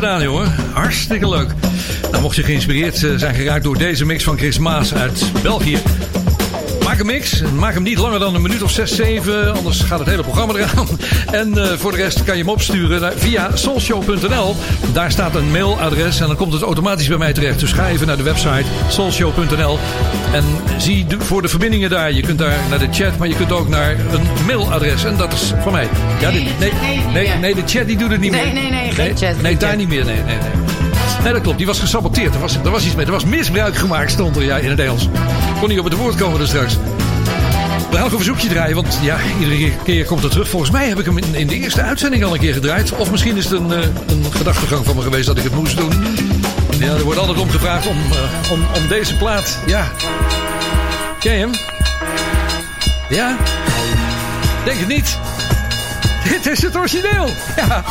Gedaan, 0.00 0.22
jongen. 0.22 0.54
Hartstikke 0.72 1.28
leuk. 1.28 1.48
Nou, 2.10 2.22
mocht 2.22 2.36
je 2.36 2.42
geïnspireerd 2.42 3.04
eh, 3.04 3.10
zijn 3.16 3.34
geraakt 3.34 3.64
door 3.64 3.78
deze 3.78 4.04
mix 4.04 4.24
van 4.24 4.36
Chris 4.38 4.58
Maas 4.58 4.94
uit 4.94 5.30
België... 5.42 5.78
Maak 6.98 7.06
mix. 7.06 7.42
Maak 7.54 7.74
hem 7.74 7.82
niet 7.82 7.98
langer 7.98 8.18
dan 8.18 8.34
een 8.34 8.42
minuut 8.42 8.62
of 8.62 8.70
6, 8.70 8.94
7. 8.96 9.54
Anders 9.54 9.80
gaat 9.80 9.98
het 9.98 10.08
hele 10.08 10.22
programma 10.22 10.54
eraan. 10.54 10.88
En 11.30 11.58
eh, 11.58 11.78
voor 11.78 11.90
de 11.90 11.96
rest 11.96 12.24
kan 12.24 12.36
je 12.36 12.42
hem 12.42 12.50
opsturen 12.52 13.00
naar- 13.00 13.12
via 13.16 13.50
soulshow.nl. 13.56 14.56
Daar 14.92 15.10
staat 15.10 15.34
een 15.34 15.50
mailadres 15.50 16.20
en 16.20 16.26
dan 16.26 16.36
komt 16.36 16.52
het 16.52 16.62
automatisch 16.62 17.08
bij 17.08 17.16
mij 17.18 17.32
terecht. 17.32 17.60
Dus 17.60 17.72
ga 17.72 17.88
even 17.88 18.06
naar 18.06 18.16
de 18.16 18.22
website 18.22 18.64
soulshow.nl. 18.88 19.78
En 20.32 20.44
zie 20.78 21.06
de- 21.06 21.20
voor 21.20 21.42
de 21.42 21.48
verbindingen 21.48 21.90
daar. 21.90 22.12
Je 22.12 22.22
kunt 22.22 22.38
daar 22.38 22.56
naar 22.68 22.78
de 22.78 22.88
chat, 22.90 23.18
maar 23.18 23.28
je 23.28 23.34
kunt 23.36 23.52
ook 23.52 23.68
naar 23.68 23.90
een 23.90 24.26
mailadres. 24.46 25.04
En 25.04 25.16
dat 25.16 25.32
is 25.32 25.52
van 25.62 25.72
mij. 25.72 25.88
Ja, 26.20 26.30
dit- 26.30 26.58
nee, 26.58 26.72
nee, 27.12 27.28
nee, 27.40 27.54
de 27.54 27.62
chat 27.66 27.86
die 27.86 27.96
doet 27.96 28.10
het 28.10 28.20
niet 28.20 28.30
Nee, 28.32 28.44
meer. 28.52 28.62
nee, 28.62 28.70
nee, 28.70 28.92
geen 28.92 29.16
chat, 29.16 29.42
Nee, 29.42 29.56
daar 29.56 29.76
niet 29.76 29.88
meer. 29.88 30.04
Nee, 30.04 30.14
nee, 30.14 30.24
nee. 30.36 30.57
Nee, 31.28 31.36
dat 31.36 31.46
klopt. 31.46 31.58
Die 31.58 31.66
was 31.66 31.80
gesaboteerd. 31.80 32.34
Er 32.34 32.40
was, 32.40 32.56
er 32.56 32.70
was 32.70 32.84
iets 32.84 32.94
mee. 32.94 33.06
Er 33.06 33.12
was 33.12 33.24
misbruik 33.24 33.76
gemaakt, 33.76 34.10
stond 34.10 34.36
er 34.36 34.42
ja, 34.42 34.56
in 34.56 34.70
het 34.70 34.80
Engels. 34.80 35.08
Kon 35.60 35.68
niet 35.68 35.78
op 35.78 35.84
het 35.84 35.94
woord 35.94 36.14
komen 36.14 36.38
dus 36.38 36.48
straks. 36.48 36.76
We 37.90 37.94
gaan 37.94 38.02
nog 38.02 38.10
een 38.10 38.16
verzoekje 38.16 38.48
draaien, 38.48 38.74
want 38.74 38.98
ja, 39.02 39.18
iedere 39.40 39.72
keer 39.84 40.04
komt 40.04 40.22
het 40.22 40.30
terug. 40.30 40.48
Volgens 40.48 40.70
mij 40.70 40.88
heb 40.88 40.98
ik 40.98 41.04
hem 41.04 41.18
in, 41.18 41.34
in 41.34 41.46
de 41.46 41.54
eerste 41.54 41.82
uitzending 41.82 42.24
al 42.24 42.32
een 42.32 42.40
keer 42.40 42.52
gedraaid. 42.52 42.92
Of 42.92 43.10
misschien 43.10 43.36
is 43.36 43.44
het 43.44 43.52
een, 43.52 43.72
eh, 43.72 43.88
een 44.06 44.24
gedachtegang 44.30 44.84
van 44.84 44.96
me 44.96 45.02
geweest 45.02 45.26
dat 45.26 45.38
ik 45.38 45.42
het 45.42 45.54
moest 45.54 45.76
doen. 45.76 45.92
Ja, 46.78 46.94
er 46.94 47.04
wordt 47.04 47.18
altijd 47.18 47.38
om 47.38 47.50
gevraagd 47.50 47.86
om, 47.86 47.96
eh, 47.96 48.52
om, 48.52 48.60
om 48.82 48.88
deze 48.88 49.16
plaat. 49.16 49.58
Ja. 49.66 49.92
Ken 51.18 51.32
je 51.32 51.38
hem? 51.38 51.52
Ja? 53.08 53.36
Denk 54.64 54.78
het 54.78 54.88
niet. 54.88 55.18
Dit 56.32 56.46
is 56.46 56.62
het 56.62 56.76
origineel. 56.76 57.30
Ja. 57.56 57.84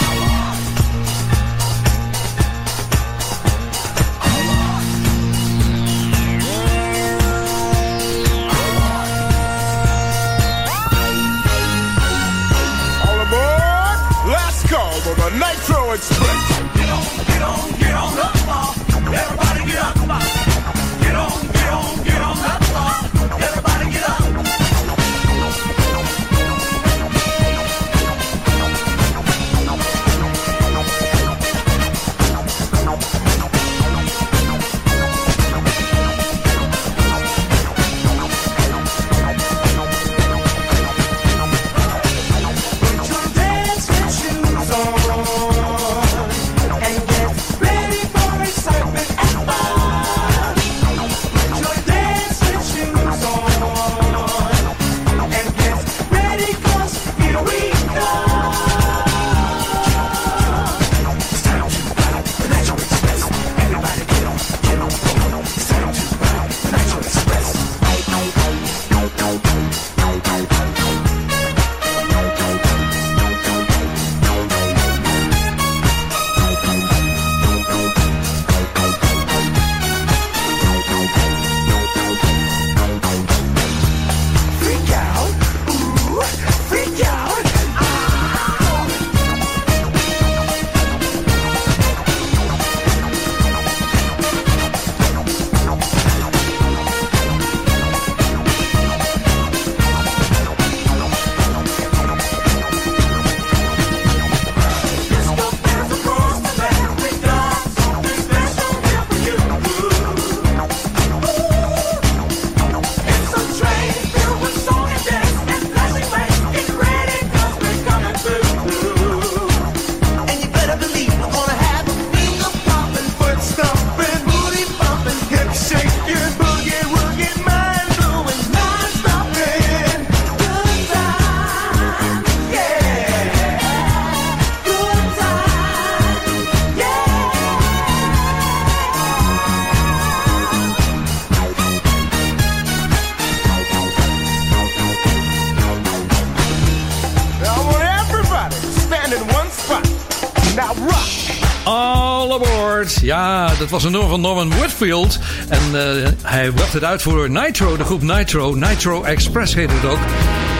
Dat 153.59 153.69
was 153.69 153.83
een 153.83 153.91
nummer 153.91 154.09
van 154.09 154.21
Norman 154.21 154.49
Whitfield. 154.49 155.19
En 155.49 155.59
eh, 155.73 156.09
hij 156.21 156.51
bracht 156.51 156.73
het 156.73 156.83
uit 156.83 157.01
voor 157.01 157.29
Nitro, 157.29 157.77
de 157.77 157.83
groep 157.83 158.01
Nitro. 158.01 158.53
Nitro 158.53 159.03
Express 159.03 159.53
heette 159.53 159.73
het 159.73 159.85
ook. 159.85 159.99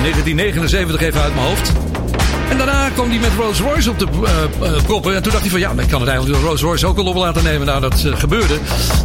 1979 0.01 1.01
even 1.01 1.21
uit 1.21 1.35
mijn 1.35 1.47
hoofd. 1.47 1.71
En 2.49 2.57
daarna 2.57 2.89
kwam 2.89 3.09
hij 3.09 3.19
met 3.19 3.31
Rolls 3.37 3.59
Royce 3.59 3.89
op 3.89 3.99
de 3.99 4.07
eh, 4.23 4.73
eh, 4.75 4.83
proppen. 4.83 5.15
En 5.15 5.23
toen 5.23 5.31
dacht 5.31 5.43
hij 5.43 5.51
van 5.51 5.59
ja, 5.59 5.71
ik 5.71 5.87
kan 5.87 5.99
het 6.01 6.09
eigenlijk 6.09 6.39
door 6.39 6.47
Rolls 6.47 6.61
Royce 6.61 6.87
ook 6.87 6.95
wel 6.95 7.05
op 7.05 7.15
laten 7.15 7.43
nemen. 7.43 7.67
Nou, 7.67 7.81
dat 7.81 8.03
eh, 8.03 8.15
gebeurde. 8.15 8.57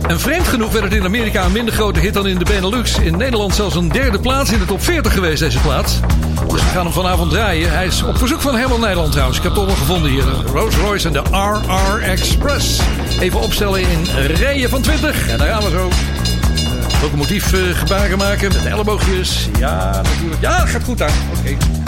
En 0.09 0.21
vreemd 0.21 0.49
genoeg 0.49 0.73
werd 0.73 0.85
het 0.85 0.93
in 0.93 1.05
Amerika 1.05 1.45
een 1.45 1.53
minder 1.53 1.75
grote 1.75 2.01
hit 2.01 2.15
dan 2.15 2.27
in 2.27 2.39
de 2.39 2.45
Benelux. 2.45 2.99
In 2.99 3.17
Nederland 3.17 3.55
zelfs 3.55 3.75
een 3.75 3.89
derde 3.89 4.21
plaats 4.21 4.53
in 4.53 4.59
de 4.59 4.65
top 4.65 4.83
40 4.83 5.13
geweest, 5.13 5.41
deze 5.41 5.59
plaat. 5.59 6.01
Dus 6.49 6.61
we 6.61 6.69
gaan 6.69 6.85
hem 6.85 6.93
vanavond 6.93 7.31
draaien. 7.31 7.73
Hij 7.73 7.87
is 7.87 8.03
op 8.03 8.19
verzoek 8.19 8.41
van 8.41 8.57
Herman 8.57 8.81
Nederland 8.81 9.13
trouwens. 9.13 9.39
Ik 9.39 9.45
heb 9.45 9.55
het 9.55 9.65
wel 9.65 9.75
gevonden 9.75 10.11
hier. 10.11 10.25
Rolls 10.53 10.77
Royce 10.77 11.07
en 11.07 11.13
de 11.13 11.23
RR 11.31 12.03
Express. 12.03 12.81
Even 13.23 13.41
opstellen 13.41 13.81
in 13.81 14.07
rijen 14.35 14.71
van 14.71 14.83
20. 14.83 15.29
En 15.29 15.39
daar 15.39 15.49
gaan 15.49 15.63
we 15.63 15.71
zo. 15.71 15.89
Uh, 15.89 17.03
locomotief 17.03 17.53
eh, 17.53 17.61
gebaren 17.61 18.19
maken 18.19 18.49
met 18.53 18.65
elleboogjes. 18.65 19.49
Ja, 19.59 20.03
natuurlijk. 20.03 20.41
Ja, 20.41 20.67
gaat 20.67 20.85
goed 20.85 20.99
daar. 20.99 21.13
Oké. 21.39 21.82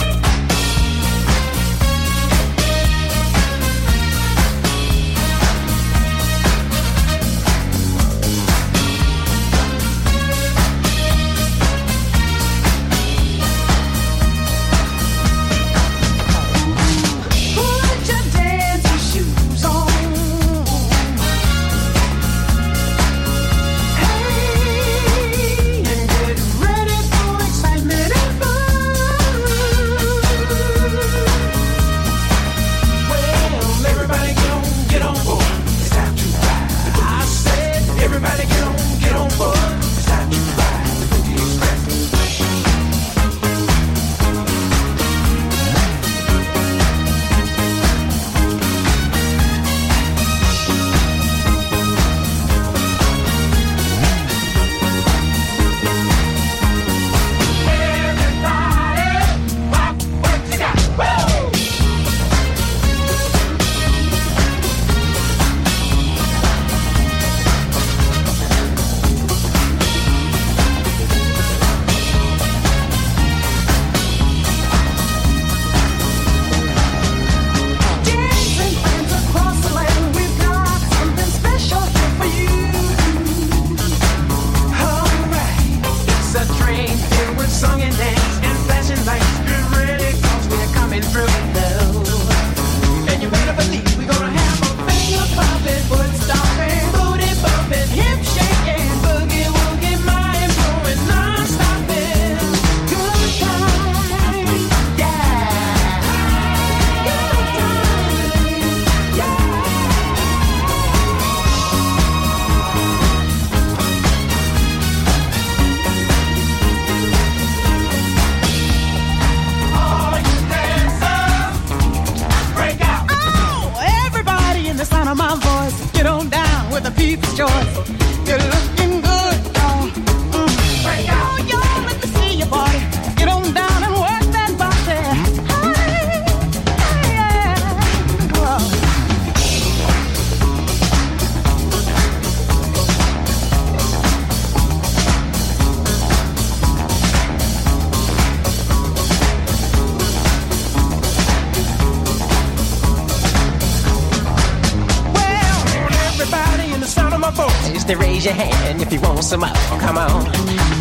if 158.81 158.93
you 158.93 159.01
want 159.01 159.25
some. 159.25 159.41
Come 159.41 159.99
on, 159.99 160.33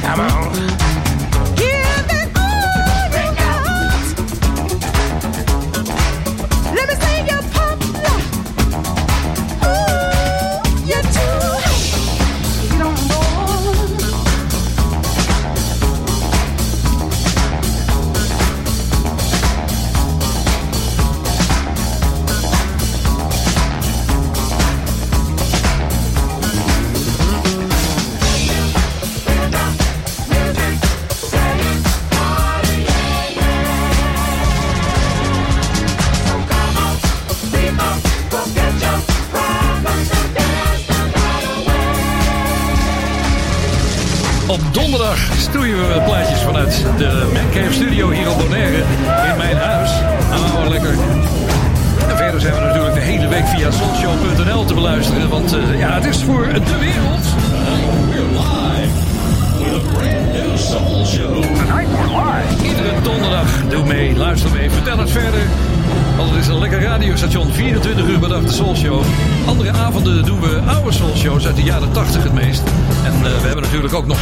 come 0.02 0.20
on. 0.20 0.73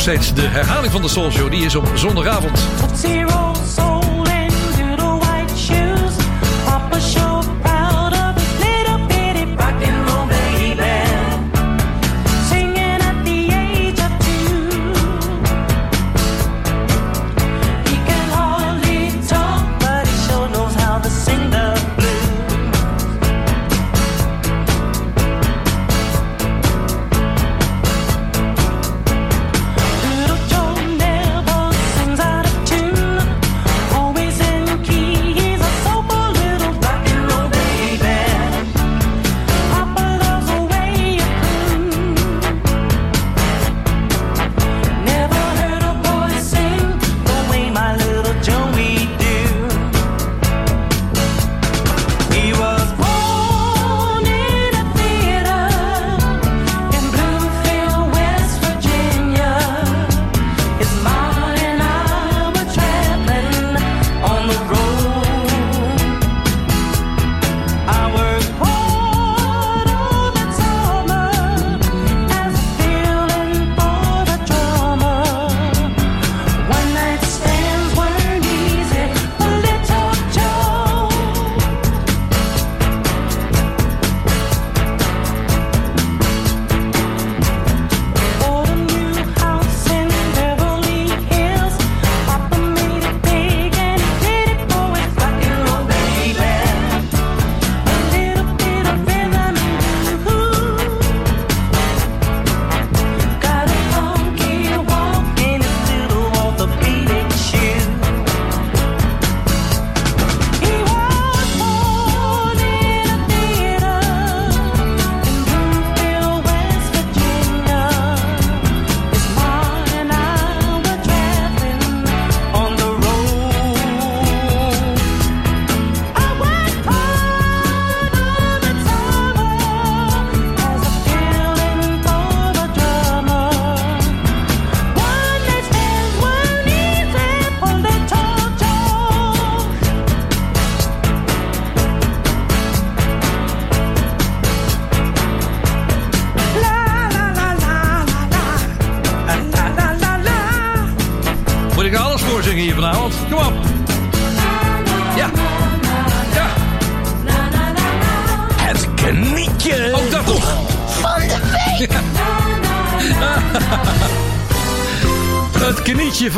steeds 0.01 0.33
de 0.33 0.41
herhaling 0.41 0.91
van 0.91 1.01
de 1.01 1.07
Soul 1.07 1.31
Show. 1.31 1.51
Die 1.51 1.65
is 1.65 1.75
op 1.75 1.91
zondagavond. 1.95 2.59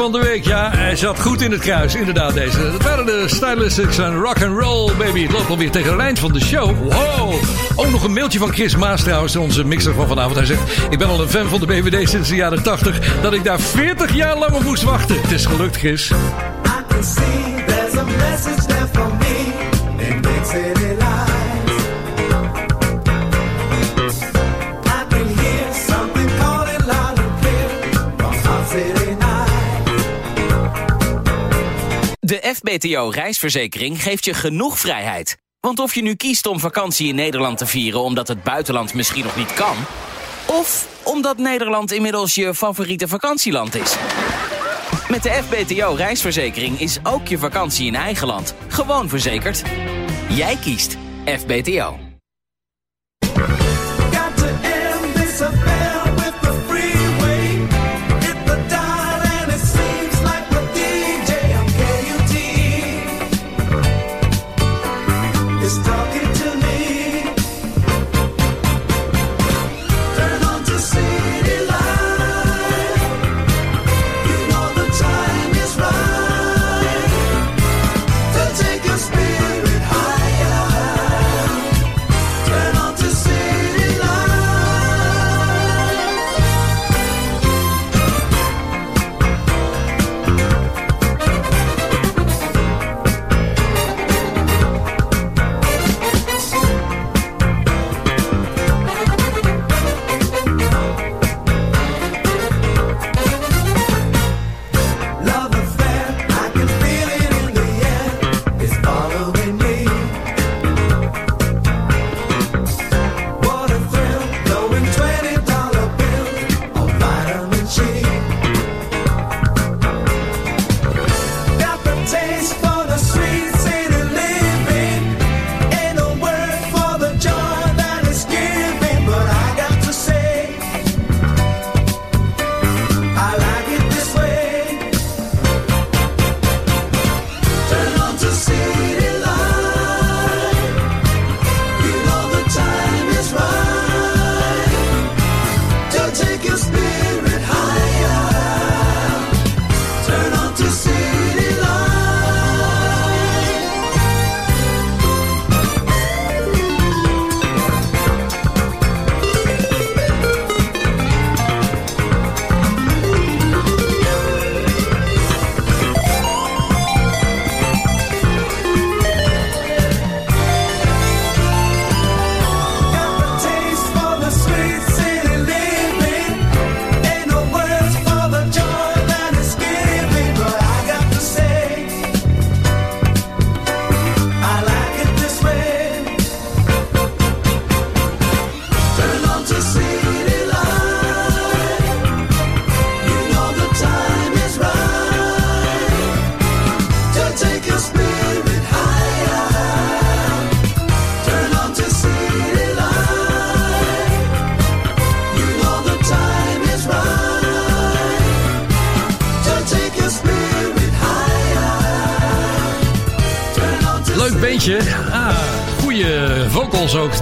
van 0.04 0.12
de 0.12 0.28
week. 0.28 0.46
Ja, 0.46 0.72
hij 0.76 0.96
zat 0.96 1.20
goed 1.20 1.42
in 1.42 1.52
het 1.52 1.62
kruis. 1.62 1.96
Inderdaad, 1.96 2.34
deze. 2.34 2.72
Dat 2.72 2.84
waren 2.84 3.06
de 3.06 3.24
Stylistics 3.26 3.98
en 3.98 4.16
Rock 4.16 4.44
and 4.44 4.60
Roll, 4.60 4.92
baby. 4.98 5.22
Het 5.22 5.32
loopt 5.32 5.50
alweer 5.50 5.72
tegen 5.72 5.92
de 5.92 5.96
lijn 5.96 6.18
van 6.18 6.34
de 6.34 6.40
show. 6.40 6.94
Wow! 6.94 7.34
Ook 7.76 7.90
nog 7.90 8.04
een 8.04 8.14
mailtje 8.14 8.40
van 8.40 8.54
Chris 8.54 8.76
Maas 8.76 9.04
trouwens, 9.04 9.36
onze 9.36 9.66
mixer 9.66 9.94
van 9.94 10.08
vanavond. 10.08 10.36
Hij 10.36 10.46
zegt, 10.46 10.62
ik 10.90 10.98
ben 10.98 11.08
al 11.08 11.22
een 11.22 11.30
fan 11.30 11.50
van 11.50 11.60
de 11.60 11.66
BVD 11.66 12.10
sinds 12.10 12.30
de 12.30 12.36
jaren 12.36 12.64
80. 12.64 13.22
Dat 13.22 13.34
ik 13.34 13.44
daar 13.44 13.60
40 13.60 14.16
jaar 14.16 14.38
lang 14.38 14.52
op 14.54 14.64
moest 14.64 14.84
wachten. 14.84 15.22
Het 15.22 15.32
is 15.32 15.46
gelukt, 15.46 15.78
Chris. 15.78 16.12
I 16.12 17.63
VPTO 32.74 33.10
Reisverzekering 33.10 34.04
geeft 34.04 34.26
je 34.26 34.34
genoeg 34.34 34.80
vrijheid. 34.80 35.38
Want 35.60 35.80
of 35.80 35.96
je 35.96 36.02
nu 36.02 36.16
kiest 36.16 36.46
om 36.46 36.60
vakantie 36.60 37.08
in 37.08 37.16
Nederland 37.16 37.58
te 37.58 37.66
vieren... 37.66 38.00
omdat 38.00 38.28
het 38.28 38.44
buitenland 38.44 38.94
misschien 38.94 39.24
nog 39.24 39.36
niet 39.36 39.54
kan... 39.54 39.76
of 40.46 40.88
omdat 41.04 41.38
Nederland 41.38 41.92
inmiddels 41.92 42.36
je 42.36 42.56
favoriete 42.56 43.08
vakantieland 43.08 43.76
is... 43.76 43.96
Met 45.10 45.24
de 45.24 45.30
FBTO 45.30 45.94
Reisverzekering 45.94 46.80
is 46.80 47.00
ook 47.04 47.28
je 47.28 47.38
vakantie 47.38 47.88
in 47.88 47.96
eigen 47.96 48.28
land 48.28 48.56
gewoon 48.68 49.10
verzekerd. 49.10 49.62
Jij 50.30 50.58
kiest 50.62 50.98
FBTO. 51.26 52.13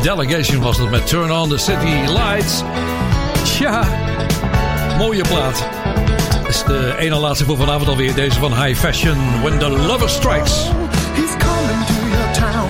Delegation 0.01 0.61
was 0.61 0.77
het 0.77 0.89
met 0.89 1.07
Turn 1.07 1.31
on 1.31 1.49
the 1.49 1.57
City 1.57 2.11
Lights. 2.11 2.63
Tja, 3.43 3.83
mooie 4.97 5.23
plaat. 5.23 5.63
Dat 6.41 6.49
is 6.49 6.63
de 6.63 6.95
ene 6.97 7.15
laatste 7.15 7.45
voor 7.45 7.57
vanavond 7.57 7.87
alweer. 7.89 8.13
Deze 8.15 8.39
van 8.39 8.63
High 8.63 8.79
Fashion, 8.79 9.17
When 9.41 9.59
the 9.59 9.69
Lover 9.69 10.09
Strikes. 10.09 10.51
he's 11.13 11.35
coming 11.37 11.85
to 11.85 11.93
your 12.11 12.33
town. 12.33 12.69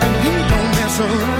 And 0.00 0.16
he 0.22 0.30
don't 0.48 0.80
mess 0.80 0.98
around. 0.98 1.31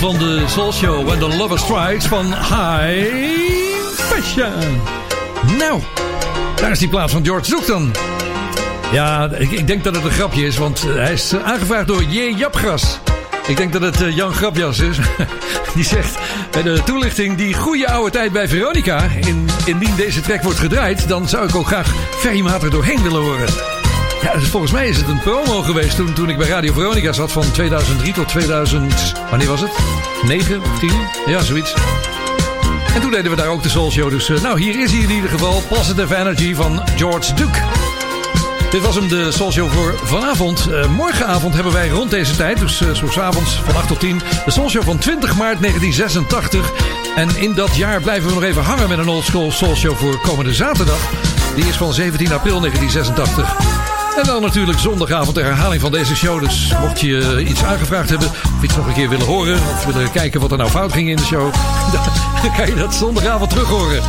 Van 0.00 0.18
de 0.18 0.44
Soul 0.46 0.72
Show 0.72 1.06
When 1.06 1.18
the 1.18 1.36
Lover 1.36 1.58
Strikes 1.58 2.06
van 2.06 2.26
High 2.26 3.14
Fashion. 3.94 4.80
Nou, 5.58 5.80
daar 6.56 6.70
is 6.70 6.78
die 6.78 6.88
plaats 6.88 7.12
van 7.12 7.24
George 7.24 7.44
Zoek 7.44 7.66
dan. 7.66 7.92
Ja, 8.92 9.30
ik, 9.38 9.50
ik 9.50 9.66
denk 9.66 9.84
dat 9.84 9.94
het 9.94 10.04
een 10.04 10.10
grapje 10.10 10.46
is, 10.46 10.56
want 10.56 10.84
eh, 10.88 10.94
hij 10.94 11.12
is 11.12 11.32
eh, 11.32 11.42
aangevraagd 11.42 11.86
door 11.86 12.02
J. 12.02 12.34
Japgras. 12.36 12.98
Ik 13.46 13.56
denk 13.56 13.72
dat 13.72 13.82
het 13.82 14.00
eh, 14.00 14.16
Jan 14.16 14.32
Grapjas 14.32 14.78
is. 14.78 14.98
Die 15.74 15.84
zegt 15.84 16.18
bij 16.50 16.62
de 16.62 16.82
toelichting 16.84 17.36
die 17.36 17.54
goede 17.54 17.90
oude 17.90 18.10
tijd 18.10 18.32
bij 18.32 18.48
Veronica. 18.48 19.02
In, 19.26 19.48
indien 19.64 19.96
deze 19.96 20.20
track 20.20 20.42
wordt 20.42 20.58
gedraaid, 20.58 21.08
dan 21.08 21.28
zou 21.28 21.48
ik 21.48 21.54
ook 21.54 21.66
graag 21.66 21.92
Ferry 22.10 22.40
Maat 22.40 22.62
er 22.62 22.70
doorheen 22.70 23.02
willen 23.02 23.22
horen. 23.22 23.69
Ja, 24.22 24.32
dus 24.34 24.48
volgens 24.48 24.72
mij 24.72 24.88
is 24.88 24.96
het 24.96 25.08
een 25.08 25.20
promo 25.20 25.62
geweest 25.62 25.96
toen, 25.96 26.12
toen 26.12 26.28
ik 26.28 26.38
bij 26.38 26.48
Radio 26.48 26.72
Veronica 26.72 27.12
zat 27.12 27.32
van 27.32 27.50
2003 27.52 28.12
tot 28.12 28.28
2000. 28.28 29.12
Wanneer 29.30 29.48
was 29.48 29.60
het? 29.60 29.70
9 30.22 30.60
of 30.60 30.78
10? 30.78 30.90
Ja, 31.26 31.40
zoiets. 31.40 31.74
En 32.94 33.00
toen 33.00 33.10
deden 33.10 33.30
we 33.30 33.36
daar 33.36 33.48
ook 33.48 33.62
de 33.62 33.68
Soul 33.68 33.90
Show. 33.90 34.10
Dus 34.10 34.28
eh, 34.28 34.40
nou, 34.40 34.60
hier 34.60 34.80
is 34.80 34.92
hij 34.92 35.00
in 35.00 35.10
ieder 35.10 35.30
geval. 35.30 35.62
Positive 35.68 36.16
Energy 36.16 36.54
van 36.54 36.82
George 36.96 37.34
Duke. 37.34 37.58
Dit 38.70 38.82
was 38.82 38.94
hem, 38.94 39.08
de 39.08 39.32
Soul 39.32 39.52
Show 39.52 39.70
voor 39.70 39.94
vanavond. 40.04 40.68
Eh, 40.70 40.86
morgenavond 40.88 41.54
hebben 41.54 41.72
wij 41.72 41.88
rond 41.88 42.10
deze 42.10 42.36
tijd, 42.36 42.58
dus 42.58 42.80
uh, 42.80 42.94
van 42.94 43.74
8 43.74 43.88
tot 43.88 44.00
10, 44.00 44.22
de 44.44 44.50
Soul 44.50 44.70
Show 44.70 44.82
van 44.82 44.98
20 44.98 45.36
maart 45.36 45.60
1986. 45.60 46.72
En 47.16 47.36
in 47.36 47.54
dat 47.54 47.76
jaar 47.76 48.00
blijven 48.00 48.28
we 48.28 48.34
nog 48.34 48.42
even 48.42 48.62
hangen 48.62 48.88
met 48.88 48.98
een 48.98 49.08
Old 49.08 49.24
School 49.24 49.52
Soul 49.52 49.76
Show 49.76 49.96
voor 49.96 50.20
komende 50.20 50.54
zaterdag. 50.54 51.00
Die 51.54 51.66
is 51.66 51.76
van 51.76 51.92
17 51.92 52.32
april 52.32 52.60
1986. 52.60 53.79
En 54.16 54.26
dan 54.26 54.42
natuurlijk 54.42 54.78
zondagavond 54.78 55.34
de 55.34 55.42
herhaling 55.42 55.80
van 55.80 55.92
deze 55.92 56.16
show. 56.16 56.40
Dus 56.40 56.72
mocht 56.80 57.00
je 57.00 57.34
eh, 57.36 57.48
iets 57.48 57.64
aangevraagd 57.64 58.08
hebben, 58.08 58.28
of 58.28 58.62
iets 58.62 58.76
nog 58.76 58.86
een 58.86 58.94
keer 58.94 59.08
willen 59.08 59.26
horen, 59.26 59.54
of 59.54 59.84
willen 59.84 60.12
kijken 60.12 60.40
wat 60.40 60.50
er 60.50 60.58
nou 60.58 60.70
fout 60.70 60.92
ging 60.92 61.08
in 61.08 61.16
de 61.16 61.24
show, 61.24 61.52
dan 62.42 62.54
kan 62.56 62.66
je 62.66 62.74
dat 62.74 62.94
zondagavond 62.94 63.50
terug 63.50 63.68
horen. 63.68 64.02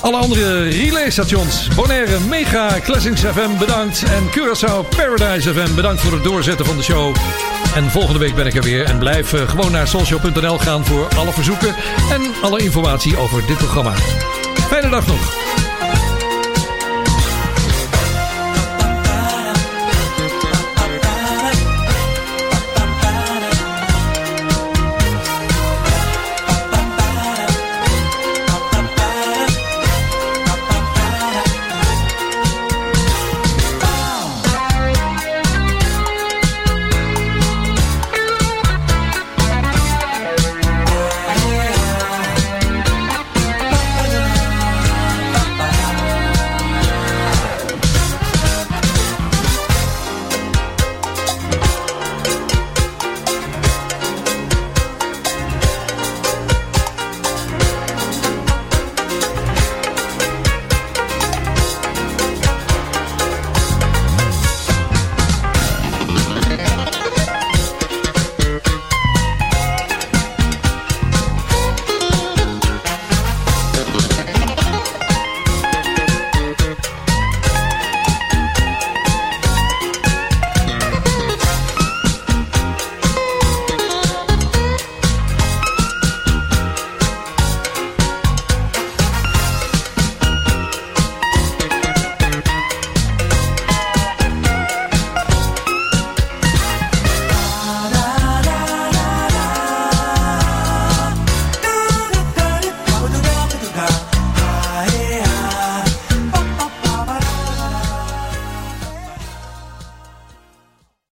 Alle 0.00 0.16
andere 0.16 0.68
relaystations, 0.68 1.68
Bonaire, 1.74 2.20
Mega, 2.20 2.80
Classics 2.82 3.20
FM 3.20 3.58
bedankt. 3.58 4.02
En 4.02 4.30
Curaçao 4.30 4.88
Paradise 4.96 5.54
FM 5.54 5.74
bedankt 5.74 6.00
voor 6.00 6.12
het 6.12 6.24
doorzetten 6.24 6.66
van 6.66 6.76
de 6.76 6.82
show. 6.82 7.16
En 7.74 7.90
volgende 7.90 8.18
week 8.18 8.34
ben 8.34 8.46
ik 8.46 8.54
er 8.54 8.62
weer. 8.62 8.84
En 8.84 8.98
blijf 8.98 9.32
eh, 9.32 9.48
gewoon 9.48 9.72
naar 9.72 9.88
soulshow.nl 9.88 10.58
gaan 10.58 10.84
voor 10.84 11.08
alle 11.16 11.32
verzoeken 11.32 11.74
en 12.10 12.22
alle 12.42 12.58
informatie 12.58 13.16
over 13.16 13.46
dit 13.46 13.56
programma. 13.56 13.92
Fijne 14.68 14.88
dag 14.88 15.06
nog. 15.06 15.45